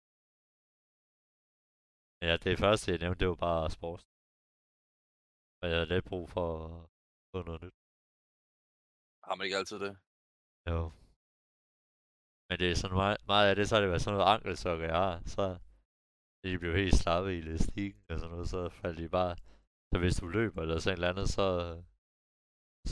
Ja, 2.26 2.32
det 2.46 2.54
første 2.62 2.86
jeg 2.92 3.00
nævnte, 3.02 3.20
det 3.20 3.28
var 3.32 3.40
bare 3.48 3.70
sport. 3.78 4.02
Og 5.60 5.64
jeg 5.68 5.76
havde 5.76 5.92
lidt 5.94 6.08
brug 6.10 6.24
for 6.36 6.46
at 6.66 6.88
få 7.30 7.38
noget 7.48 7.60
nyt. 7.64 7.76
Har 9.26 9.34
man 9.34 9.44
ikke 9.46 9.60
altid 9.60 9.78
det? 9.86 9.94
Jo. 10.70 10.80
Men 12.48 12.56
det 12.60 12.68
er 12.70 12.76
sådan 12.82 13.00
meget, 13.02 13.18
meget 13.32 13.46
af 13.50 13.54
det, 13.56 13.64
så 13.66 13.72
har 13.74 13.80
det 13.82 13.90
været 13.92 14.04
sådan 14.04 14.18
noget 14.18 14.32
ankelsokker, 14.34 14.86
jeg 14.92 15.00
har. 15.06 15.14
Så 15.34 15.44
de 16.42 16.58
blev 16.62 16.72
helt 16.82 16.96
slappe 17.02 17.28
i 17.34 17.38
elastikken 17.42 18.02
og 18.12 18.18
sådan 18.18 18.32
noget, 18.34 18.48
så 18.54 18.60
faldt 18.80 18.98
de 19.02 19.08
bare. 19.18 19.32
Så 19.90 19.94
hvis 20.02 20.16
du 20.20 20.26
løber 20.36 20.60
eller 20.62 20.78
sådan 20.78 20.92
et 20.92 20.98
eller 20.98 21.12
andet, 21.12 21.28
så, 21.38 21.46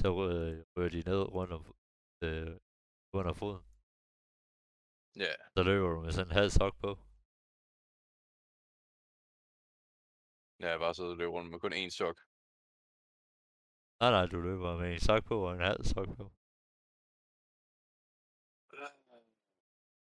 så 0.01 0.09
rører, 0.19 0.65
rører 0.75 0.93
de 0.97 1.03
ned 1.11 1.21
rundt 1.37 1.53
om, 1.59 1.63
øh, 2.27 2.53
under 3.19 3.33
foden. 3.41 3.63
Ja. 5.25 5.33
Så 5.57 5.61
løber 5.69 5.89
du 5.95 6.01
med 6.05 6.13
sådan 6.13 6.31
en 6.31 6.39
halv 6.41 6.51
sok 6.59 6.75
på. 6.85 6.91
Ja, 10.63 10.69
jeg 10.73 10.81
bare 10.85 10.95
sidde 10.95 11.13
og 11.15 11.19
løbe 11.21 11.35
rundt 11.37 11.51
med 11.51 11.61
kun 11.65 11.75
én 11.83 11.93
sok. 12.01 12.17
Nej, 14.01 14.11
nej, 14.17 14.27
du 14.33 14.39
løber 14.49 14.71
med 14.81 14.89
en 14.93 15.03
sok 15.09 15.23
på 15.31 15.37
og 15.47 15.53
en 15.59 15.67
halv 15.71 15.83
sok 15.93 16.09
på. 16.19 16.25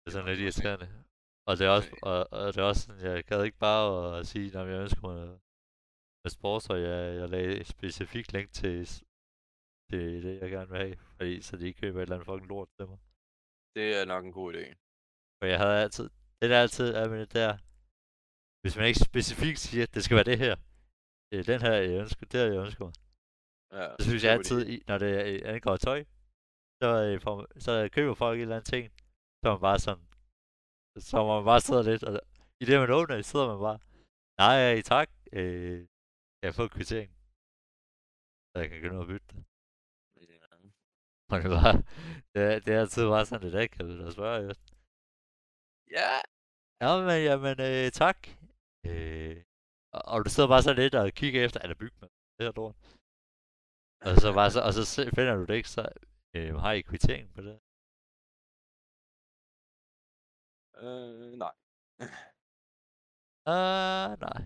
Det 0.00 0.06
er 0.08 0.14
sådan 0.14 0.28
lidt 0.30 0.42
irriterende. 0.44 0.88
Og 1.48 1.52
det 1.58 1.64
er 1.66 1.72
også, 1.78 1.90
og, 2.10 2.18
og 2.38 2.46
det 2.52 2.58
er 2.60 2.68
også 2.70 2.82
sådan, 2.86 3.02
jeg 3.06 3.24
gad 3.24 3.44
ikke 3.44 3.58
bare 3.68 4.18
at 4.18 4.26
sige, 4.26 4.50
når 4.54 4.64
jeg 4.66 4.80
ønsker 4.84 5.02
mig 5.08 5.16
noget 6.22 6.32
sportstøj, 6.36 6.78
jeg, 6.90 7.00
jeg 7.20 7.28
lagde 7.28 7.60
et 7.60 7.66
specifikt 7.66 8.32
link 8.32 8.48
til, 8.60 8.76
s- 9.90 9.94
til 9.96 10.22
det, 10.26 10.34
jeg 10.42 10.50
gerne 10.50 10.70
vil 10.70 10.78
have, 10.84 10.96
fordi, 11.16 11.42
så 11.46 11.52
de 11.56 11.66
ikke 11.66 11.80
køber 11.80 11.98
et 11.98 12.02
eller 12.02 12.16
andet 12.16 12.26
fucking 12.30 12.48
lort 12.48 12.68
til 12.76 12.86
mig. 12.90 12.98
Det 13.76 13.86
er 14.00 14.04
nok 14.12 14.24
en 14.24 14.32
god 14.40 14.48
idé. 14.54 14.64
For 15.38 15.46
jeg 15.52 15.58
havde 15.62 15.82
altid, 15.84 16.06
det 16.40 16.50
der 16.52 16.58
altid 16.64 16.88
er 17.00 17.06
med 17.12 17.20
det 17.24 17.32
der, 17.40 17.52
hvis 18.62 18.76
man 18.78 18.86
ikke 18.90 19.04
specifikt 19.10 19.58
siger, 19.66 19.82
at 19.86 19.94
det 19.94 20.02
skal 20.04 20.16
være 20.18 20.30
det 20.32 20.38
her, 20.44 20.54
det 21.30 21.36
er 21.40 21.46
den 21.52 21.60
her, 21.66 21.74
jeg 21.88 22.00
ønsker, 22.04 22.24
det 22.30 22.40
her, 22.40 22.46
jeg 22.54 22.62
ønsker 22.66 22.84
mig. 22.88 22.94
Ja, 23.78 23.84
Så 23.98 24.04
synes 24.08 24.22
det 24.22 24.26
jeg 24.28 24.34
er 24.34 24.38
altid, 24.38 24.60
i- 24.74 24.84
når 24.90 24.98
det 25.04 25.12
øh, 25.30 25.38
angår 25.54 25.76
tøj, 25.88 26.00
så, 26.82 26.88
øh, 27.06 27.16
får, 27.26 27.36
så 27.66 27.72
køber 27.96 28.14
folk 28.22 28.36
en 28.36 28.42
eller 28.42 28.56
anden 28.56 28.70
ting, 28.74 28.84
så 29.40 29.44
er 29.48 29.54
man 29.56 29.64
bare 29.68 29.80
sådan, 29.86 30.04
så 31.10 31.16
man 31.32 31.44
bare 31.50 31.60
sidde 31.68 31.82
lidt, 31.90 32.02
og 32.08 32.12
i 32.62 32.64
det 32.68 32.76
man 32.82 32.90
åbner, 32.98 33.22
sidder 33.32 33.46
man 33.52 33.60
bare, 33.68 33.78
nej, 34.42 34.82
tak, 34.92 35.08
øh, 35.38 35.78
jeg 36.42 36.54
få 36.58 36.62
en 36.68 36.74
kvittering? 36.78 37.10
Så 38.50 38.54
jeg 38.60 38.68
kan 38.70 38.92
ned 38.92 39.00
og 39.04 39.10
bytte 39.12 39.28
det. 39.32 39.40
Og 41.32 41.38
det 41.42 41.50
var, 41.50 41.72
det, 42.34 42.42
er- 42.42 42.60
det 42.64 42.74
er 42.74 42.80
altid 42.80 43.02
bare 43.14 43.26
sådan 43.26 43.44
lidt 43.44 43.62
akavet 43.64 44.06
at 44.06 44.12
spørge 44.12 44.50
efter. 44.50 44.74
Ja. 45.90 46.10
Ja, 46.82 46.90
men, 47.06 47.18
jamen, 47.28 47.56
øh, 47.60 47.90
tak. 48.00 48.18
Øh, 48.86 49.36
og, 49.92 50.02
og 50.12 50.24
du 50.24 50.30
sidder 50.30 50.48
bare 50.48 50.62
så 50.62 50.72
lidt 50.72 50.94
og 50.94 51.12
kigger 51.12 51.44
efter, 51.44 51.60
er 51.60 51.66
der 51.66 51.74
med 51.80 51.90
det 52.38 52.46
her 52.46 52.52
lort? 52.56 52.76
Og 54.06 54.16
så, 54.22 54.28
bare 54.38 54.50
så, 54.50 54.60
og 54.66 54.72
så 54.74 54.82
finder 55.16 55.34
du 55.36 55.44
det 55.44 55.54
ikke, 55.54 55.68
så 55.68 55.82
øh, 56.36 56.54
har 56.64 56.72
I 56.72 56.80
kvittering 56.80 57.34
på 57.34 57.40
det? 57.42 57.56
Øh, 60.82 61.32
nej. 61.38 61.52
Ah, 63.46 64.16
nej. 64.20 64.40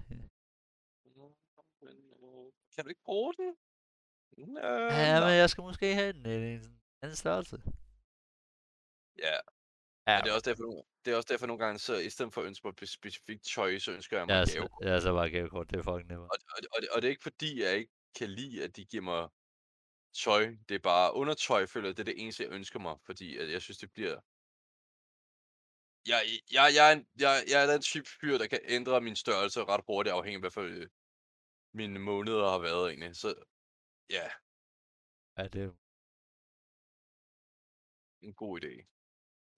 Men, 1.82 1.96
øh, 2.24 2.52
Kan 2.74 2.84
du 2.84 2.88
ikke 2.88 3.04
bruge 3.04 3.34
den? 3.38 3.56
Øh, 4.38 4.46
Ja, 5.00 5.20
men 5.20 5.34
jeg 5.42 5.50
skal 5.50 5.62
måske 5.62 5.94
have 5.94 6.10
en, 6.10 6.26
en, 6.26 6.42
en 6.42 6.80
anden 7.02 7.16
størrelse. 7.16 7.56
Ja. 9.18 9.36
Ja, 10.06 10.16
Men 10.16 10.24
det 10.24 10.30
er 10.30 10.34
også 10.34 10.50
derfor, 10.50 10.86
det 11.04 11.12
er 11.12 11.16
også 11.16 11.28
derfor 11.32 11.46
nogle 11.46 11.64
gange, 11.64 11.78
så 11.78 11.94
i 11.96 12.10
stedet 12.10 12.32
for 12.34 12.40
at 12.40 12.46
ønske 12.46 12.66
mig 12.66 12.74
et 12.82 12.88
specifikt 12.88 13.44
tøj, 13.54 13.78
så 13.78 13.92
ønsker 13.92 14.16
jeg 14.16 14.26
mig 14.26 14.32
ja, 14.32 14.38
ja, 14.38 14.44
så, 14.46 14.54
gave. 14.58 14.92
ja, 14.92 15.00
så 15.00 15.12
bare 15.12 15.30
gavekort, 15.30 15.70
det 15.70 15.78
er 15.78 15.82
fucking 15.82 16.08
nemmere. 16.08 16.28
Og, 16.28 16.36
og, 16.48 16.58
og, 16.76 16.82
det- 16.82 16.88
og 16.90 17.02
det 17.02 17.08
er 17.08 17.10
ikke 17.10 17.22
fordi, 17.22 17.62
jeg 17.62 17.76
ikke 17.76 17.92
kan 18.18 18.30
lide, 18.30 18.64
at 18.64 18.76
de 18.76 18.84
giver 18.84 19.02
mig 19.02 19.28
tøj. 20.24 20.56
Det 20.68 20.74
er 20.74 20.78
bare 20.78 21.14
undertøj, 21.14 21.66
føler 21.66 21.88
jeg, 21.88 21.96
det 21.96 22.02
er 22.02 22.12
det 22.12 22.22
eneste, 22.22 22.42
jeg 22.42 22.52
ønsker 22.52 22.78
mig. 22.78 22.96
Fordi 23.06 23.36
at 23.38 23.50
jeg 23.52 23.62
synes, 23.62 23.78
det 23.78 23.92
bliver... 23.92 24.20
Jeg, 26.06 26.20
jeg, 26.52 26.72
jeg, 26.76 26.88
er 26.88 26.92
en, 26.92 27.06
jeg, 27.20 27.44
jeg 27.48 27.62
er 27.62 27.72
den 27.72 27.82
type 27.82 28.08
fyr, 28.20 28.38
der 28.38 28.46
kan 28.46 28.60
ændre 28.64 29.00
min 29.00 29.16
størrelse 29.16 29.64
ret 29.64 29.84
hurtigt, 29.86 30.14
afhængig 30.14 30.36
af, 30.36 30.40
hvad 30.42 30.50
for 30.50 30.62
øh, 30.62 30.86
mine 31.74 31.98
måneder 31.98 32.50
har 32.50 32.58
været 32.58 32.88
egentlig. 32.90 33.16
Så 33.16 33.34
ja, 34.10 34.26
Ja, 35.38 35.44
det 35.52 35.60
er 35.66 35.70
en 38.28 38.34
god 38.42 38.54
idé. 38.60 38.72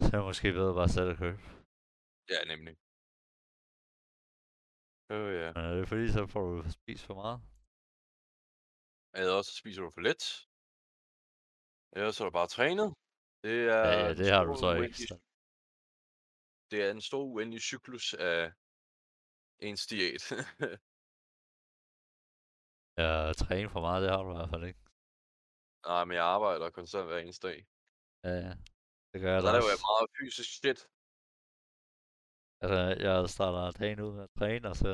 så 0.00 0.10
er 0.12 0.18
det 0.20 0.28
måske 0.30 0.52
bedre 0.52 0.74
bare 0.80 0.88
selv 0.96 1.10
at 1.14 1.18
købe. 1.24 1.40
Ja, 2.32 2.40
nemlig. 2.52 2.74
Øh, 5.14 5.30
ja. 5.42 5.48
Men 5.56 5.62
er 5.68 5.74
det 5.78 5.88
fordi, 5.92 6.06
så 6.16 6.22
får 6.34 6.42
du 6.50 6.56
spist 6.78 7.04
for 7.08 7.16
meget? 7.22 7.38
Ellers 9.20 9.46
så 9.46 9.54
spiser 9.60 9.82
du 9.82 9.90
for 9.96 10.02
lidt. 10.08 10.24
Ellers 11.96 12.14
så 12.16 12.20
er 12.22 12.28
du 12.28 12.34
bare 12.40 12.50
trænet. 12.56 12.88
Det 13.44 13.56
er 13.76 13.80
Ja, 13.88 13.98
ja, 14.04 14.08
det 14.20 14.28
har 14.36 14.44
du 14.50 14.54
så 14.64 14.70
ikke. 14.84 14.98
Så. 15.10 15.16
Det 16.70 16.78
er 16.84 16.90
en 16.90 17.02
stor 17.08 17.22
uendelig 17.32 17.62
cyklus 17.70 18.06
af 18.30 18.40
ens 19.66 19.82
diæt. 19.92 20.22
Ja, 22.98 23.32
træne 23.32 23.70
for 23.70 23.80
meget, 23.80 24.02
det 24.02 24.10
har 24.10 24.22
du 24.22 24.30
i 24.32 24.36
hvert 24.36 24.50
fald 24.50 24.64
ikke. 24.64 24.80
Nej, 25.86 26.04
men 26.04 26.14
jeg 26.16 26.24
arbejder 26.24 26.70
konstant 26.70 27.06
hver 27.06 27.18
eneste 27.18 27.48
dag. 27.48 27.66
Ja, 28.24 28.30
ja. 28.46 28.52
Det 29.12 29.18
gør 29.22 29.30
jeg 29.32 29.40
Og 29.40 29.46
da 29.46 29.52
laver 29.52 29.70
jeg 29.72 29.78
også. 29.78 29.86
meget 29.90 30.08
fysisk 30.18 30.50
shit. 30.58 30.80
Altså, 32.62 32.80
jeg 33.06 33.28
starter 33.28 33.70
dagen 33.70 34.00
ud 34.00 34.12
med 34.16 34.22
at 34.22 34.30
træne, 34.38 34.68
og 34.68 34.76
så 34.76 34.88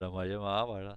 lader 0.00 0.12
mig 0.12 0.26
hjemme 0.26 0.46
og 0.46 0.58
arbejder. 0.62 0.94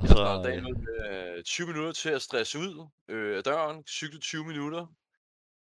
Jeg 0.00 0.08
så, 0.08 0.14
starter 0.14 0.42
dagen 0.48 0.64
øh, 0.64 0.70
ud 0.70 0.76
med 0.86 1.44
20 1.44 1.66
minutter 1.66 1.92
til 1.92 2.10
at 2.18 2.22
stresse 2.22 2.58
ud 2.58 2.88
øh, 3.08 3.36
af 3.38 3.44
døren, 3.44 3.86
cykle 3.86 4.20
20 4.20 4.44
minutter, 4.44 4.86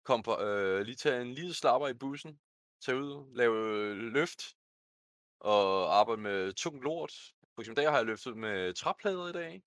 kom 0.03 0.23
på, 0.23 0.31
øh, 0.47 0.81
lige 0.81 0.95
tage 0.95 1.21
en 1.21 1.33
lille 1.33 1.53
slapper 1.53 1.87
i 1.87 1.93
bussen, 1.93 2.39
tage 2.83 2.97
ud, 2.97 3.35
lave 3.35 3.55
øh, 3.75 3.97
løft 3.97 4.41
og 5.39 5.59
arbejde 5.99 6.21
med 6.21 6.53
tung 6.53 6.83
lort. 6.83 7.13
For 7.59 7.61
eksempel 7.61 7.81
i 7.81 7.85
dag 7.85 7.91
har 7.91 7.97
jeg 7.97 8.05
løftet 8.05 8.37
med 8.37 8.73
træplader 8.73 9.27
i 9.27 9.31
dag. 9.41 9.63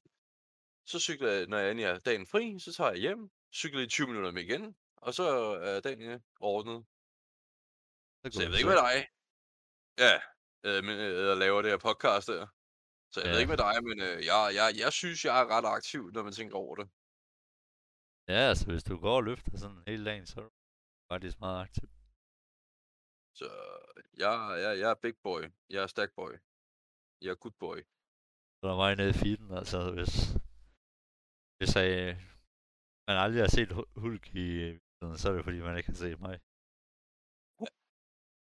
Så 0.90 0.98
cykler 1.00 1.30
jeg, 1.32 1.46
når 1.46 1.58
jeg 1.58 1.82
er 1.82 1.98
dagen 1.98 2.26
fri, 2.26 2.58
så 2.58 2.72
tager 2.72 2.90
jeg 2.90 3.00
hjem, 3.00 3.30
cykler 3.54 3.80
i 3.80 3.88
20 3.88 4.06
minutter 4.06 4.30
med 4.32 4.42
igen, 4.42 4.76
og 4.96 5.14
så 5.14 5.24
er 5.68 5.80
dagen 5.80 6.22
ordnet. 6.40 6.78
så 8.34 8.42
jeg 8.42 8.50
ved 8.50 8.58
ikke 8.58 8.72
med 8.74 8.82
dig. 8.86 8.96
Ja, 10.04 10.14
øh, 10.66 10.84
men, 10.86 10.94
øh, 11.06 11.26
jeg 11.28 11.36
laver 11.36 11.62
det 11.62 11.70
her 11.70 11.78
podcast 11.88 12.26
der. 12.28 12.46
Så 13.12 13.16
jeg 13.20 13.28
ved 13.30 13.36
Ja. 13.36 13.42
ikke 13.42 13.54
med 13.54 13.62
dig, 13.66 13.74
men 13.88 13.96
øh, 14.08 14.16
jeg, 14.30 14.40
jeg, 14.58 14.68
jeg 14.84 14.92
synes, 15.00 15.18
jeg 15.24 15.34
er 15.42 15.46
ret 15.54 15.68
aktiv, 15.76 16.02
når 16.14 16.22
man 16.22 16.32
tænker 16.38 16.56
over 16.64 16.74
det. 16.80 16.86
Ja, 18.32 18.40
altså 18.50 18.64
hvis 18.70 18.84
du 18.90 18.94
går 19.04 19.16
og 19.20 19.24
løfter 19.30 19.52
sådan 19.62 19.82
hele 19.86 20.04
dagen, 20.10 20.26
så 20.26 20.34
er 20.40 20.44
du 20.44 20.52
faktisk 21.12 21.36
meget 21.44 21.58
aktiv. 21.66 21.88
Så 23.40 23.46
jeg, 24.22 24.34
jeg, 24.64 24.72
jeg 24.82 24.90
er 24.90 24.98
big 25.04 25.16
boy. 25.26 25.42
Jeg 25.74 25.82
er 25.82 25.86
stack 25.86 26.12
boy. 26.20 26.34
Jeg 27.22 27.30
er 27.30 27.34
good 27.44 27.56
boy. 27.64 27.78
Så 28.56 28.60
der 28.66 28.72
er 28.74 28.80
mig 28.82 28.92
nede 28.96 29.10
i 29.14 29.18
feeden, 29.22 29.48
altså 29.60 29.78
hvis, 29.96 30.14
hvis 31.58 31.70
jeg, 31.76 31.88
man 33.08 33.16
aldrig 33.24 33.40
har 33.42 33.52
set 33.58 33.70
Hu- 33.76 33.92
Hulk 34.02 34.24
i 34.44 34.46
så 35.20 35.24
er 35.28 35.34
det 35.36 35.44
fordi, 35.44 35.60
man 35.68 35.76
ikke 35.78 35.90
har 35.92 36.00
set 36.06 36.20
mig. 36.26 36.36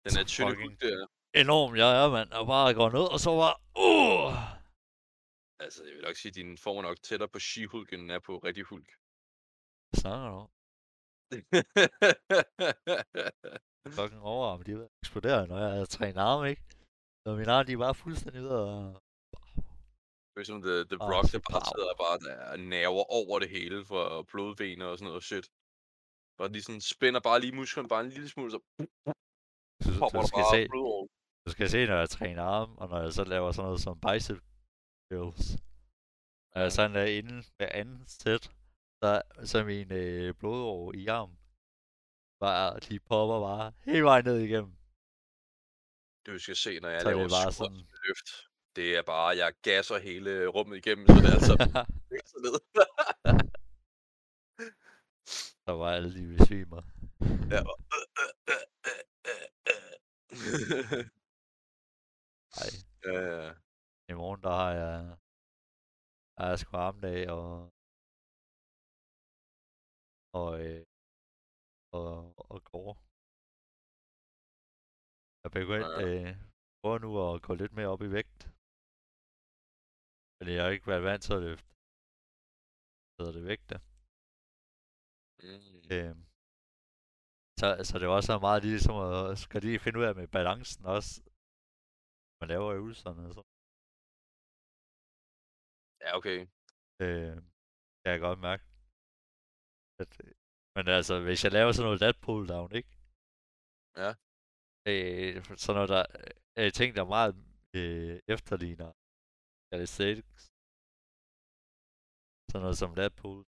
Den 0.05 0.13
er 0.21 0.25
fucking- 0.37 0.61
hud 0.63 0.75
der. 0.85 0.99
Enorm 1.43 1.71
jeg 1.81 1.89
er, 2.01 2.07
mand, 2.17 2.29
og 2.39 2.43
bare 2.53 2.69
går 2.79 2.89
ned, 2.97 3.05
og 3.15 3.19
så 3.25 3.29
bare, 3.41 3.55
uh! 3.87 4.33
Altså, 5.63 5.79
jeg 5.87 5.93
vil 5.95 6.03
nok 6.07 6.15
sige, 6.15 6.29
at 6.33 6.39
din 6.41 6.51
form 6.65 6.77
er 6.77 6.81
nok 6.89 6.99
tættere 7.07 7.29
på 7.33 7.39
She-Hulk, 7.47 7.89
end 7.93 8.01
den 8.03 8.11
er 8.17 8.21
på 8.27 8.33
rigtig 8.47 8.63
Hulk. 8.71 8.89
Hvad 9.89 9.97
snakker 10.03 10.27
du 10.31 10.35
om? 10.43 10.49
Fucking 13.97 14.21
overarm, 14.31 14.63
de 14.63 14.71
er 14.71 14.75
ved 14.75 14.85
at 14.89 14.95
eksplodere, 15.03 15.47
når 15.47 15.57
jeg 15.57 15.89
træner 15.89 16.21
arme, 16.31 16.49
ikke? 16.49 16.63
Så 17.23 17.29
mine 17.37 17.51
arme, 17.51 17.67
de 17.67 17.73
er 17.73 17.77
bare 17.85 17.95
fuldstændig 17.95 18.41
ved 18.43 18.55
at... 18.67 18.75
Det 20.33 20.39
er 20.41 20.47
som 20.51 20.61
The, 20.67 20.75
the 20.91 20.97
Rock, 21.11 21.25
så 21.29 21.37
der 21.37 21.43
bare 21.51 21.65
sidder 21.73 21.93
bare 22.05 22.17
der 22.25 22.35
er 22.51 22.57
nerver 22.73 23.03
over 23.19 23.35
det 23.43 23.49
hele 23.57 23.77
for 23.85 24.03
blodvener 24.31 24.85
og 24.91 24.97
sådan 24.97 25.07
noget 25.11 25.23
shit. 25.29 25.45
Bare 26.37 26.49
lige 26.51 26.61
sådan 26.67 26.81
spænder 26.93 27.19
bare 27.27 27.39
lige 27.43 27.55
musklen 27.59 27.87
bare 27.93 28.03
en 28.05 28.09
lille 28.15 28.29
smule, 28.29 28.51
så 28.51 28.59
Du, 29.85 29.89
popper 30.01 30.21
du, 30.21 30.27
skal 30.27 30.43
bare 30.45 30.55
se, 30.55 30.67
blod 30.73 30.87
over. 30.95 31.07
du 31.45 31.51
skal 31.55 31.69
se, 31.69 31.79
når 31.85 31.97
jeg 32.03 32.09
træner 32.09 32.43
arme, 32.43 32.73
og 32.81 32.89
når 32.89 32.99
jeg 33.05 33.13
så 33.13 33.23
laver 33.23 33.51
sådan 33.51 33.65
noget 33.67 33.81
som 33.81 33.99
bicep 34.05 34.39
curls. 35.09 35.45
Når 36.53 36.61
jeg 36.61 36.71
sådan 36.71 36.95
er 37.03 37.07
inde 37.19 37.35
hver 37.57 37.69
anden 37.81 38.01
sæt, 38.07 38.43
så, 39.03 39.09
så 39.51 39.57
min 39.63 39.91
øh, 39.91 40.33
blodår 40.39 40.93
i 41.01 41.07
armen, 41.07 41.37
bare, 42.43 42.79
de 42.79 42.99
popper 42.99 43.39
bare 43.49 43.71
hele 43.85 44.03
vejen 44.03 44.25
ned 44.25 44.37
igennem. 44.47 44.73
Du 46.25 46.39
skal 46.39 46.55
se, 46.55 46.79
når 46.79 46.89
jeg 46.89 47.01
Så 47.01 47.07
det 47.09 47.15
laver 47.17 47.25
er 47.25 47.29
bare 47.43 47.51
sådan... 47.51 47.77
løft. 47.77 48.47
Det 48.75 48.97
er 48.97 49.01
bare, 49.03 49.37
jeg 49.37 49.53
gasser 49.61 49.97
hele 49.97 50.47
rummet 50.47 50.77
igennem, 50.77 51.07
så 51.07 51.13
det 51.13 51.25
er 51.25 51.33
altså 51.33 51.55
ned. 52.45 52.51
der 55.65 55.71
var 55.71 55.91
alle 55.91 56.13
de 56.17 56.37
besvimer. 56.37 56.81
ja, 57.53 57.59
og, 57.71 57.77
øh, 57.97 58.07
øh, 58.51 58.51
øh, 58.51 58.65
øh, 59.31 59.47
øh, 59.71 60.99
øh. 60.99 61.05
Ej, 62.61 62.69
ja, 63.05 63.45
ja. 63.45 63.53
i 64.09 64.13
morgen 64.13 64.41
der 64.43 64.49
har 64.49 64.71
jeg, 64.71 65.17
der 66.35 66.41
har 66.43 66.49
jeg 66.49 66.59
sgu 66.59 66.77
armdag 66.77 67.29
og, 67.29 67.73
og, 70.33 70.65
øh, 70.65 70.85
og, 71.91 72.33
og 72.51 72.63
går. 72.63 73.10
Jeg 75.43 75.51
begyndt, 75.59 75.87
Ja. 75.93 76.01
øh, 76.05 76.29
prøver 76.81 76.99
nu 77.05 77.11
at 77.27 77.41
gå 77.47 77.51
lidt 77.61 77.73
mere 77.77 77.91
op 77.93 78.01
i 78.07 78.09
vægt. 78.17 78.39
Fordi 80.37 80.51
jeg 80.55 80.63
har 80.63 80.71
ikke 80.75 80.87
været 80.91 81.07
vant 81.09 81.23
til 81.23 81.33
at 81.37 81.43
løfte. 81.47 81.69
Hvad 83.13 83.19
hedder 83.25 83.37
det 83.39 83.47
vægte. 83.51 83.75
Mm. 85.43 85.81
Øh, 85.95 86.15
så, 87.59 87.67
så 87.87 87.93
det 87.99 88.07
var 88.07 88.15
også 88.19 88.31
meget 88.47 88.61
ligesom 88.69 88.95
at 89.09 89.37
skal 89.45 89.61
lige 89.67 89.83
finde 89.83 89.99
ud 89.99 90.05
af 90.09 90.15
med 90.19 90.27
balancen 90.37 90.83
også. 90.95 91.11
Man 92.39 92.47
laver 92.53 92.69
øvelserne 92.79 93.21
og 93.29 93.33
så. 93.37 93.43
Ja, 96.03 96.09
okay. 96.19 96.39
Øh, 97.03 97.35
kan 98.01 98.11
jeg 98.13 98.19
godt 98.27 98.39
mærke. 98.47 98.63
At, 100.01 100.11
øh, 100.23 100.33
men 100.75 100.85
altså, 100.97 101.13
hvis 101.27 101.43
jeg 101.43 101.51
laver 101.57 101.71
sådan 101.71 101.87
noget 101.87 102.01
lat 102.05 102.17
pull 102.25 102.43
down, 102.53 102.71
ikke? 102.79 102.91
Ja. 104.01 104.11
Øh, 104.89 105.33
sådan 105.63 105.77
noget, 105.77 105.89
der 105.95 106.03
er 106.61 106.69
ting, 106.69 106.89
der 106.95 107.13
meget 107.15 107.35
øh, 107.79 108.15
efterligner 108.35 108.91
calisthenics. 109.69 110.43
Sådan 112.49 112.63
noget 112.65 112.77
som 112.81 112.93
lat 112.99 113.13
pull, 113.19 113.43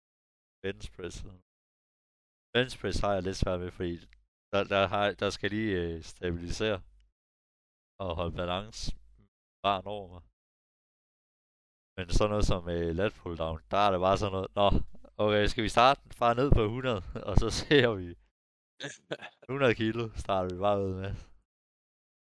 bench 0.62 0.86
press. 0.94 1.16
Bench 2.54 2.74
press 2.80 2.98
har 3.04 3.12
jeg 3.14 3.22
lidt 3.22 3.40
svært 3.42 3.60
ved, 3.60 3.70
fordi 3.78 3.94
der, 4.52 4.62
der, 4.74 4.82
har, 4.94 5.04
der 5.22 5.30
skal 5.30 5.50
lige 5.50 5.72
øh, 5.82 6.02
stabilisere 6.02 6.78
og 8.02 8.10
holde 8.18 8.36
balance 8.40 8.80
barn 9.64 9.86
over 9.96 10.08
mig. 10.14 10.22
Men 11.96 12.06
sådan 12.16 12.30
noget 12.30 12.46
som 12.52 12.62
øh, 12.74 12.90
lat 13.00 13.12
pull 13.18 13.36
down, 13.42 13.58
der 13.70 13.80
er 13.86 13.90
det 13.90 14.00
bare 14.06 14.18
sådan 14.18 14.32
noget, 14.36 14.50
nå, 14.58 14.66
okay, 15.24 15.46
skal 15.46 15.64
vi 15.64 15.68
starte 15.76 16.00
bare 16.22 16.34
ned 16.40 16.50
på 16.58 16.62
100, 16.62 17.02
og 17.28 17.34
så 17.42 17.48
ser 17.50 17.88
vi 18.00 18.08
100 19.48 19.74
kilo, 19.82 20.02
starter 20.22 20.48
vi 20.54 20.58
bare 20.66 20.78
ud 20.86 20.94
med. 21.02 21.12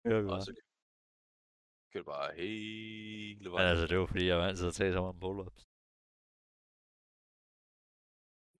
Kører 0.03 0.21
vi 0.23 0.27
og 0.29 0.31
bare. 0.33 0.45
så 0.47 0.51
kan 1.91 1.97
du 2.01 2.05
bare 2.15 2.29
hele 2.41 3.43
Men 3.43 3.51
vejen. 3.55 3.69
altså, 3.71 3.85
det 3.89 3.95
var 3.99 4.07
fordi, 4.11 4.25
jeg 4.31 4.37
var 4.41 4.47
til 4.59 4.67
at 4.71 4.77
tage 4.77 4.93
så 4.95 5.01
mange 5.05 5.21
pull-ups. 5.23 5.61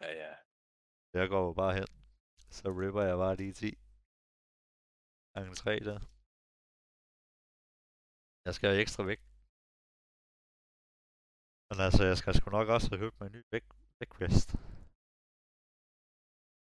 Ja, 0.03 0.09
ja. 0.23 0.33
Jeg 1.19 1.25
går 1.33 1.45
bare 1.61 1.73
hen, 1.79 1.89
så 2.57 2.65
ripper 2.81 3.03
jeg 3.09 3.17
bare 3.23 3.35
lige 3.41 3.53
10 3.61 3.69
gange 5.33 5.53
3 5.63 5.71
der. 5.89 5.99
Jeg 8.47 8.53
skal 8.55 8.67
have 8.69 8.81
ekstra 8.85 9.03
vægt. 9.11 9.25
Men 11.69 11.77
altså, 11.87 12.01
jeg 12.09 12.17
skal 12.21 12.33
sgu 12.37 12.47
nok 12.57 12.67
også 12.75 12.87
have 12.91 13.01
høbt 13.03 13.17
mig 13.19 13.27
en 13.27 13.35
ny 13.37 13.41
vægt, 13.53 13.71
vægtvest. 13.99 14.49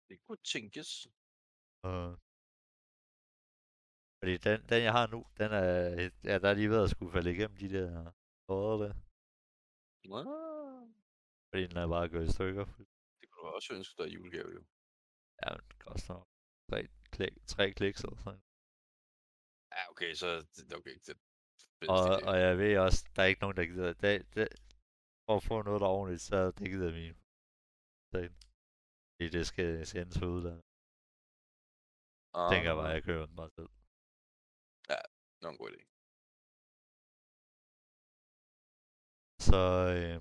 Det 0.09 0.17
kunne 0.25 0.43
tænkes. 0.53 0.89
Og... 1.87 2.03
Fordi 4.19 4.33
den, 4.45 4.57
den, 4.69 4.79
jeg 4.87 4.93
har 4.97 5.07
nu, 5.13 5.19
den 5.41 5.49
er, 5.61 5.69
ja, 6.29 6.35
der 6.41 6.49
er 6.49 6.57
lige 6.59 6.73
ved 6.73 6.83
at 6.83 6.89
skulle 6.93 7.11
falde 7.15 7.31
igennem 7.35 7.57
de 7.63 7.69
der 7.75 7.89
årer 8.55 8.77
der. 8.83 8.93
Ah, 10.19 10.85
Fordi 11.49 11.63
den 11.71 11.77
er 11.83 11.87
bare 11.95 12.09
gået 12.13 12.27
i 12.29 12.35
stykker. 12.37 12.65
det 13.19 13.25
kunne 13.29 13.43
du 13.45 13.51
også 13.57 13.69
ønske 13.77 13.93
dig 13.99 14.07
i 14.09 14.13
julegave, 14.17 14.51
jo. 14.57 14.61
Ja, 15.41 15.47
men 15.53 15.63
det 15.69 15.77
koster 15.85 16.15
tre, 16.69 16.79
klik, 17.15 17.33
tre 17.53 17.65
kliks 17.79 18.01
eller 18.03 18.19
sådan. 18.25 18.43
Ja, 19.75 19.81
okay, 19.91 20.11
så... 20.21 20.27
Okay, 20.79 20.95
det, 21.05 21.15
Og, 21.95 22.05
og 22.29 22.35
jeg 22.45 22.57
ved 22.61 22.77
også, 22.85 22.99
der 23.15 23.21
er 23.23 23.29
ikke 23.31 23.43
nogen, 23.43 23.57
der 23.57 23.65
gider. 23.71 23.93
Det, 24.03 24.15
det, 24.35 24.47
for 25.25 25.35
at 25.37 25.43
få 25.49 25.55
noget, 25.61 25.81
der 25.81 25.87
er 25.87 25.97
ordentligt, 25.99 26.21
så 26.29 26.37
det 26.57 26.67
gider 26.73 26.91
min. 26.99 27.15
Fordi 28.11 29.27
det 29.35 29.43
skal 29.51 29.69
sendes 29.91 30.15
for 30.19 30.27
udlandet. 30.35 30.68
Ah, 32.37 32.47
Tænker 32.51 32.73
bare, 32.79 32.91
jeg 32.95 33.03
køber 33.03 33.25
den 33.25 33.35
bare 33.41 33.51
selv. 33.57 33.69
Nå, 35.41 35.47
en 35.49 35.57
god 35.61 35.69
idé. 35.73 35.81
Så, 39.47 39.61
øh, 39.95 40.17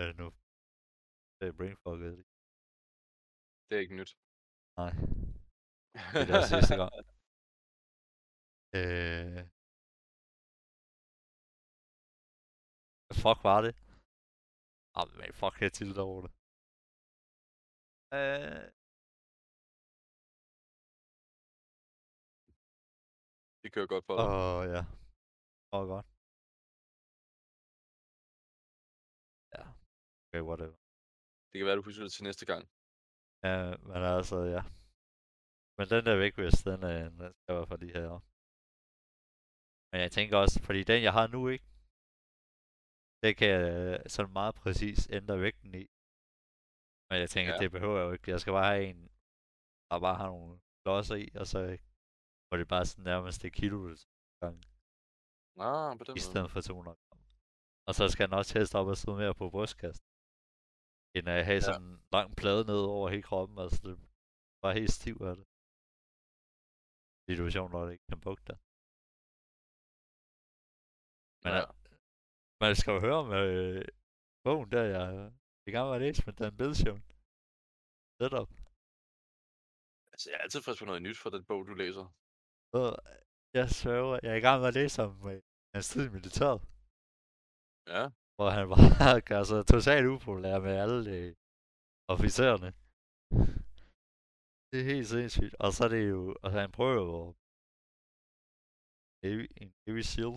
er 0.00 0.04
det 0.08 0.16
nu? 0.22 0.28
Det 1.38 1.44
er 1.48 1.56
brainfucket. 1.58 2.12
Det 3.66 3.74
er 3.76 3.82
ikke 3.84 3.98
nyt. 4.00 4.12
Nej, 4.80 4.92
det 6.26 6.30
er 6.38 6.44
sidste 6.54 6.74
gang. 6.82 6.92
Øh, 8.78 9.40
fuck 13.22 13.40
var 13.48 13.60
det? 13.66 13.74
Ah, 14.98 15.06
men 15.18 15.30
fuck, 15.40 15.56
jeg 15.64 15.72
tilter 15.72 16.02
over 16.10 16.20
det. 16.24 16.32
Øh, 18.12 18.70
Det 23.62 23.72
kører 23.74 23.92
godt 23.94 24.04
for 24.08 24.14
dig. 24.18 24.26
Åh, 24.34 24.62
ja. 24.74 24.82
Åh, 25.76 25.84
godt. 25.92 26.06
Ja. 29.56 29.64
Okay, 30.24 30.42
whatever. 30.48 30.76
Det 31.48 31.56
kan 31.58 31.66
være, 31.66 31.78
du 31.80 31.86
husker 31.88 32.04
det 32.04 32.12
til 32.14 32.26
næste 32.28 32.44
gang. 32.50 32.62
Ja, 33.46 33.56
men 33.88 34.00
altså, 34.16 34.38
ja. 34.56 34.62
Men 35.76 35.86
den 35.92 36.02
der 36.06 36.22
vægtvest, 36.24 36.60
den, 36.70 36.80
er, 36.92 36.98
den 37.08 37.32
skal 37.36 37.48
jeg 37.48 37.54
i 37.54 37.58
hvert 37.58 37.70
fald 37.72 37.82
lige 37.84 37.98
have. 38.00 38.20
Men 39.90 39.98
jeg 40.04 40.12
tænker 40.16 40.34
også, 40.44 40.56
fordi 40.66 40.80
den 40.90 41.00
jeg 41.06 41.14
har 41.18 41.26
nu, 41.36 41.40
ikke? 41.54 41.66
Det 43.22 43.32
kan 43.38 43.48
jeg 43.56 43.66
sådan 44.14 44.32
meget 44.40 44.54
præcis 44.62 45.00
ændre 45.18 45.36
vægten 45.44 45.72
i. 45.82 45.84
Men 47.10 47.16
jeg 47.22 47.30
tænker, 47.34 47.52
Ja. 47.52 47.58
det 47.62 47.70
behøver 47.76 47.96
jeg 47.98 48.06
jo 48.06 48.12
ikke. 48.16 48.30
Jeg 48.34 48.40
skal 48.40 48.52
bare 48.58 48.70
have 48.74 48.84
en, 48.92 49.00
der 49.90 49.98
bare 50.06 50.16
har 50.22 50.28
nogle 50.34 50.52
klodser 50.82 51.16
i, 51.24 51.26
og 51.40 51.46
så 51.52 51.60
hvor 52.46 52.56
det 52.60 52.68
bare 52.74 52.86
sådan 52.86 53.04
nærmest 53.12 53.38
et 53.44 53.52
kilo 53.60 53.78
gang, 54.42 54.56
Ah, 55.68 55.90
på 55.98 56.04
den 56.06 56.14
i 56.14 56.20
måde. 56.20 56.28
stedet 56.30 56.50
for 56.54 56.60
200 56.60 56.96
gram. 57.04 57.20
Og 57.88 57.92
så 57.98 58.04
skal 58.12 58.24
den 58.28 58.38
også 58.40 58.52
helst 58.58 58.74
op 58.80 58.86
og 58.92 58.96
sidde 59.02 59.16
mere 59.22 59.34
på 59.40 59.44
brystkast. 59.54 60.02
End 61.16 61.26
at 61.36 61.44
have 61.50 61.60
Ja. 61.62 61.66
sådan 61.68 61.82
en 61.90 61.96
lang 62.16 62.28
plade 62.40 62.64
ned 62.70 62.82
over 62.96 63.06
hele 63.14 63.26
kroppen, 63.30 63.56
altså 63.64 63.78
det 63.86 63.94
var 64.62 64.72
helt 64.80 64.92
stiv 65.00 65.16
af 65.30 65.34
det. 65.38 65.46
Situation, 67.28 67.68
når 67.74 67.82
det 67.84 67.92
ikke 67.94 68.08
kan 68.12 68.20
bukke 68.26 68.44
dig. 68.50 68.58
Men 71.44 71.52
ja. 71.54 71.60
ja. 71.62 71.66
man 72.64 72.72
skal 72.78 72.90
jo 72.96 73.00
høre 73.06 73.22
med 73.34 73.44
øh, 73.64 73.84
bogen 74.46 74.68
der, 74.74 74.84
jeg 74.96 75.06
med 75.72 75.94
at 75.94 76.00
læse 76.00 76.22
med 76.26 76.34
Dan 76.40 76.56
Bilsjøen. 76.58 77.02
Setup. 78.18 78.50
Altså, 80.12 80.26
jeg 80.30 80.36
er 80.38 80.44
altid 80.44 80.60
frisk 80.62 80.78
på 80.80 80.86
noget 80.90 81.02
nyt 81.06 81.18
fra 81.22 81.30
den 81.34 81.44
bog, 81.48 81.60
du 81.70 81.74
læser. 81.82 82.06
Og 82.78 82.88
jeg 83.58 83.66
sværger, 83.78 84.18
jeg 84.22 84.32
er 84.32 84.40
i 84.42 84.46
gang 84.46 84.58
med 84.60 84.68
at 84.68 84.78
læse 84.80 84.98
om 85.06 85.12
øh, 85.30 85.42
hans 85.74 85.86
tid 85.92 86.02
i 86.06 86.14
militæret. 86.16 86.60
Ja. 87.94 88.04
Hvor 88.36 88.50
han 88.58 88.66
var 88.72 88.80
altså, 89.40 89.56
totalt 89.72 90.06
upopulær 90.12 90.56
med 90.66 90.74
alle 90.84 91.00
øh, 91.16 91.30
officererne. 92.14 92.70
Det 94.70 94.78
er 94.80 94.90
helt 94.94 95.08
sindssygt. 95.14 95.54
Og 95.64 95.70
så 95.76 95.80
er 95.86 95.92
det 95.96 96.04
jo, 96.14 96.20
og 96.44 96.50
han 96.58 96.68
prøver 96.76 96.96
jo 97.02 97.08
at 97.28 97.34
Navy- 99.22 99.52
en 99.62 99.70
Navy 99.86 100.02
SEAL. 100.12 100.34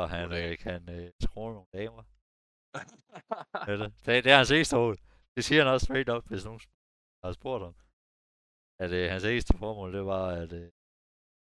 Og 0.00 0.06
han 0.16 0.28
øh, 0.40 0.52
kan 0.64 0.80
øh, 0.96 1.12
skrue 1.24 1.52
nogle 1.56 1.72
damer. 1.78 2.02
det. 3.68 3.78
Det, 4.04 4.24
det 4.24 4.30
er 4.32 4.36
hans 4.40 4.50
eneste 4.50 4.76
mål. 4.76 4.96
Det 5.34 5.42
siger 5.44 5.60
han 5.62 5.72
også 5.72 5.84
straight 5.86 6.10
up, 6.14 6.24
hvis 6.30 6.44
nogen 6.48 6.60
har 7.24 7.32
spurgt 7.32 7.64
ham. 7.66 7.76
At 8.84 8.90
øh, 8.98 9.10
hans 9.12 9.24
eneste 9.24 9.54
formål, 9.62 9.90
det 9.96 10.04
var, 10.12 10.26
at 10.42 10.52
øh, 10.60 10.68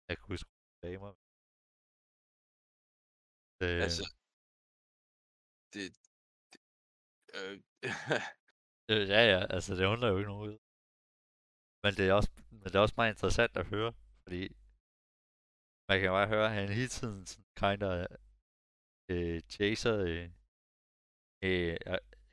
jeg 0.09 0.17
kunne 0.19 0.39
skrue 0.39 0.81
damer. 0.83 1.13
Øh, 3.65 3.81
altså, 3.87 4.05
det, 5.75 5.85
det 6.53 6.61
øh, 7.39 7.57
Øh, 8.91 9.09
ja, 9.15 9.23
ja, 9.33 9.41
altså 9.55 9.75
det 9.75 9.85
undrer 9.93 10.09
jo 10.09 10.19
ikke 10.19 10.31
nogen 10.31 10.51
ud. 10.51 10.59
Men 11.83 11.93
det 11.99 12.05
er 12.09 12.15
også, 12.19 12.31
men 12.51 12.65
det 12.65 12.75
er 12.75 12.81
også 12.87 12.95
meget 12.97 13.13
interessant 13.15 13.57
at 13.57 13.67
høre, 13.67 13.93
fordi 14.23 14.43
man 15.89 16.01
kan 16.01 16.11
bare 16.17 16.29
høre, 16.35 16.47
at 16.47 16.55
han 16.59 16.69
hele 16.69 16.89
tiden 16.89 17.27
sådan 17.27 17.45
kind 17.63 17.83
of 17.83 18.07
øh, 19.13 19.41
chaser 19.57 19.97
øh, 20.09 20.31
øh, 21.47 21.77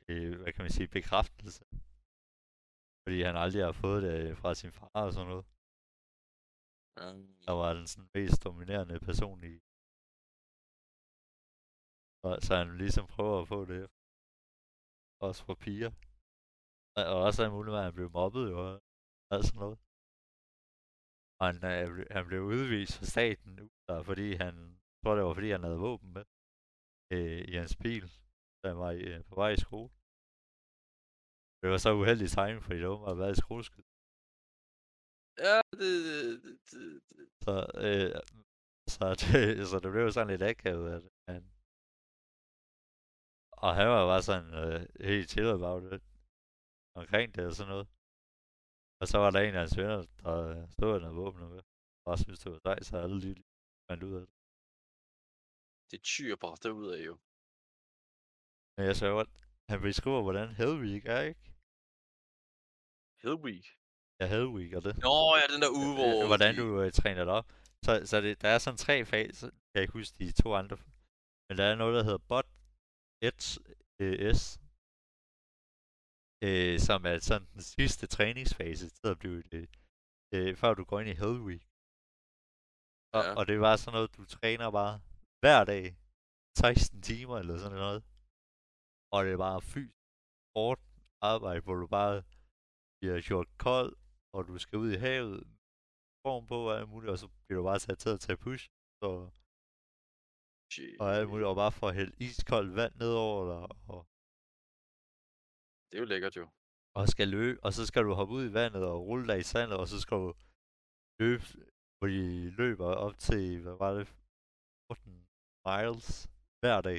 øh, 0.08 0.32
hvad 0.40 0.52
kan 0.52 0.62
man 0.64 0.74
sige, 0.76 0.94
bekræftelse. 0.98 1.64
Fordi 3.04 3.18
han 3.28 3.36
aldrig 3.44 3.62
har 3.64 3.76
fået 3.84 4.02
det 4.06 4.14
øh, 4.22 4.36
fra 4.40 4.50
sin 4.54 4.72
far 4.78 5.00
og 5.06 5.12
sådan 5.12 5.28
noget. 5.32 5.46
øh, 7.00 7.18
Der 7.46 7.54
var 7.62 7.70
den 7.78 7.86
sådan 7.92 8.10
mest 8.14 8.44
dominerende 8.44 8.98
person 9.08 9.40
i. 9.52 9.54
Og, 12.26 12.32
så 12.46 12.52
han 12.60 12.68
ligesom 12.82 13.06
prøver 13.14 13.36
at 13.40 13.48
få 13.54 13.60
det. 13.72 13.82
Også 15.26 15.40
for 15.46 15.54
piger. 15.64 15.92
Og 16.96 17.04
og 17.12 17.18
også 17.26 17.40
er 17.44 17.50
muligt, 17.56 17.76
at 17.76 17.84
han 17.88 17.94
blev 17.98 18.10
mobbet 18.18 18.44
jo. 18.52 18.58
Og 19.32 19.38
sådan 19.44 19.60
noget. 19.64 19.78
Og 21.38 21.44
han, 21.50 21.56
øh, 21.72 22.06
han 22.16 22.24
blev 22.26 22.40
udvist 22.54 22.94
fra 22.98 23.06
staten 23.14 23.52
fordi 24.08 24.28
han, 24.42 24.54
jeg 24.90 24.98
tror 25.02 25.14
det 25.14 25.24
var 25.24 25.34
fordi 25.34 25.50
han 25.50 25.64
havde 25.66 25.84
våben 25.88 26.10
med 26.16 26.24
øh, 27.14 27.42
i 27.52 27.54
hans 27.60 27.76
bil, 27.84 28.04
da 28.62 28.68
han 28.72 28.78
var 28.84 28.92
i, 29.00 29.02
øh, 29.12 29.24
på 29.28 29.34
vej 29.34 29.50
i 29.56 29.64
skole. 29.66 29.90
Det 31.60 31.68
var 31.72 31.78
så 31.84 31.90
uheldig 32.00 32.28
timing, 32.30 32.62
fordi 32.64 32.78
det 32.84 32.88
var 32.88 33.14
været 33.22 33.36
i 33.36 33.42
skoleskyd. 33.44 33.86
ja, 35.46 35.56
det, 35.80 35.92
det, 36.08 36.58
det, 36.70 36.84
det, 37.08 37.24
Så, 37.46 37.56
øh, 37.86 38.10
så, 38.94 39.04
det, 39.22 39.40
så 39.70 39.76
det 39.82 39.90
blev 39.94 40.04
sådan 40.12 40.32
lidt 40.32 40.48
akavet, 40.50 40.88
at 40.96 41.02
han... 41.28 41.42
Og 43.64 43.70
han 43.78 43.88
var 43.94 44.02
bare 44.12 44.22
sådan 44.30 44.50
øh, 44.62 44.80
helt 45.08 45.30
chill 45.32 45.50
about 45.58 45.82
det. 45.92 46.00
Omkring 47.00 47.26
det 47.34 47.44
og 47.50 47.54
sådan 47.58 47.72
noget. 47.74 47.88
Og 49.00 49.06
så 49.10 49.16
var 49.22 49.30
der 49.30 49.40
en 49.40 49.54
af 49.54 49.62
hans 49.64 49.76
venner, 49.80 49.98
der 50.22 50.34
øh, 50.50 50.70
stod 50.74 50.90
og 50.94 51.00
havde 51.00 51.20
våbnet 51.24 51.48
med. 51.54 51.62
Og 52.06 52.18
synes 52.18 52.40
det 52.42 52.52
var 52.52 52.60
sejt, 52.66 52.84
så 52.86 52.96
alle 52.96 53.18
lige 53.24 53.44
fandt 53.88 54.02
ud 54.08 54.14
af 54.20 54.24
det. 54.26 54.34
det 55.90 56.00
tyr 56.02 56.36
bare 56.44 56.56
derud 56.62 56.88
af 56.96 57.00
jo. 57.08 57.14
Men 58.76 58.86
jeg 58.88 58.96
så 58.96 59.08
godt, 59.16 59.30
han 59.70 59.80
beskriver, 59.80 60.22
hvordan 60.22 60.48
Hellweek 60.58 61.04
er, 61.06 61.20
ikke? 61.30 61.42
Hellweek. 63.22 63.66
Ja, 64.20 64.26
Hellweek 64.32 64.72
er 64.72 64.80
det. 64.86 64.94
Nå, 65.06 65.16
ja, 65.40 65.44
den 65.54 65.60
der 65.64 65.70
uge, 65.82 65.92
hvor... 65.98 66.12
Øh, 66.22 66.26
hvordan 66.30 66.52
du 66.62 66.66
øh, 66.82 66.92
træner 66.92 67.24
dig 67.24 67.34
op. 67.40 67.48
Så, 67.84 67.92
så 68.10 68.20
det, 68.20 68.42
der 68.42 68.48
er 68.48 68.58
sådan 68.58 68.78
tre 68.86 69.04
faser. 69.04 69.46
Jeg 69.46 69.70
kan 69.74 69.82
ikke 69.82 69.98
huske 70.00 70.18
de 70.18 70.42
to 70.42 70.48
andre. 70.54 70.76
Men 71.48 71.58
der 71.58 71.64
er 71.64 71.74
noget, 71.74 71.94
der 71.96 72.04
hedder 72.08 72.24
bot 72.32 72.48
S, 73.40 74.58
øh, 76.46 76.78
som 76.86 77.06
er 77.06 77.18
sådan 77.18 77.48
den 77.54 77.62
sidste 77.62 78.06
træningsfase 78.06 78.90
til 78.90 79.06
at 79.14 79.18
blive 79.18 79.42
det, 79.42 79.64
øh, 80.34 80.56
før 80.56 80.74
du 80.74 80.84
går 80.84 81.00
ind 81.00 81.08
i 81.08 81.20
Hell 81.22 81.40
Week. 81.48 81.64
Og, 83.16 83.22
Ja. 83.24 83.34
og 83.38 83.46
det 83.46 83.60
var 83.60 83.76
sådan 83.76 83.94
noget, 83.96 84.16
du 84.16 84.24
træner 84.24 84.70
bare 84.70 85.00
hver 85.40 85.64
dag, 85.64 85.96
16 86.58 87.02
timer 87.02 87.38
eller 87.38 87.58
sådan 87.58 87.78
noget. 87.78 88.02
Og 89.14 89.18
det 89.24 89.32
er 89.32 89.40
bare 89.48 89.60
fysisk 89.72 89.96
hårdt 90.56 90.82
arbejde, 91.30 91.60
hvor 91.64 91.74
du 91.82 91.86
bare 91.98 92.16
bliver 92.98 93.18
gjort 93.28 93.48
kold, 93.66 93.92
og 94.34 94.40
du 94.48 94.54
skal 94.64 94.76
ud 94.84 94.90
i 94.96 95.02
havet, 95.06 95.38
form 96.26 96.44
på 96.52 96.58
og 96.68 96.74
alt 96.78 96.88
muligt, 96.92 97.10
og 97.14 97.18
så 97.22 97.26
bliver 97.44 97.58
du 97.60 97.64
bare 97.70 97.80
sat 97.86 97.98
til 97.98 98.10
at 98.16 98.20
tage 98.24 98.42
push, 98.44 98.64
og, 99.08 99.16
Shit. 100.74 100.96
og 101.02 101.06
alt 101.16 101.28
muligt, 101.30 101.48
og 101.50 101.56
bare 101.62 101.72
få 101.80 101.86
hældt 101.98 102.14
iskoldt 102.26 102.72
vand 102.80 102.94
ned 103.02 103.12
over 103.26 103.42
dig, 103.52 103.62
og, 103.92 104.00
Det 105.88 105.94
er 105.98 106.02
jo 106.04 106.08
lækkert 106.12 106.34
jo. 106.40 106.44
og 106.98 107.04
skal 107.14 107.28
løbe, 107.36 107.58
og 107.64 107.70
så 107.76 107.82
skal 107.88 108.02
du 108.06 108.12
hoppe 108.18 108.34
ud 108.38 108.44
i 108.50 108.54
vandet 108.60 108.82
og 108.92 108.96
rulle 109.08 109.26
dig 109.30 109.38
i 109.40 109.48
sandet, 109.52 109.76
og 109.82 109.86
så 109.92 109.98
skal 110.04 110.16
du 110.24 110.30
løbe, 111.20 111.44
hvor 111.96 112.08
de 112.14 112.22
løber 112.60 112.88
op 113.04 113.16
til, 113.26 113.42
hvad 113.64 113.76
var 113.84 113.92
det, 113.98 114.06
14 114.86 115.28
miles 115.66 116.06
hver 116.60 116.80
dag. 116.88 116.98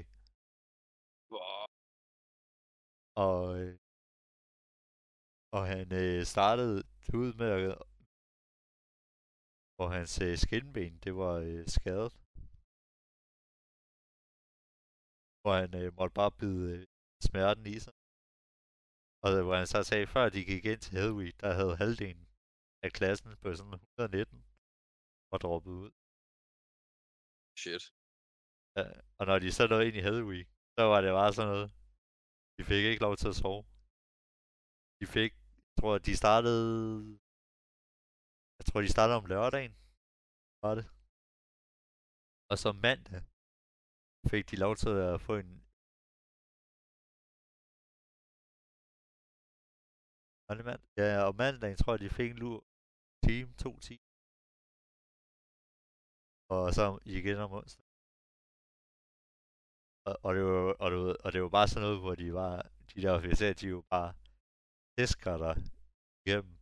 Og, 3.15 3.41
øh, 3.61 3.73
og 5.57 5.63
han 5.73 5.87
øh, 6.03 6.23
startede 6.33 6.77
ud 7.21 7.33
med 7.41 7.49
at, 7.57 7.77
hvor 9.75 9.87
hans 9.97 10.13
øh, 10.25 10.37
skinben, 10.43 10.93
det 11.05 11.13
var 11.21 11.35
øh, 11.49 11.63
skadet. 11.75 12.11
Hvor 15.41 15.53
han 15.61 15.71
øh, 15.81 15.89
måtte 15.99 16.13
bare 16.19 16.33
bide 16.39 16.63
øh, 16.73 16.81
smerten 17.27 17.65
i 17.75 17.77
sig. 17.85 17.95
Og 19.23 19.29
øh, 19.35 19.43
hvor 19.45 19.55
han 19.61 19.67
så 19.73 19.79
sagde, 19.83 20.07
før 20.15 20.25
de 20.35 20.49
gik 20.51 20.65
ind 20.71 20.81
til 20.81 20.97
Hedwig, 20.97 21.31
der 21.41 21.51
havde 21.59 21.79
halvdelen 21.81 22.27
af 22.85 22.91
klassen 22.97 23.31
på 23.41 23.47
sådan 23.55 23.73
119 23.73 24.45
og 25.33 25.37
droppet 25.43 25.71
ud. 25.83 25.91
Shit. 27.61 27.83
Ja, 28.77 28.85
og 29.19 29.23
når 29.29 29.37
de 29.43 29.49
så 29.57 29.63
nåede 29.67 29.87
ind 29.87 29.97
i 29.99 30.05
Hedwig, 30.07 30.45
så 30.75 30.83
var 30.91 30.99
det 31.01 31.11
bare 31.19 31.33
sådan 31.33 31.51
noget. 31.53 31.69
De 32.57 32.63
fik 32.71 32.83
ikke 32.85 33.05
lov 33.07 33.15
til 33.17 33.29
at 33.33 33.39
sove. 33.41 33.63
De 34.99 35.05
fik, 35.15 35.31
jeg 35.67 35.73
tror, 35.79 35.93
de 36.07 36.13
startede... 36.23 36.63
Jeg 38.57 38.65
tror, 38.67 38.79
de 38.85 38.95
startede 38.95 39.17
om 39.21 39.29
lørdagen. 39.33 39.73
Var 40.63 40.73
det. 40.79 40.85
Og 42.51 42.55
så 42.63 42.69
mandag 42.85 43.21
fik 44.31 44.43
de 44.51 44.55
lov 44.65 44.73
til 44.83 44.93
at 45.11 45.21
få 45.27 45.33
en... 45.43 45.51
Var 50.47 50.53
det 50.57 50.65
mandag? 50.69 50.89
Ja, 51.01 51.09
og 51.27 51.33
mandagen 51.41 51.77
tror 51.77 51.93
jeg, 51.93 52.01
de 52.05 52.15
fik 52.19 52.29
en 52.31 52.41
lur 52.43 52.59
time, 53.27 53.49
to 53.63 53.71
timer. 53.87 54.09
Og 56.55 56.63
så 56.77 56.85
igen 57.15 57.37
om 57.45 57.51
onsdag. 57.59 57.82
Og, 60.05 60.15
og, 60.25 60.35
det 60.35 60.43
var, 60.43 60.73
og, 60.83 60.91
du, 60.91 61.15
og 61.23 61.33
det 61.33 61.41
var 61.41 61.49
bare 61.49 61.67
sådan 61.67 61.85
noget, 61.87 61.99
hvor 61.99 62.15
de 62.15 62.33
var, 62.33 62.55
de 62.95 63.01
der 63.01 63.11
officerer, 63.11 63.53
de 63.53 63.67
jo 63.67 63.83
bare 63.89 64.13
tæsker 64.97 65.37
dig 65.37 65.55
igennem, 66.25 66.55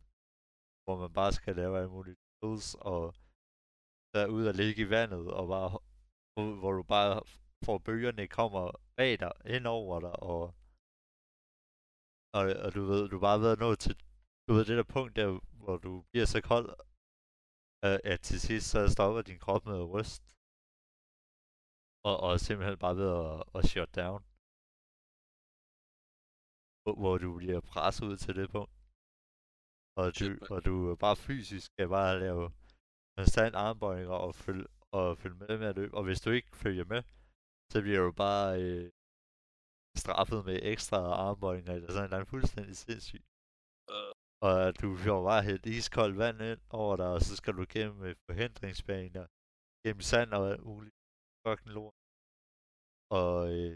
hvor 0.84 0.96
man 1.02 1.12
bare 1.12 1.32
skal 1.32 1.56
lave 1.56 1.78
alle 1.78 1.90
mulige 1.90 2.16
tools, 2.40 2.74
og 2.74 3.14
der 4.14 4.26
ud 4.26 4.46
og 4.46 4.54
ligge 4.54 4.82
i 4.82 4.90
vandet, 4.90 5.26
og 5.38 5.44
bare, 5.54 5.70
hvor, 6.60 6.72
du 6.72 6.82
bare 6.82 7.22
får 7.64 7.78
bølgerne 7.78 8.26
kommer 8.26 8.64
bag 8.96 9.20
dig, 9.20 9.32
ind 9.54 9.66
over 9.66 10.00
dig, 10.00 10.16
og, 10.32 10.42
og, 12.36 12.42
og 12.64 12.74
du 12.74 12.82
ved, 12.90 13.08
du 13.08 13.18
bare 13.20 13.40
ved 13.40 13.52
at 13.52 13.58
nå 13.58 13.74
til, 13.74 13.94
du 14.48 14.52
ved 14.54 14.64
det 14.64 14.76
der 14.76 14.92
punkt 14.96 15.16
der, 15.16 15.28
hvor 15.62 15.76
du 15.76 15.92
bliver 16.10 16.26
så 16.26 16.40
kold, 16.40 16.68
at, 17.88 18.00
at 18.12 18.20
til 18.20 18.40
sidst 18.40 18.66
så 18.70 18.88
stopper 18.88 19.22
din 19.22 19.38
krop 19.38 19.66
med 19.66 19.78
at 19.82 19.90
ryste. 19.94 20.26
Og, 22.08 22.16
og 22.26 22.40
simpelthen 22.40 22.78
bare 22.84 22.96
ved 23.00 23.10
at, 23.22 23.36
at 23.56 23.62
shut 23.70 23.90
down. 24.00 24.20
Hvor, 26.82 26.94
hvor 27.02 27.14
du 27.24 27.30
bliver 27.40 27.60
presset 27.72 28.04
ud 28.10 28.16
til 28.24 28.34
det 28.40 28.48
punkt. 28.56 28.74
Og 30.00 30.06
du, 30.18 30.26
og 30.54 30.58
du 30.68 30.74
bare 31.04 31.16
fysisk 31.16 31.64
skal 31.66 31.88
bare 31.88 32.20
lave 32.24 32.42
konstant 33.16 33.54
armbøjninger 33.54 34.18
og 34.26 34.34
følge, 34.34 34.66
og 34.98 35.18
følge 35.18 35.36
med 35.36 35.58
med 35.58 35.68
at 35.72 35.76
løbe. 35.76 35.94
Og 35.98 36.04
hvis 36.04 36.20
du 36.20 36.30
ikke 36.30 36.56
følger 36.64 36.84
med, 36.84 37.02
så 37.72 37.78
bliver 37.84 38.02
du 38.06 38.12
bare 38.12 38.48
øh, 38.62 38.90
straffet 40.02 40.40
med 40.48 40.56
ekstra 40.72 40.98
armbøjninger 41.26 41.72
eller 41.74 41.92
sådan 41.92 42.10
noget 42.10 42.28
fuldstændig 42.28 42.76
sindssygt. 42.76 43.26
Øh. 43.94 44.12
Og 44.48 44.80
du 44.80 44.88
får 44.96 45.20
bare 45.30 45.42
helt 45.50 45.66
iskoldt 45.66 46.18
vand 46.22 46.40
ind 46.50 46.60
over 46.80 46.96
dig, 46.96 47.10
og 47.16 47.20
så 47.26 47.32
skal 47.36 47.54
du 47.58 47.64
gennem 47.74 48.02
øh, 48.08 48.14
forhindringsbaner, 48.26 49.26
gennem 49.84 50.00
sand 50.10 50.30
og 50.38 50.50
alt 50.52 50.64
muligt 50.70 50.94
fucking 51.46 51.72
lort. 51.76 51.94
Og 53.20 53.34
øh, 53.56 53.74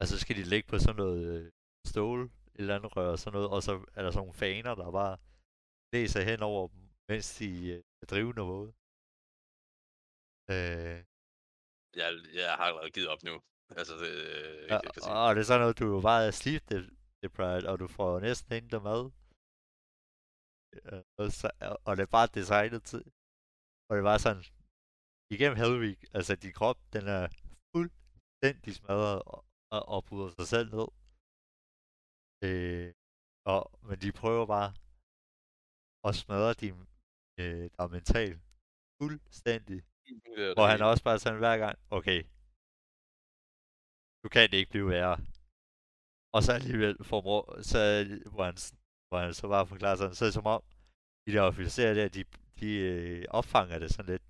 altså 0.00 0.12
så 0.14 0.20
skal 0.24 0.36
de 0.40 0.44
ligge 0.52 0.68
på 0.72 0.76
sådan 0.84 1.00
noget 1.04 1.20
øh, 1.34 1.46
stål, 1.92 2.20
et 2.24 2.30
eller 2.62 2.76
andet 2.76 2.90
rør 2.96 3.10
og 3.14 3.18
sådan 3.18 3.34
noget, 3.36 3.50
og 3.54 3.60
så 3.66 3.72
er 3.96 4.00
der 4.02 4.10
sådan 4.10 4.22
nogle 4.24 4.40
faner, 4.44 4.72
der 4.80 4.90
bare 5.00 5.14
læser 5.94 6.20
hen 6.30 6.40
over 6.50 6.62
dem, 6.72 6.82
mens 7.10 7.26
de 7.40 7.50
øh, 7.74 7.82
er 8.02 8.06
drivende 8.12 8.44
våde. 8.52 8.70
Øh, 10.54 10.98
Jeg, 12.00 12.08
jeg 12.40 12.50
har 12.58 12.64
allerede 12.68 12.94
givet 12.96 13.08
op 13.14 13.22
nu. 13.28 13.34
Altså, 13.80 13.94
det, 14.02 14.10
øh, 14.26 14.62
Ja, 14.72 14.78
sige. 14.94 15.12
og 15.22 15.28
det 15.34 15.40
er 15.42 15.48
sådan 15.50 15.60
noget, 15.64 15.78
du 15.82 15.86
er 15.98 16.02
bare 16.10 16.32
sleep 16.40 16.62
de- 16.70 16.96
deprived, 17.22 17.64
og 17.70 17.76
du 17.82 17.86
får 17.98 18.10
næsten 18.28 18.50
ikke 18.56 18.80
mad. 18.90 19.02
Ja, 20.86 20.96
og, 21.20 21.26
så, 21.40 21.46
og 21.86 21.92
det 21.96 22.02
er 22.06 22.12
bare 22.18 22.34
designet 22.38 22.82
til, 22.90 23.02
og 23.88 23.92
det 23.96 24.02
bare 24.10 24.24
sådan, 24.26 24.44
igennem 25.34 25.56
hele 25.62 25.78
week, 25.84 26.00
altså 26.16 26.32
din 26.36 26.52
krop, 26.58 26.78
den 26.92 27.04
er 27.18 27.24
fuldstændig 27.72 28.74
smadret 28.74 29.22
og, 29.32 29.44
og, 29.74 29.82
og 29.94 30.04
bryder 30.08 30.30
sig 30.38 30.46
selv 30.54 30.68
ned. 30.76 30.88
Øh, 32.46 32.92
og, 33.52 33.62
men 33.88 33.96
de 34.02 34.12
prøver 34.20 34.46
bare 34.56 34.70
at 36.08 36.14
smadre 36.22 36.52
din, 36.62 36.76
øh, 37.40 37.64
dig 37.76 37.86
mentalt 37.96 38.40
fuldstændig. 39.00 39.78
Det 40.24 40.48
er 40.48 40.54
Hvor 40.56 40.66
han 40.72 40.82
også 40.82 41.04
bare 41.04 41.18
sådan 41.18 41.38
hver 41.38 41.56
gang, 41.64 41.78
okay, 41.90 42.20
du 44.22 44.28
kan 44.34 44.50
det 44.50 44.58
ikke 44.58 44.70
blive 44.74 44.88
værre. 44.88 45.16
Og 46.34 46.40
så 46.42 46.50
alligevel 46.58 47.04
formår, 47.10 47.62
så, 47.70 47.78
hvor, 48.32 48.44
han, 48.48 48.56
hvor 49.08 49.18
han 49.24 49.34
så 49.34 49.48
bare 49.48 49.66
forklarer 49.66 49.96
sådan, 49.96 50.14
så 50.14 50.24
er 50.24 50.26
det 50.26 50.34
som 50.34 50.52
om, 50.56 50.62
de 51.24 51.32
der 51.34 51.42
officerer 51.50 51.94
der, 51.94 52.08
de, 52.16 52.24
de 52.60 52.70
øh, 52.90 53.24
opfanger 53.38 53.78
det 53.78 53.90
sådan 53.90 54.10
lidt, 54.12 54.26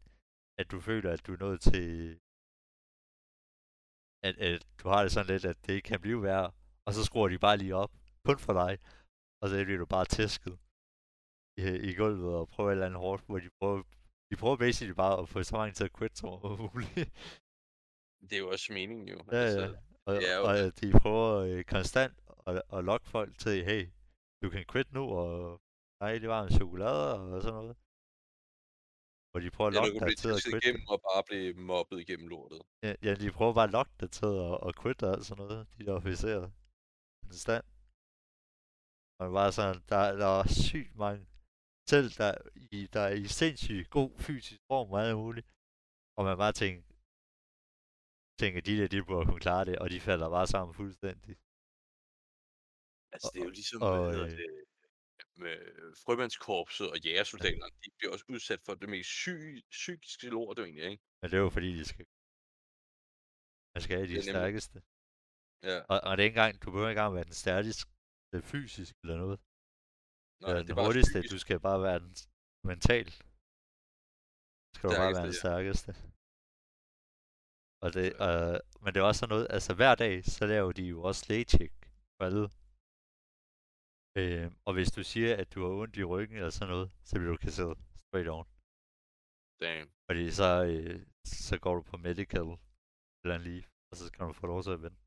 at 0.60 0.70
du 0.72 0.80
føler, 0.80 1.10
at 1.12 1.26
du 1.26 1.32
er 1.32 1.42
nået 1.46 1.60
til, 1.60 1.86
at, 4.26 4.34
at 4.48 4.60
du 4.80 4.88
har 4.92 5.02
det 5.02 5.12
sådan 5.12 5.30
lidt, 5.32 5.44
at 5.52 5.58
det 5.66 5.72
ikke 5.72 5.88
kan 5.92 6.00
blive 6.00 6.22
værre, 6.22 6.50
og 6.86 6.90
så 6.94 7.04
skruer 7.04 7.28
de 7.28 7.38
bare 7.46 7.56
lige 7.56 7.74
op, 7.82 7.92
kun 8.28 8.38
for 8.46 8.52
dig, 8.62 8.72
og 9.40 9.48
så 9.48 9.64
bliver 9.64 9.78
du 9.78 9.86
bare 9.96 10.04
tæsket 10.18 10.54
i, 11.60 11.62
i 11.88 11.90
gulvet 12.00 12.34
og 12.40 12.48
prøver 12.48 12.70
et 12.70 12.74
eller 12.74 12.86
andet 12.86 13.00
hårdt, 13.00 13.22
hvor 13.26 13.38
de 13.38 13.50
prøver, 13.58 13.82
de 14.30 14.36
prøver 14.40 14.56
basically 14.56 14.94
bare 15.02 15.14
at 15.20 15.28
få 15.28 15.42
så 15.42 15.56
mange 15.56 15.74
til 15.74 15.84
at 15.84 15.96
quit 15.96 16.18
som 16.18 16.28
muligt. 16.74 17.10
Det 18.26 18.32
er 18.32 18.42
jo 18.44 18.50
også 18.50 18.72
meningen 18.72 19.08
jo. 19.08 19.18
Ja, 19.32 19.36
altså, 19.36 19.60
ja. 19.60 19.72
Og, 20.06 20.14
det 20.14 20.30
er 20.32 20.36
jo 20.38 20.44
og 20.48 20.54
øh, 20.60 20.72
de 20.80 20.86
prøver 21.02 21.30
øh, 21.48 21.64
konstant 21.64 22.14
at, 22.46 22.62
at 22.76 22.84
lokke 22.84 23.08
folk 23.16 23.38
til, 23.38 23.64
hey, 23.64 23.82
du 24.42 24.50
kan 24.50 24.64
quit 24.72 24.92
nu, 24.92 25.04
og 25.20 25.60
nej, 26.02 26.18
det 26.18 26.28
var 26.28 26.42
en 26.42 26.50
chokolade 26.50 27.14
og 27.14 27.42
sådan 27.42 27.54
noget. 27.54 27.76
Hvor 29.30 29.40
de 29.44 29.50
prøver 29.56 29.70
at 29.70 29.74
Ja, 29.74 29.80
lokke 29.80 29.98
kan 29.98 30.08
dig 30.08 30.16
til 30.22 30.28
at 30.28 30.34
tisset 30.36 30.52
quit. 30.52 30.64
igennem 30.64 30.84
og 30.92 30.98
bare 31.08 31.22
blive 31.28 31.48
mobbet 31.70 31.96
igennem 32.04 32.26
lortet. 32.34 32.60
Ja, 32.86 32.92
ja, 33.06 33.12
de 33.22 33.26
prøver 33.38 33.54
bare 33.58 33.68
at 33.70 33.74
lokke 33.78 33.94
dig 34.00 34.10
til 34.18 34.30
at, 34.46 34.54
at 34.66 34.72
quit 34.80 35.00
og 35.08 35.24
sådan 35.28 35.40
noget, 35.42 35.60
de 35.76 35.80
der 35.86 35.94
officerer. 36.00 36.46
Konstant. 37.26 37.66
Og 39.18 39.22
det 39.26 39.32
var 39.40 39.46
sådan, 39.58 39.78
der, 39.92 40.02
der 40.22 40.28
var 40.36 40.46
sygt 40.68 40.94
mange, 41.04 41.22
selv 41.92 42.08
der, 42.20 42.32
i, 42.76 42.78
der 42.94 43.02
er 43.10 43.14
i 43.24 43.26
sindssygt 43.40 43.90
god 43.98 44.10
fysisk 44.26 44.60
form 44.70 44.88
og 44.94 44.98
alt 45.04 45.16
muligt. 45.24 45.46
Og 46.16 46.22
man 46.28 46.36
bare 46.44 46.54
tænker, 46.62 46.82
tænker, 48.40 48.60
de 48.68 48.74
der, 48.78 48.88
de 48.94 48.98
burde 49.08 49.26
kunne 49.28 49.44
klare 49.46 49.64
det, 49.68 49.76
og 49.82 49.86
de 49.92 50.00
falder 50.08 50.28
bare 50.36 50.46
sammen 50.54 50.72
fuldstændig. 50.80 51.34
Altså, 53.14 53.28
det 53.32 53.38
er 53.40 53.46
jo 53.50 53.54
ligesom, 53.60 53.78
og, 53.86 53.92
hvad 53.96 54.12
hedder 54.12 54.30
øh, 54.32 54.38
det, 54.40 54.50
med 55.44 55.56
frømandskorpset 56.04 56.86
og 56.92 56.98
jægersoldaterne, 57.06 57.74
de 57.84 57.90
bliver 57.98 58.12
også 58.14 58.26
udsat 58.34 58.60
for 58.66 58.74
det 58.82 58.88
mest 58.94 59.10
psy- 59.18 59.62
psykiske 59.78 60.26
lort, 60.36 60.58
egentlig, 60.58 60.84
ikke? 60.92 61.02
Men 61.20 61.26
det 61.30 61.36
er 61.36 61.44
jo 61.46 61.50
fordi, 61.58 61.70
de 61.80 61.84
skal... 61.92 62.04
Man 63.74 63.82
skal 63.84 63.94
have 63.98 64.08
de 64.14 64.22
stærkeste. 64.30 64.76
Ja, 65.68 65.76
Og, 65.92 65.98
og 66.06 66.12
det 66.14 66.22
er 66.22 66.28
ikke 66.28 66.38
engang, 66.40 66.54
du 66.62 66.66
behøver 66.70 66.90
ikke 66.90 67.00
engang 67.00 67.14
være 67.18 67.28
den 67.30 67.38
stærkeste 67.44 67.84
fysisk 68.52 68.92
eller 69.02 69.16
noget. 69.24 69.38
nej, 70.40 70.46
eller 70.48 70.60
det 70.60 70.66
den 70.66 70.72
er 70.72 70.78
bare 70.78 70.88
hurtigste, 70.88 71.18
psykisk. 71.18 71.32
du 71.34 71.38
skal 71.44 71.58
bare 71.68 71.80
være 71.88 72.00
den 72.04 72.14
mentalt. 72.70 73.14
Skal 74.74 74.84
du 74.88 74.94
bare 75.00 75.12
være 75.16 75.26
den 75.28 75.38
Stærkeste, 75.42 75.90
stærkeste. 75.90 75.90
Og 77.84 77.88
det, 77.96 78.06
øh, 78.26 78.56
men 78.82 78.88
det 78.92 78.98
er 79.00 79.06
også 79.10 79.20
sådan 79.20 79.32
noget, 79.34 79.46
altså 79.56 79.70
hver 79.80 79.94
dag, 80.04 80.14
så 80.36 80.42
laver 80.54 80.72
de 80.78 80.84
jo 80.94 80.98
også 81.08 81.22
lægecheck 81.30 81.74
for 82.16 82.24
alle. 82.28 82.44
Øh, 84.18 84.46
og 84.66 84.72
hvis 84.76 84.90
du 84.96 85.02
siger, 85.12 85.30
at 85.42 85.48
du 85.54 85.58
har 85.64 85.72
ondt 85.82 85.96
i 85.96 86.04
ryggen 86.12 86.36
eller 86.36 86.54
sådan 86.58 86.72
noget, 86.74 86.88
så 87.08 87.12
bliver 87.18 87.32
du 87.34 87.40
kasseret 87.46 87.78
straight 88.04 88.30
on. 88.36 88.46
Damn. 89.62 89.88
Fordi 90.06 90.24
så, 90.38 90.48
øh, 90.72 90.98
så 91.48 91.54
går 91.64 91.74
du 91.78 91.82
på 91.90 91.96
medical 92.08 92.48
eller 93.22 93.34
en 93.36 93.44
leave, 93.48 93.68
og 93.90 93.94
så 93.98 94.04
kan 94.14 94.26
du 94.26 94.32
få 94.42 94.46
lov 94.52 94.60
til 94.62 94.76
at 94.76 94.82
vente. 94.86 95.00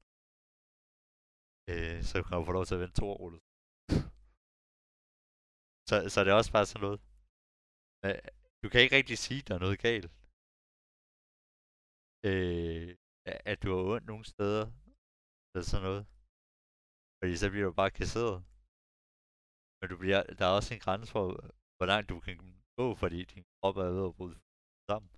Øh, 1.71 1.99
så 2.09 2.15
kan 2.23 2.33
du 2.37 2.43
få 2.49 2.53
lov 2.57 2.65
til 2.65 2.77
at 2.77 2.83
vente 2.83 2.99
to 3.01 3.07
år. 3.13 3.29
Så, 5.89 5.95
så 6.13 6.17
det 6.23 6.29
er 6.31 6.39
også 6.41 6.53
bare 6.57 6.65
sådan 6.65 6.83
noget. 6.85 6.99
Øh, 8.05 8.17
du 8.61 8.67
kan 8.69 8.81
ikke 8.81 8.95
rigtig 8.99 9.17
sige, 9.17 9.41
at 9.41 9.47
der 9.47 9.55
er 9.55 9.65
noget 9.65 9.79
galt. 9.87 10.11
Øh, 12.29 12.89
at 13.51 13.57
du 13.63 13.67
har 13.75 13.83
ondt 13.93 14.07
nogle 14.11 14.25
steder, 14.33 14.65
eller 15.51 15.65
sådan 15.71 15.85
noget. 15.89 16.03
Fordi 17.17 17.33
så 17.41 17.47
bliver 17.49 17.65
du 17.65 17.73
bare 17.81 17.97
kasseret. 18.01 18.37
Men 19.81 19.89
du 19.89 19.97
bliver, 19.97 20.23
der 20.23 20.45
er 20.45 20.55
også 20.59 20.73
en 20.73 20.79
grænse 20.85 21.11
for, 21.11 21.23
hvor 21.77 21.87
langt 21.91 22.09
du 22.09 22.19
kan 22.19 22.35
gå, 22.79 22.95
fordi 22.95 23.19
din 23.33 23.43
krop 23.57 23.77
er 23.77 23.91
ved 23.97 24.05
at 24.09 24.15
bryde 24.17 24.39
sammen. 24.89 25.11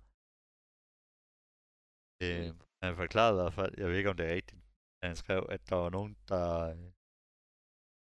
Øh, 2.22 2.48
han 2.82 2.96
forklarede 3.02 3.34
i 3.34 3.40
hvert 3.40 3.56
fald, 3.60 3.74
jeg 3.80 3.88
ved 3.88 3.96
ikke 3.98 4.10
om 4.10 4.16
det 4.16 4.26
er 4.26 4.34
rigtigt, 4.38 4.62
at 5.00 5.08
han 5.08 5.16
skrev, 5.22 5.42
at 5.56 5.62
der 5.70 5.76
var 5.76 5.90
nogen, 5.90 6.14
der, 6.30 6.44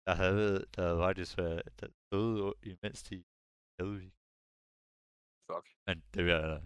der 0.07 0.15
havde, 0.23 0.67
der 0.75 0.81
havde 0.87 1.01
faktisk 1.07 1.33
været, 1.43 1.63
der 1.81 1.89
døde, 2.11 2.55
imens 2.73 2.99
de 3.09 3.17
havde 3.79 4.11
Fuck. 5.49 5.67
Men 5.87 5.97
det 6.15 6.21
vil, 6.25 6.33
jeg, 6.39 6.63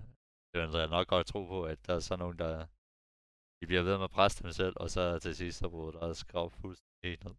det 0.50 0.56
vil 0.60 0.80
jeg 0.84 0.94
nok 0.96 1.06
godt 1.14 1.26
tro 1.26 1.40
på, 1.54 1.58
at 1.72 1.78
der 1.86 1.94
er 1.94 2.00
sådan 2.00 2.22
nogen, 2.24 2.38
der 2.38 2.66
de 3.58 3.66
bliver 3.66 3.82
ved 3.82 3.96
med 3.96 4.04
at 4.04 4.16
presse 4.18 4.42
dem 4.42 4.52
selv, 4.52 4.74
og 4.82 4.90
så 4.90 5.18
til 5.18 5.34
sidst 5.36 5.58
så 5.58 5.68
bryder 5.68 6.00
deres 6.00 6.24
krop 6.30 6.52
fuldstændig 6.52 7.24
ned. 7.24 7.34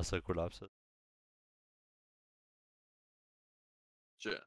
Og 0.00 0.04
så 0.10 0.16
kollapser 0.28 0.66
det. 0.66 0.76
Ja. 4.26 4.38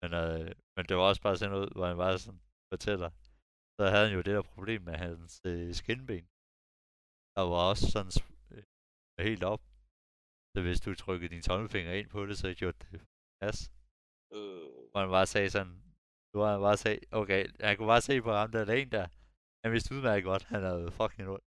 Men, 0.00 0.10
øh, 0.22 0.48
men 0.76 0.82
det 0.88 0.94
var 0.96 1.06
også 1.10 1.22
bare 1.26 1.36
sådan 1.36 1.54
noget, 1.54 1.70
hvor 1.76 1.86
han 1.90 1.96
bare 2.04 2.18
sådan 2.18 2.42
fortæller. 2.72 3.10
Så 3.76 3.82
havde 3.92 4.06
han 4.06 4.16
jo 4.16 4.22
det 4.26 4.34
der 4.36 4.50
problem 4.54 4.80
med 4.88 4.96
hans 5.04 5.32
øh, 5.50 5.74
skinben. 5.80 6.24
Der 7.36 7.44
var 7.52 7.60
også 7.70 7.84
sådan 7.94 8.12
øh, 8.52 8.64
helt 9.28 9.44
op. 9.52 9.62
Så 10.52 10.58
hvis 10.66 10.80
du 10.84 10.90
trykkede 10.94 11.34
din 11.34 11.46
tommelfinger 11.48 11.92
ind 12.00 12.08
på 12.14 12.20
det, 12.28 12.36
så 12.42 12.48
gjorde 12.60 12.78
det 12.84 13.00
pas. 13.40 13.58
Øh, 14.36 14.68
Hvor 14.90 15.00
han 15.04 15.12
bare 15.18 15.28
sagde 15.34 15.50
sådan, 15.50 15.76
du 16.32 16.36
han 16.52 16.60
bare 16.68 16.78
sagde, 16.84 17.00
okay, 17.20 17.40
han 17.66 17.76
kunne 17.76 17.92
bare 17.94 18.06
se 18.08 18.14
på 18.26 18.32
ham 18.40 18.50
der 18.54 18.64
lægen 18.70 18.90
der. 18.96 19.06
Han 19.62 19.72
vidste 19.72 19.94
udmærket 19.94 20.24
godt, 20.30 20.44
han 20.52 20.62
havde 20.68 20.90
fucking 20.98 21.28
ondt. 21.34 21.46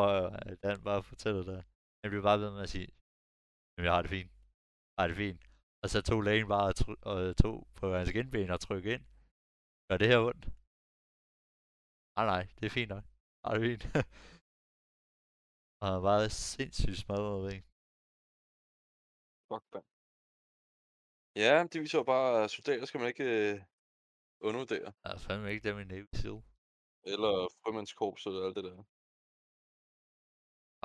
Og 0.00 0.08
øh, 0.24 0.56
han 0.70 0.78
bare 0.88 1.02
fortæller 1.12 1.44
der. 1.52 1.62
Han 2.06 2.14
blev 2.14 2.28
bare 2.30 2.42
ved 2.44 2.52
med 2.56 2.62
at 2.66 2.72
sige, 2.74 2.88
jamen 3.72 3.86
jeg 3.88 3.94
har 3.96 4.02
det 4.04 4.12
fint. 4.16 4.32
Jeg 4.94 5.00
har 5.02 5.08
det 5.10 5.18
fint. 5.24 5.42
Og 5.82 5.88
så 5.92 5.98
tog 6.08 6.20
lægen 6.28 6.48
bare 6.54 6.66
og, 6.70 6.76
try- 6.80 7.02
og 7.10 7.18
tog 7.42 7.56
på 7.78 7.84
hans 7.98 8.10
genben 8.16 8.50
og 8.54 8.60
trykkede 8.66 8.94
ind. 8.96 9.04
Gør 9.88 9.96
det 10.00 10.08
her 10.12 10.20
ondt? 10.28 10.44
Nej, 12.16 12.26
nej, 12.34 12.44
det 12.56 12.64
er 12.66 12.74
fint 12.78 12.90
nok. 12.94 13.04
Jeg 13.38 13.46
har 13.46 13.54
det 13.56 13.64
fint. 13.68 13.84
og 15.80 15.84
han 15.92 16.00
var 16.08 16.18
sindssygt 16.52 17.00
smadret 17.02 17.38
ved 17.46 17.58
fuck, 19.48 19.64
mand. 19.74 19.86
Ja, 21.44 21.54
det 21.70 21.78
viser 21.84 22.10
bare, 22.14 22.28
at 22.44 22.50
soldater 22.56 22.86
skal 22.86 23.00
man 23.00 23.08
ikke 23.12 23.28
øh, 23.38 23.54
undervurdere. 24.46 24.88
Jeg 25.04 25.12
er 25.16 25.22
fandme 25.26 25.46
ikke 25.52 25.66
dem 25.68 25.76
i 25.82 25.84
Navy 25.92 26.08
Seal. 26.20 26.40
Eller 27.12 27.34
frømandskorpset 27.60 28.34
og 28.38 28.42
alt 28.46 28.56
det 28.58 28.64
der. 28.68 28.78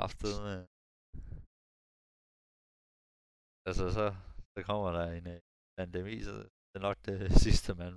Aftet 0.05 0.33
med... 0.47 0.70
Altså 3.71 3.87
så, 3.97 4.05
så 4.53 4.59
kommer 4.69 4.89
der 4.97 5.05
en, 5.17 5.27
øh, 5.33 5.39
det 5.95 6.03
viser, 6.11 6.35
det 6.69 6.77
er 6.79 6.85
nok 6.89 6.97
det 7.07 7.17
sidste, 7.45 7.69
man 7.81 7.93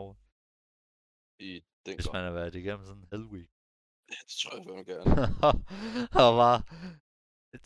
over. 0.00 0.14
I 1.48 1.50
den 1.86 1.94
Hvis 1.98 2.12
man 2.16 2.24
har 2.28 2.34
været 2.40 2.54
igennem 2.60 2.84
sådan 2.86 3.02
en 3.02 3.08
hell 3.12 3.26
week. 3.34 3.50
Det 4.10 4.20
tror 4.40 4.52
jeg 4.56 4.64
fandme 4.66 4.84
gerne. 4.92 5.10
og 6.24 6.30
bare, 6.42 6.58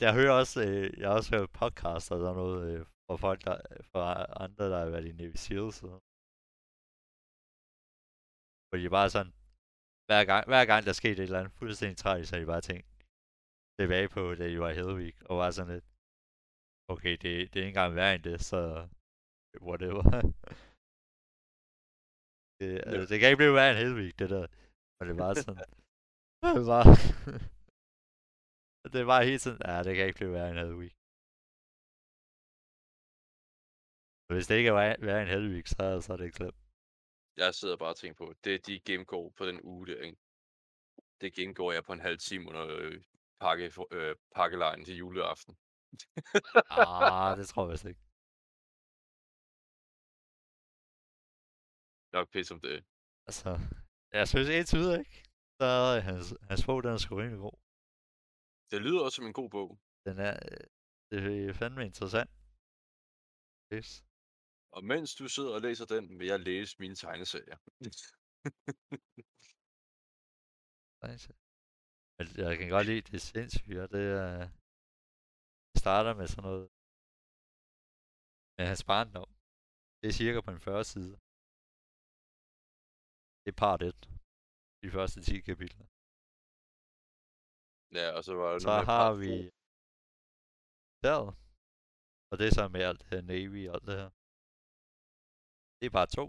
jeg 0.04 0.12
hører 0.18 0.34
også, 0.40 0.58
øh, 0.68 0.86
jeg 0.98 1.06
har 1.08 1.16
også 1.20 1.30
hørt 1.34 1.50
podcast 1.62 2.06
og 2.12 2.18
sådan 2.22 2.38
noget 2.42 2.60
øh, 2.70 2.80
fra 3.06 3.16
folk, 3.26 3.40
der, 3.46 3.56
fra 3.92 4.06
andre, 4.44 4.64
der 4.72 4.78
har 4.82 4.90
været 4.94 5.10
i 5.10 5.18
Navy 5.20 5.36
Seals. 5.44 5.78
Og, 5.90 5.96
hvor 8.66 8.76
de 8.78 8.96
bare 8.98 9.10
sådan, 9.16 9.32
hver 10.08 10.22
gang, 10.30 10.42
hver 10.50 10.64
gang 10.70 10.80
der 10.86 10.94
skete 11.00 11.18
et 11.18 11.28
eller 11.28 11.40
andet 11.40 11.58
fuldstændig 11.60 11.96
tragisk, 12.04 12.28
så 12.28 12.36
de 12.36 12.52
bare 12.54 12.68
tænkt 12.70 12.88
tilbage 13.78 14.08
på, 14.16 14.22
da 14.38 14.44
de 14.52 14.60
var 14.64 14.70
i 14.70 14.78
Hell 14.78 14.98
Week, 15.02 15.16
og 15.28 15.34
var 15.42 15.50
sådan 15.50 15.74
lidt, 15.74 15.88
okay, 16.92 17.14
det, 17.22 17.22
det 17.22 17.56
er 17.56 17.66
ikke 17.66 17.68
engang 17.68 17.94
værre 17.94 18.14
end 18.14 18.22
det, 18.22 18.40
så 18.40 18.88
whatever. 19.68 20.02
det, 22.60 22.70
altså, 22.86 23.06
det 23.10 23.16
kan 23.18 23.28
ikke 23.28 23.42
blive 23.42 23.58
værre 23.58 23.72
end 23.82 23.94
Week, 24.00 24.18
det 24.18 24.30
der. 24.30 24.46
Men 24.96 25.04
det 25.08 25.16
var 25.22 25.34
sådan, 25.34 25.64
det 26.56 26.66
var, 26.72 26.84
det 28.94 29.04
var 29.10 29.28
helt 29.28 29.42
sådan, 29.42 29.62
ja, 29.68 29.76
det 29.86 29.92
kan 29.96 30.06
ikke 30.06 30.20
blive 30.20 30.32
værre 30.36 30.50
end. 30.50 30.58
Og 34.28 34.34
hvis 34.34 34.46
det 34.46 34.56
ikke 34.56 34.70
er 34.70 34.78
værre, 35.08 35.22
end 35.22 35.52
Week, 35.54 35.66
så, 35.66 36.00
så 36.00 36.12
er 36.12 36.16
det 36.16 36.24
ikke 36.24 36.36
slemt. 36.36 36.60
Jeg 37.36 37.54
sidder 37.54 37.76
bare 37.76 37.94
og 37.94 37.96
tænker 37.96 38.16
på, 38.24 38.34
det 38.44 38.66
de 38.66 38.80
gennemgår 38.80 39.30
på 39.38 39.46
den 39.46 39.60
uge 39.62 39.86
der, 39.86 40.00
ikke? 40.08 40.18
Det 41.20 41.34
gennemgår 41.34 41.72
jeg 41.72 41.84
på 41.84 41.92
en 41.92 42.00
halv 42.00 42.18
time 42.18 42.48
under 42.48 42.66
øh, 42.78 43.02
pakke, 43.40 43.72
øh, 43.90 44.16
pakkelejen 44.34 44.84
til 44.84 44.96
juleaften. 44.96 45.56
Ah, 46.70 47.38
det 47.38 47.46
tror 47.48 47.62
jeg 47.64 47.72
vist 47.72 47.84
ikke. 47.84 48.04
Nok 52.12 52.26
pisse 52.32 52.54
om 52.54 52.60
det. 52.60 52.84
Altså, 53.28 53.50
jeg 54.12 54.28
synes 54.28 54.48
indtil 54.48 54.78
videre 54.78 54.98
ikke. 54.98 55.18
Så 55.58 55.64
er 55.64 56.00
hans, 56.00 56.34
hans 56.50 56.62
bog, 56.66 56.82
den 56.82 56.92
er 56.92 56.96
sgu 56.96 57.14
rimelig 57.16 57.38
god. 57.48 57.58
Det 58.70 58.78
lyder 58.82 59.00
også 59.04 59.16
som 59.16 59.26
en 59.26 59.38
god 59.40 59.50
bog. 59.50 59.70
Den 60.06 60.16
er, 60.28 60.34
øh, 60.50 60.64
det 61.10 61.48
er 61.48 61.52
fandme 61.52 61.84
interessant. 61.90 62.30
Yes. 63.74 63.90
Og 64.76 64.84
mens 64.84 65.14
du 65.14 65.28
sidder 65.28 65.54
og 65.54 65.60
læser 65.60 65.86
den, 65.94 66.18
vil 66.18 66.26
jeg 66.26 66.40
læse 66.40 66.76
mine 66.78 66.94
tegneserier. 66.94 67.58
Men 72.18 72.26
jeg 72.36 72.58
kan 72.58 72.68
godt 72.68 72.86
lide 72.86 73.00
det 73.00 73.20
sindssyge, 73.20 73.82
og 73.82 73.90
det 73.90 74.04
er... 74.20 74.48
Starter 75.80 76.12
med 76.20 76.26
sådan 76.32 76.46
noget... 76.48 76.66
Med 78.56 78.64
hans 78.70 78.84
barndom. 78.90 79.30
Det 80.00 80.06
er 80.08 80.18
cirka 80.20 80.38
på 80.46 80.50
en 80.56 80.64
40 80.68 80.84
side. 80.92 81.14
Det 83.42 83.50
er 83.52 83.60
part 83.64 83.82
1. 83.82 83.96
De 84.82 84.88
første 84.96 85.18
10 85.28 85.40
kapitler. 85.50 85.86
ja, 87.98 88.06
og 88.16 88.20
så 88.26 88.32
var 88.40 88.48
der 88.52 88.60
Så 88.68 88.76
har 88.92 89.08
vi... 89.22 89.32
Der. 91.06 91.20
Og 92.30 92.34
det 92.38 92.46
er 92.48 92.54
så 92.58 92.64
med 92.74 92.82
alt 92.88 93.00
det 93.00 93.08
her 93.12 93.22
Navy 93.32 93.62
og 93.68 93.72
alt 93.76 93.86
det 93.88 93.96
her. 94.00 94.10
Det 95.78 95.86
er 95.86 95.96
bare 95.98 96.10
to. 96.18 96.24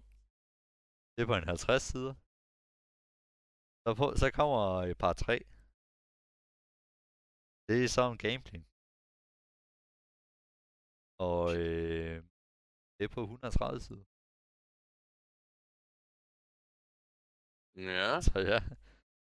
Det 1.14 1.20
er 1.22 1.30
på 1.32 1.38
en 1.40 1.50
50 1.54 1.84
sider. 1.92 2.14
Så, 3.84 3.90
på, 4.00 4.06
så 4.22 4.28
kommer 4.40 4.62
et 4.92 4.98
par 5.04 5.16
3. 5.26 5.36
Det 7.68 7.78
er 7.84 7.90
så 7.98 8.04
en 8.12 8.22
gameplay. 8.28 8.64
Og 11.28 11.44
øh, 11.62 12.18
det 12.98 13.04
er 13.08 13.14
på 13.18 13.22
130 13.22 13.80
sider. 13.88 14.06
Ja, 17.90 18.10
Så 18.28 18.38
ja, 18.52 18.60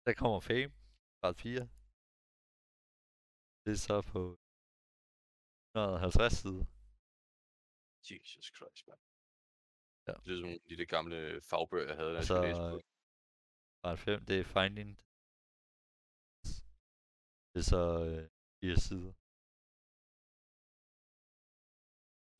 der 0.05 0.13
kommer 0.21 0.39
Fame, 0.49 0.71
part 1.21 1.35
4. 1.35 1.63
Det 3.63 3.71
er 3.75 3.81
så 3.89 3.97
på 4.13 4.21
150 5.75 6.33
sider. 6.41 6.65
Jesus 8.09 8.45
Christ, 8.55 8.83
man. 8.89 8.99
Ja. 10.07 10.13
Det 10.25 10.31
er 10.33 10.39
som 10.43 10.53
de 10.69 10.75
der 10.79 10.89
gamle 10.95 11.17
fagbøger, 11.49 11.87
jeg 11.91 11.97
havde, 12.01 12.13
jeg 12.17 12.23
så 12.23 12.27
skulle 12.27 12.47
læse 12.47 12.63
på. 12.73 12.77
part 13.83 13.99
5, 13.99 14.25
det 14.29 14.35
er 14.39 14.51
Finding. 14.55 14.91
Det 17.51 17.59
er 17.63 17.67
så 17.75 17.83
øh, 18.09 18.23
4 18.61 18.77
sider. 18.87 19.13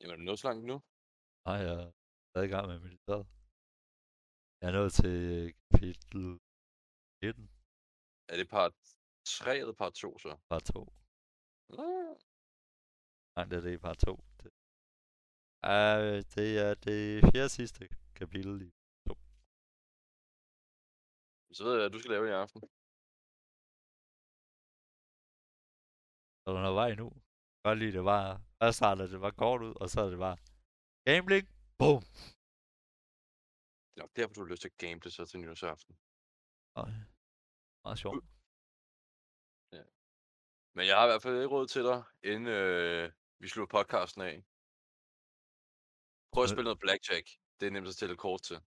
Jamen, 0.02 0.12
er 0.14 0.16
du 0.16 0.22
nået 0.22 0.38
så 0.38 0.46
langt 0.48 0.64
nu? 0.70 0.76
Nej, 1.46 1.58
jeg 1.66 1.74
er 1.82 1.90
stadig 2.30 2.48
i 2.48 2.52
gang 2.54 2.66
med 2.70 2.78
militæret. 2.86 3.26
Jeg 4.60 4.66
er 4.70 4.76
nået 4.78 4.92
til 5.00 5.16
kapitel 5.70 6.22
19, 7.22 7.50
Er 8.30 8.36
det 8.40 8.48
part 8.56 8.74
3 9.36 9.58
eller 9.62 9.76
part 9.82 9.94
2 9.94 10.18
så? 10.24 10.30
part 10.50 10.64
2. 10.74 10.80
Ah, 11.82 12.14
Nej, 13.36 13.44
det 13.50 13.56
er 13.58 13.64
det 13.68 13.80
part 13.86 13.98
2. 14.08 14.12
Det, 14.40 14.50
uh, 15.72 16.18
det 16.34 16.48
er 16.66 16.72
det 16.86 17.00
fjerde 17.30 17.52
sidste 17.58 17.82
kapitel 18.20 18.54
i 18.66 18.70
Så 21.56 21.60
ved 21.64 21.72
jeg, 21.72 21.80
hvad 21.82 21.90
du 21.90 21.98
skal 21.98 22.10
lave 22.16 22.28
i 22.28 22.38
aften. 22.44 22.62
Er 26.46 26.50
der 26.52 26.62
noget 26.62 26.80
vej 26.82 26.94
nu. 26.94 27.21
Godt 27.64 27.78
lide, 27.78 27.92
det 27.98 28.04
var... 28.12 28.24
Først 28.62 28.76
startede 28.80 29.12
det 29.12 29.20
bare 29.20 29.40
kort 29.44 29.60
ud, 29.68 29.74
og 29.82 29.86
så 29.92 29.98
er 30.06 30.10
det 30.14 30.20
bare... 30.26 30.36
Gambling! 31.06 31.46
Boom! 31.80 32.02
Det 33.88 33.96
er 33.98 34.02
nok 34.04 34.14
derfor, 34.18 34.34
du 34.34 34.40
har 34.44 34.50
lyst 34.52 34.62
til 34.62 34.72
at 34.72 34.78
gamble 34.84 35.10
så 35.10 35.22
til 35.26 35.40
nytårsaften. 35.40 35.94
Og, 36.78 36.84
meget 37.84 37.98
sjovt. 38.04 38.24
Men 40.76 40.84
jeg 40.88 40.96
har 40.96 41.04
i 41.06 41.10
hvert 41.10 41.24
fald 41.24 41.36
ikke 41.36 41.54
råd 41.56 41.66
til 41.74 41.84
dig, 41.90 42.00
inden 42.30 42.46
øh, 42.60 43.04
vi 43.42 43.46
slutter 43.48 43.74
podcasten 43.76 44.22
af. 44.30 44.34
Prøv 46.32 46.42
at 46.44 46.50
spille 46.52 46.68
noget 46.68 46.82
blackjack. 46.84 47.26
Det 47.58 47.64
er 47.66 47.72
nemt 47.74 47.90
at 47.92 47.98
stille 47.98 48.16
kort 48.26 48.42
til. 48.48 48.58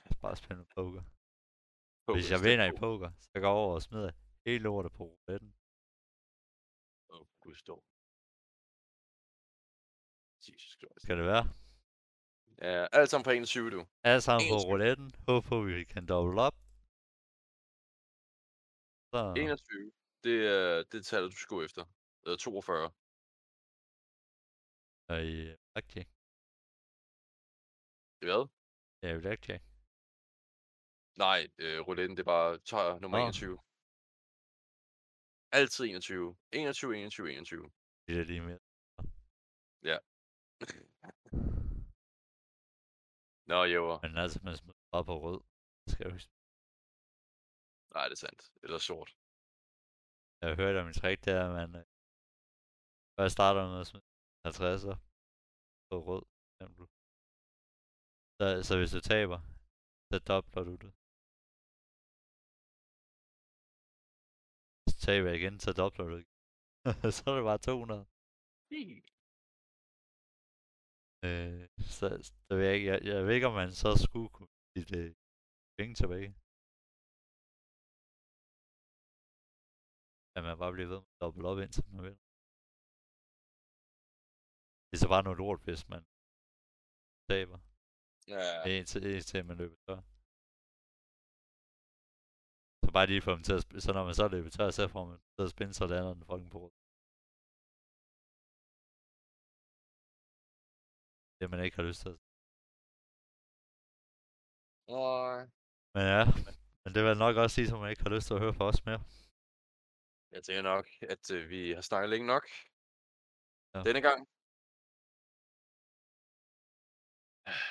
Skal 0.00 0.16
bare 0.24 0.36
spille 0.36 0.56
noget 0.60 0.72
poker. 0.78 1.02
Poker, 2.04 2.16
Hvis 2.18 2.30
jeg 2.34 2.40
vinder 2.46 2.66
i 2.72 2.74
poker, 2.84 3.10
så 3.30 3.36
går 3.42 3.50
jeg 3.52 3.62
over 3.62 3.74
og 3.78 3.82
smider 3.82 4.12
hele 4.46 4.62
lortet 4.66 4.92
på 4.92 5.02
rouletten. 5.10 5.50
Åh, 7.44 7.48
oh, 7.48 7.52
gud 7.52 7.56
stå. 7.56 7.84
Jesus 10.48 10.76
Christ. 10.78 11.02
Skal 11.02 11.16
det 11.18 11.26
være? 11.26 11.44
Ja, 12.58 12.86
alt 12.92 13.10
sammen 13.10 13.24
på 13.24 13.30
21, 13.30 13.70
du. 13.70 13.86
Alle 14.04 14.20
sammen 14.20 14.48
på 14.50 14.54
21. 14.54 14.70
rouletten. 14.70 15.12
Håber 15.28 15.48
på, 15.48 15.60
vi 15.62 15.84
kan 15.84 16.06
double 16.06 16.40
op. 16.40 16.54
Så 19.12 19.34
21. 19.36 19.92
Det 20.24 20.36
er 20.46 20.82
det 20.90 20.98
er 20.98 21.02
tallet, 21.02 21.30
du 21.30 21.36
skal 21.36 21.56
gå 21.56 21.62
efter. 21.62 21.84
Eller 22.22 22.36
42. 22.36 22.90
er 25.08 25.18
i 25.18 25.56
blackjack. 25.72 26.08
Det 28.20 28.28
er 28.28 28.32
hvad? 28.32 28.46
Ja, 29.02 29.16
i 29.16 29.20
blackjack. 29.20 29.64
Nej, 31.16 31.48
øh, 31.58 31.80
rouletten, 31.80 32.16
det 32.16 32.22
er 32.22 32.32
bare 32.36 32.58
tager 32.58 32.98
nummer 32.98 33.18
Nå. 33.18 33.24
21. 33.24 33.58
Altid 35.58 35.84
21. 35.84 36.36
21, 36.52 36.96
21, 36.96 37.32
21. 37.32 37.70
Det 38.08 38.20
er 38.20 38.24
lige 38.24 38.40
mere. 38.48 38.60
Nå, 43.50 43.58
jæver. 43.72 43.96
Men 44.04 44.16
altså, 44.24 44.38
man 44.46 44.56
smider 44.56 44.78
bare 44.92 45.04
på 45.10 45.14
rød. 45.24 45.40
Skal 45.92 46.12
huske. 46.12 46.32
Nej, 47.94 48.04
det 48.08 48.16
er 48.18 48.22
sandt. 48.26 48.42
Eller 48.64 48.78
sort. 48.78 49.10
Jeg 50.40 50.46
har 50.48 50.56
hørt 50.62 50.76
om 50.80 50.86
en 50.88 50.98
trick, 51.00 51.24
der 51.24 51.52
man 51.58 51.70
øh, 51.80 51.84
først 53.18 53.32
starter 53.38 53.62
med 53.72 53.80
at 53.82 53.86
smide 53.90 54.06
50'er 54.48 54.96
på 55.88 55.96
rød, 56.08 56.24
eksempel. 56.50 56.84
Så, 58.38 58.46
så 58.68 58.72
hvis 58.78 58.94
du 58.96 59.00
taber, 59.12 59.38
så 60.10 60.16
dobler 60.30 60.64
du 60.70 60.74
det. 60.84 60.92
Taber 65.06 65.32
igen, 65.38 65.54
så 65.64 65.70
dobler 65.80 66.06
du 66.10 66.16
så 67.16 67.22
er 67.30 67.34
det 67.38 67.44
bare 67.50 67.58
200. 67.58 68.04
Øh, 71.28 71.62
så, 71.96 72.06
så 72.26 72.50
ved 72.56 72.64
jeg, 72.66 72.74
ikke, 72.76 72.88
jeg, 72.92 72.98
jeg 73.10 73.26
ved 73.26 73.34
ikke, 73.34 73.50
om 73.50 73.56
man 73.62 73.72
så 73.82 73.90
skulle 74.04 74.30
kunne 74.36 74.52
give 74.74 74.88
det 74.94 75.06
penge 75.78 75.94
tilbage. 76.00 76.30
At 80.36 80.42
man 80.46 80.58
bare 80.62 80.72
bliver 80.74 80.90
ved 80.92 81.00
med 81.02 81.12
at 81.14 81.20
dobbelt 81.22 81.46
op 81.50 81.58
indtil 81.64 81.84
man 81.94 82.02
vil. 82.06 82.16
Det 84.86 84.94
er 84.96 85.02
så 85.04 85.08
bare 85.14 85.26
noget 85.26 85.40
lort, 85.42 85.60
hvis 85.66 85.82
man 85.92 86.02
taber. 87.30 87.58
Ja, 88.34 88.44
Indtil, 88.76 89.02
indtil 89.16 89.46
man 89.50 89.56
løber 89.62 89.78
tør. 89.86 90.13
Bare 92.94 93.06
lige 93.06 93.22
få 93.22 93.30
dem 93.36 93.42
til 93.42 93.54
at 93.58 93.62
spille. 93.62 93.80
Så 93.80 93.92
når 93.92 94.04
man 94.04 94.14
så 94.14 94.28
løber 94.28 94.50
tør, 94.50 94.70
så 94.70 94.88
får 94.88 95.04
man 95.10 95.18
til 95.36 95.44
at 95.46 95.50
spænde, 95.50 95.74
så 95.74 95.86
lander 95.86 96.14
den 96.14 96.24
fucking 96.24 96.50
på 96.50 96.58
rød. 96.64 96.72
det 101.44 101.50
man 101.50 101.64
ikke 101.64 101.76
har 101.76 101.86
lyst 101.90 102.00
til. 102.06 102.14
Nej. 104.88 105.40
Men 105.94 106.04
ja, 106.14 106.22
men 106.82 106.90
det 106.94 107.00
vil 107.04 107.16
nok 107.24 107.36
også 107.42 107.54
sige, 107.54 107.68
at 107.74 107.80
man 107.80 107.90
ikke 107.90 108.02
har 108.06 108.14
lyst 108.16 108.26
til 108.26 108.34
at 108.36 108.42
høre 108.44 108.54
fra 108.58 108.66
os 108.72 108.84
mere. 108.88 109.00
Jeg 110.34 110.42
tænker 110.46 110.62
nok, 110.72 110.86
at 111.14 111.24
øh, 111.36 111.50
vi 111.52 111.60
har 111.76 111.84
snakket 111.90 112.10
længe 112.10 112.26
nok. 112.34 112.44
Ja. 113.74 113.78
Denne 113.88 114.02
gang. 114.08 114.20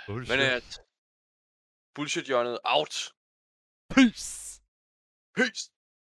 Bullshit. 0.08 0.32
Men 0.32 0.40
at 0.58 0.70
bullshit 1.96 2.28
hjørnet 2.32 2.58
out. 2.76 2.96
Peace! 3.94 4.53
Peace! 5.36 5.73